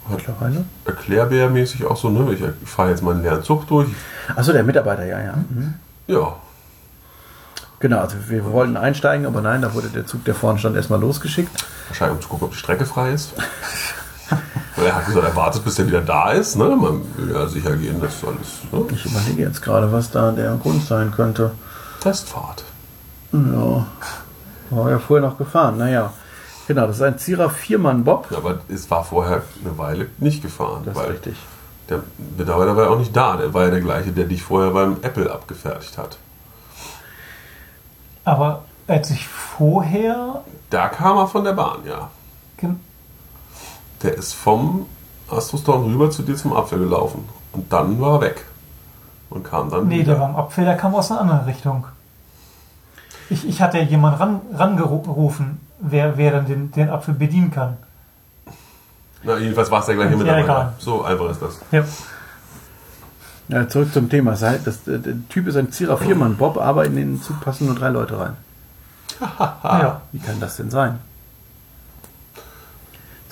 mittlerweile. 0.09 0.65
Erklärbärmäßig 0.85 1.85
auch 1.85 1.97
so, 1.97 2.09
ne? 2.09 2.33
Ich, 2.33 2.69
fahre 2.69 2.89
jetzt 2.89 3.03
mal 3.03 3.13
einen 3.13 3.23
leeren 3.23 3.43
Zug 3.43 3.67
durch. 3.67 3.89
Achso, 4.35 4.51
der 4.53 4.63
Mitarbeiter, 4.63 5.05
ja, 5.05 5.19
ja. 5.19 5.33
Mhm. 5.49 5.75
Ja, 6.07 6.35
Genau, 7.79 7.99
also 7.99 8.17
wir 8.27 8.43
wollten 8.51 8.75
einsteigen, 8.75 9.25
aber 9.25 9.41
nein, 9.41 9.61
da 9.61 9.73
wurde 9.73 9.87
der 9.87 10.05
Zug, 10.05 10.25
der 10.25 10.35
vorne 10.35 10.59
stand, 10.59 10.75
erstmal 10.75 10.99
losgeschickt. 10.99 11.51
wahrscheinlich 11.87 12.17
um 12.17 12.21
zu 12.21 12.29
gucken, 12.29 12.45
ob 12.47 12.51
die 12.51 12.57
Strecke 12.57 12.85
frei 12.85 13.11
ist. 13.11 13.33
Weil 14.75 14.85
er 14.87 14.95
hat 14.95 15.05
gesagt, 15.05 15.25
er 15.25 15.35
wartet, 15.35 15.63
bis 15.63 15.79
er 15.79 15.87
wieder 15.87 16.01
da 16.01 16.31
ist. 16.31 16.55
Ne? 16.55 16.65
Man 16.65 17.01
will 17.17 17.33
ja 17.33 17.47
sicher 17.47 17.75
gehen, 17.75 17.99
dass 17.99 18.23
alles 18.23 18.59
ne? 18.71 18.85
Ich 18.93 19.05
überlege 19.05 19.41
jetzt 19.41 19.61
gerade, 19.61 19.91
was 19.91 20.11
da 20.11 20.31
der 20.31 20.55
Grund 20.55 20.85
sein 20.85 21.11
könnte. 21.11 21.51
Testfahrt. 22.01 22.63
Ja, 23.31 23.85
war 24.69 24.89
ja 24.89 24.99
vorher 24.99 25.27
noch 25.27 25.37
gefahren. 25.37 25.77
Naja, 25.77 26.13
genau, 26.67 26.87
das 26.87 26.97
ist 26.97 27.01
ein 27.01 27.17
Zierer 27.17 27.49
Viermann-Bob. 27.49 28.27
Ja, 28.31 28.37
aber 28.37 28.59
es 28.67 28.89
war 28.89 29.03
vorher 29.03 29.41
eine 29.63 29.77
Weile 29.77 30.07
nicht 30.17 30.41
gefahren. 30.41 30.83
Das 30.85 30.97
ist 30.97 31.09
richtig. 31.09 31.37
Der 31.89 32.01
Mitarbeiter 32.37 32.75
war 32.75 32.83
ja 32.85 32.89
auch 32.89 32.99
nicht 32.99 33.15
da. 33.15 33.35
Der 33.35 33.53
war 33.53 33.65
ja 33.65 33.71
der 33.71 33.81
gleiche, 33.81 34.11
der 34.11 34.25
dich 34.25 34.43
vorher 34.43 34.71
beim 34.71 34.97
Apple 35.01 35.31
abgefertigt 35.31 35.97
hat. 35.97 36.17
Aber 38.25 38.63
als 38.87 39.09
ich 39.11 39.27
vorher. 39.27 40.41
Da 40.69 40.87
kam 40.89 41.17
er 41.17 41.27
von 41.27 41.43
der 41.43 41.53
Bahn, 41.53 41.79
ja. 41.87 42.09
gen- 42.57 42.79
Der 44.03 44.15
ist 44.15 44.33
vom 44.33 44.85
Astrostorm 45.29 45.85
rüber 45.85 46.09
zu 46.11 46.23
dir 46.23 46.35
zum 46.35 46.53
Apfel 46.53 46.79
gelaufen. 46.79 47.27
Und 47.53 47.71
dann 47.71 47.99
war 47.99 48.15
er 48.15 48.21
weg. 48.21 48.45
Und 49.29 49.43
kam 49.43 49.69
dann 49.69 49.87
Nee, 49.87 49.99
wieder. 49.99 50.13
der 50.13 50.21
war 50.21 50.29
im 50.29 50.35
Apfel, 50.35 50.65
der 50.65 50.75
kam 50.77 50.95
aus 50.95 51.11
einer 51.11 51.21
anderen 51.21 51.45
Richtung. 51.45 51.85
Ich, 53.29 53.47
ich 53.47 53.61
hatte 53.61 53.77
ja 53.77 53.83
jemanden 53.83 54.17
ran, 54.19 54.41
rangerufen, 54.55 55.59
wer, 55.79 56.17
wer 56.17 56.31
dann 56.31 56.45
den, 56.47 56.71
den 56.71 56.89
Apfel 56.89 57.13
bedienen 57.13 57.51
kann. 57.51 57.77
Na, 59.21 59.37
jedenfalls 59.37 59.69
war 59.69 59.81
es 59.81 59.85
der 59.85 59.95
gleiche 59.95 60.11
Ja, 60.11 60.17
Mitarbeiter. 60.17 60.43
egal. 60.45 60.73
So 60.79 61.03
einfach 61.03 61.29
ist 61.29 61.41
das. 61.41 61.59
Ja. 61.71 61.83
Ja, 63.49 63.67
zurück 63.67 63.91
zum 63.91 64.09
Thema. 64.09 64.31
Das, 64.31 64.63
das, 64.63 64.83
der 64.85 65.01
Typ 65.29 65.47
ist 65.47 65.55
ein 65.55 65.71
Zierer 65.71 65.97
Viermann-Bob, 65.97 66.57
aber 66.57 66.85
in 66.85 66.95
den 66.95 67.21
Zug 67.21 67.41
passen 67.41 67.65
nur 67.65 67.75
drei 67.75 67.89
Leute 67.89 68.19
rein. 68.19 68.33
ja. 69.19 70.01
Wie 70.11 70.19
kann 70.19 70.39
das 70.39 70.57
denn 70.57 70.69
sein? 70.69 70.99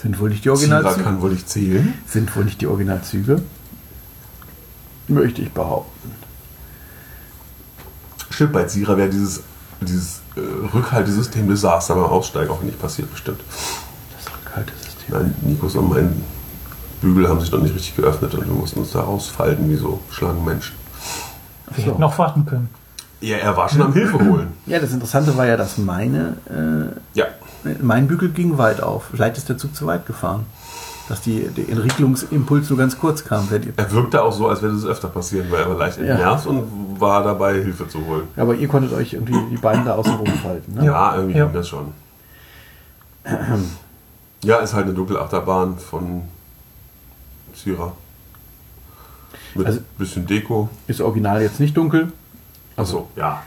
Sind 0.02 0.20
wohl 0.20 0.30
nicht 0.30 0.40
die 0.40 0.50
Zierer 0.50 0.56
Originalzüge? 0.56 1.04
kann 1.04 1.22
wohl 1.22 1.32
nicht 1.32 1.48
zählen. 1.48 1.94
Sind 2.08 2.36
wohl 2.36 2.46
nicht 2.46 2.62
die 2.62 2.68
Originalzüge? 2.68 3.42
Möchte 5.08 5.44
ich 5.44 5.52
behaupten. 5.52 6.12
Stimmt, 8.32 8.54
bei 8.54 8.66
Zierer 8.66 8.98
wäre 8.98 9.10
dieses, 9.10 9.42
dieses 9.82 10.22
äh, 10.36 10.40
Rückhaltesystem 10.74 11.48
Desaster 11.48 11.96
beim 11.96 12.06
Aussteigen 12.06 12.50
auch 12.50 12.62
nicht 12.62 12.80
passiert, 12.80 13.12
bestimmt. 13.12 13.42
Das 14.16 14.34
Rückhaltesystem. 14.34 15.14
Nein, 15.16 15.36
Nikos 15.42 15.76
und 15.76 15.90
mein 15.90 16.24
Bügel 17.02 17.28
haben 17.30 17.40
sich 17.40 17.52
noch 17.52 17.62
nicht 17.62 17.76
richtig 17.76 17.96
geöffnet 17.96 18.34
und 18.34 18.46
wir 18.48 18.54
mussten 18.54 18.80
uns 18.80 18.92
da 18.92 19.02
rausfalten 19.02 19.70
wie 19.70 19.76
so 19.76 20.00
Schlangenmenschen. 20.10 20.76
Wir 21.76 21.84
So. 21.86 21.92
hätten 21.92 22.02
noch 22.02 22.18
warten 22.18 22.46
können. 22.46 22.70
Ja, 23.20 23.38
er 23.38 23.56
war 23.58 23.68
schon 23.70 23.82
am 23.82 23.94
Hilfe 23.94 24.20
holen. 24.20 24.54
Ja, 24.68 24.80
das 24.80 24.92
Interessante 24.94 25.36
war 25.38 25.46
ja, 25.46 25.58
dass 25.58 25.78
meine, 25.78 26.38
Ja. 27.14 27.26
äh, 27.66 27.76
mein 27.82 28.08
Bügel 28.08 28.30
ging 28.30 28.58
weit 28.58 28.82
auf. 28.82 29.06
Vielleicht 29.12 29.38
ist 29.38 29.50
der 29.50 29.58
Zug 29.58 29.76
zu 29.76 29.86
weit 29.88 30.06
gefahren. 30.06 30.46
Dass 31.10 31.22
die, 31.22 31.48
der 31.48 31.70
Entriegelungsimpuls 31.70 32.70
nur 32.70 32.78
ganz 32.78 33.00
kurz 33.00 33.24
kam. 33.24 33.48
Er 33.78 33.92
wirkte 33.94 34.22
auch 34.22 34.34
so, 34.34 34.50
als 34.50 34.62
würde 34.62 34.76
es 34.76 34.86
öfter 34.86 35.08
passieren, 35.08 35.48
weil 35.50 35.62
er 35.62 35.70
war 35.70 35.78
leicht 35.78 35.98
Ja. 36.00 36.04
entnervt 36.04 36.46
und 36.48 37.00
war 37.00 37.24
dabei, 37.24 37.54
Hilfe 37.54 37.88
zu 37.88 38.06
holen. 38.06 38.24
Aber 38.36 38.54
ihr 38.56 38.68
konntet 38.68 38.92
euch 38.92 39.14
irgendwie 39.14 39.38
die 39.50 39.56
Beine 39.58 39.86
da 39.86 39.96
außen 39.96 40.16
rum 40.16 40.28
falten. 40.44 40.74
Ne? 40.76 40.86
Ja, 40.86 41.16
irgendwie 41.16 41.38
Ja. 41.40 41.46
ging 41.46 41.54
das 41.54 41.70
schon. 41.70 41.94
Ja, 44.44 44.58
ist 44.58 44.74
halt 44.74 44.86
eine 44.86 44.94
Dunkelachterbahn 44.94 45.78
von 45.78 46.24
Zierer. 47.64 47.94
Mit 49.56 49.66
Also- 49.68 49.80
bisschen 49.98 50.26
Deko. 50.28 50.70
Ist 50.88 51.02
original 51.02 51.42
jetzt 51.42 51.60
nicht 51.60 51.76
dunkel. 51.76 52.12
Achso, 52.76 53.10
ja. 53.16 53.44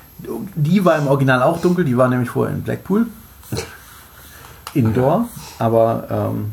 Die 0.55 0.85
war 0.85 0.99
im 0.99 1.07
Original 1.07 1.43
auch 1.43 1.61
dunkel. 1.61 1.85
Die 1.85 1.97
war 1.97 2.09
nämlich 2.09 2.29
vorher 2.31 2.55
in 2.55 2.63
Blackpool. 2.63 3.07
Indoor. 4.75 5.29
Aber 5.59 6.07
ähm, 6.11 6.53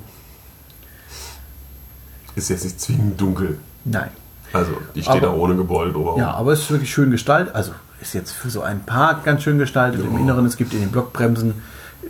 Ist 2.35 2.49
jetzt 2.49 2.63
nicht 2.63 2.79
zwingend 2.79 3.19
dunkel. 3.19 3.57
nein. 3.85 4.09
Also, 4.53 4.71
die 4.95 5.01
steht 5.01 5.11
Aber- 5.15 5.21
da 5.27 5.33
ohne 5.33 5.55
Gebäude 5.57 5.91
drüber. 5.91 6.15
Ja, 6.17 6.31
aber 6.31 6.53
es 6.53 6.61
ist 6.61 6.71
wirklich 6.71 6.89
schön 6.93 7.11
gestaltet. 7.11 7.53
Also 7.53 7.73
ist 7.99 8.13
jetzt 8.13 8.31
für 8.31 8.49
so 8.49 8.61
einen 8.61 8.79
Park 8.81 9.25
ganz 9.25 9.43
schön 9.43 9.57
gestaltet. 9.59 9.99
Im 10.01 10.17
Inneren, 10.17 10.45
es 10.45 10.55
gibt 10.55 10.73
in 10.73 10.79
den 10.79 10.89
Blockbremsen, 10.91 11.55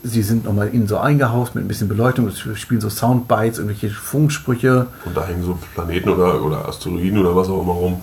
sie 0.10 0.24
sind 0.24 0.45
nochmal 0.45 0.70
innen 0.70 0.88
so 0.88 0.97
eingehaust 0.97 1.55
mit 1.55 1.64
ein 1.64 1.68
bisschen 1.68 1.88
Beleuchtung. 1.88 2.28
Es 2.28 2.39
spielen 2.60 2.82
so 2.82 2.89
Soundbites, 2.89 3.60
irgendwelche 3.60 3.89
Funksprüche. 3.89 4.88
Und 5.05 5.16
da 5.16 5.26
hängen 5.26 5.43
so 5.43 5.58
Planeten 5.74 6.10
oder, 6.10 6.41
oder 6.41 6.68
Asteroiden 6.68 7.20
oder 7.20 7.36
was 7.36 7.49
auch 7.49 7.62
immer 7.62 7.74
rum. 7.74 8.01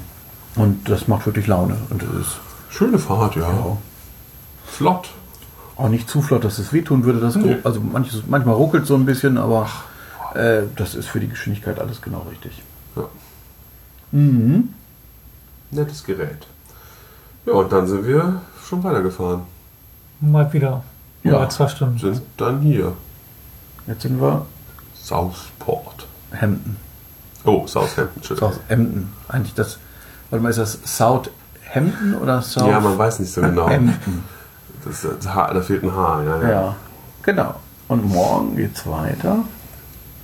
Und 0.56 0.88
das 0.88 1.08
macht 1.08 1.26
wirklich 1.26 1.46
Laune. 1.46 1.76
Und 1.90 2.02
es 2.02 2.20
ist 2.20 2.36
Schöne 2.74 2.98
Fahrt, 2.98 3.36
ja. 3.36 3.42
Ja. 3.42 3.76
Flott. 4.66 5.10
auch 5.76 5.88
nicht 5.88 6.10
zu 6.10 6.22
flott, 6.22 6.42
dass 6.42 6.58
es 6.58 6.72
wehtun 6.72 7.04
würde. 7.04 7.20
Das 7.20 7.36
Nee. 7.36 7.56
Also 7.62 7.80
manches, 7.80 8.24
manchmal 8.26 8.56
ruckelt 8.56 8.84
so 8.84 8.96
ein 8.96 9.04
bisschen, 9.04 9.38
aber 9.38 9.68
äh, 10.34 10.62
das 10.74 10.96
ist 10.96 11.06
für 11.06 11.20
die 11.20 11.28
Geschwindigkeit 11.28 11.78
alles 11.78 12.02
genau 12.02 12.26
richtig. 12.28 12.62
Ja. 12.96 13.04
Mhm. 14.10 14.70
Nettes 15.70 16.02
Gerät. 16.02 16.48
Ja, 17.46 17.52
und 17.52 17.70
dann 17.70 17.86
sind 17.86 18.06
wir 18.08 18.40
schon 18.64 18.82
weitergefahren. 18.82 19.42
Mal 20.20 20.52
wieder. 20.52 20.82
Ja. 21.24 21.30
Über 21.32 21.48
zwei 21.48 21.68
Stunden. 21.68 21.98
Sind 21.98 22.22
dann 22.36 22.60
hier. 22.60 22.92
Jetzt 23.86 24.02
sind 24.02 24.20
wir 24.20 24.46
Southport. 24.94 26.06
Hampton. 26.38 26.76
Oh, 27.44 27.66
Southampton, 27.66 28.16
Entschuldigung. 28.16 28.52
Southampton. 28.52 29.12
Eigentlich 29.28 29.54
das, 29.54 29.78
warte 30.30 30.42
mal, 30.42 30.50
ist 30.50 30.58
das 30.58 30.78
Southampton 30.84 32.14
oder 32.20 32.40
South? 32.42 32.68
Ja, 32.68 32.80
man 32.80 32.96
weiß 32.96 33.18
nicht 33.20 33.32
so 33.32 33.40
genau. 33.40 33.68
Hampton. 33.68 34.24
Das, 34.84 35.02
das 35.02 35.26
Haar, 35.34 35.54
da 35.54 35.60
fehlt 35.62 35.82
ein 35.82 35.94
Haar. 35.94 36.22
Ja, 36.24 36.42
ja. 36.42 36.50
Ja, 36.50 36.76
genau. 37.22 37.54
Und 37.88 38.04
morgen 38.06 38.56
geht's 38.56 38.86
weiter. 38.86 39.38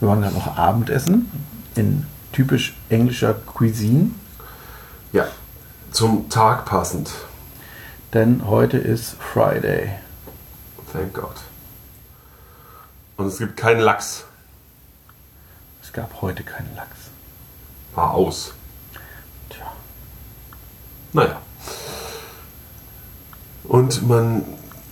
Wir 0.00 0.08
wollen 0.08 0.22
dann 0.22 0.34
noch 0.34 0.56
Abendessen 0.56 1.30
in 1.74 2.06
typisch 2.32 2.74
englischer 2.88 3.34
Cuisine, 3.34 4.10
ja. 5.12 5.24
Zum 5.90 6.28
Tag 6.28 6.64
passend. 6.66 7.10
denn 8.14 8.46
heute 8.46 8.78
ist 8.78 9.16
Friday. 9.18 9.90
Thank 10.92 11.14
God. 11.14 11.36
Und 13.16 13.26
es 13.26 13.38
gibt 13.38 13.56
keinen 13.56 13.80
Lachs. 13.80 14.24
Es 15.82 15.92
gab 15.92 16.22
heute 16.22 16.42
keinen 16.42 16.74
Lachs. 16.74 17.10
Ah, 17.94 18.10
aus. 18.10 18.52
Tja. 19.50 19.72
Naja. 21.12 21.40
Und 23.64 24.06
man 24.06 24.44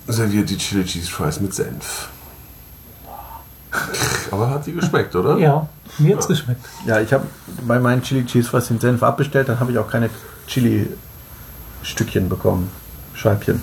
serviert 0.07 0.51
die 0.51 0.57
Chili 0.57 0.85
Cheese 0.85 1.11
Fries 1.11 1.41
mit 1.41 1.55
Senf. 1.55 2.09
Aber 4.31 4.51
hat 4.51 4.67
die 4.67 4.73
geschmeckt, 4.73 5.15
oder? 5.17 5.37
Ja, 5.39 5.69
mir 5.99 6.17
hat's 6.17 6.29
geschmeckt. 6.29 6.65
Ja, 6.87 7.01
ich 7.01 7.13
habe 7.13 7.27
bei 7.67 7.79
meinen 7.79 8.03
Chili 8.03 8.25
Cheese 8.25 8.49
Fries 8.49 8.69
den 8.69 8.81
Senf 8.81 9.03
abbestellt, 9.03 9.49
dann 9.49 9.61
habe 9.61 9.73
ich 9.73 9.79
auch 9.79 9.91
keine 9.91 10.11
Chili-Stückchen 10.47 12.29
bekommen. 12.29 12.71
Scheibchen. 13.15 13.63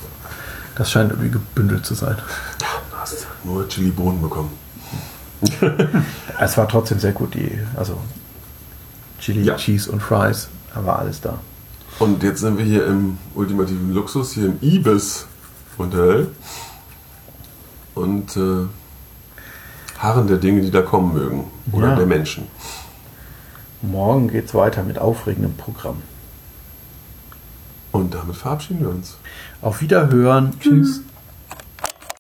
Das 0.76 0.91
scheint 0.91 1.11
irgendwie 1.11 1.32
gebündelt 1.32 1.86
zu 1.86 1.93
sein. 1.93 2.17
Du 2.59 2.65
hast 2.97 3.28
nur 3.43 3.67
Chili-Bohnen 3.67 4.21
bekommen. 4.21 4.51
Es 6.39 6.57
war 6.57 6.67
trotzdem 6.67 6.99
sehr 6.99 7.11
gut, 7.13 7.34
die, 7.34 7.59
also 7.76 7.97
Chili, 9.19 9.43
Ja. 9.43 9.55
Cheese 9.55 9.89
und 9.91 10.01
Fries, 10.01 10.49
da 10.73 10.86
war 10.86 10.99
alles 10.99 11.21
da. 11.21 11.39
Und 11.99 12.23
jetzt 12.23 12.41
sind 12.41 12.57
wir 12.57 12.65
hier 12.65 12.86
im 12.88 13.17
ultimativen 13.36 13.93
Luxus, 13.93 14.34
hier 14.34 14.45
im 14.47 14.57
Ibis 14.61 15.28
Hotel. 15.78 16.28
Und 17.93 18.36
äh, 18.36 18.65
harren 19.99 20.28
der 20.28 20.38
Dinge, 20.38 20.61
die 20.61 20.71
da 20.71 20.82
kommen 20.82 21.13
mögen. 21.13 21.45
Oder 21.71 21.89
Ja. 21.89 21.95
der 21.95 22.05
Menschen. 22.05 22.47
Morgen 23.82 24.28
geht's 24.30 24.53
weiter 24.53 24.84
mit 24.84 24.99
aufregendem 24.99 25.53
Programm. 25.55 26.01
Und 27.96 28.14
damit 28.14 28.36
verabschieden 28.36 28.82
wir 28.82 28.89
uns. 28.89 29.16
Auf 29.62 29.82
Wiederhören. 29.82 30.52
Tschüss. 30.60 31.00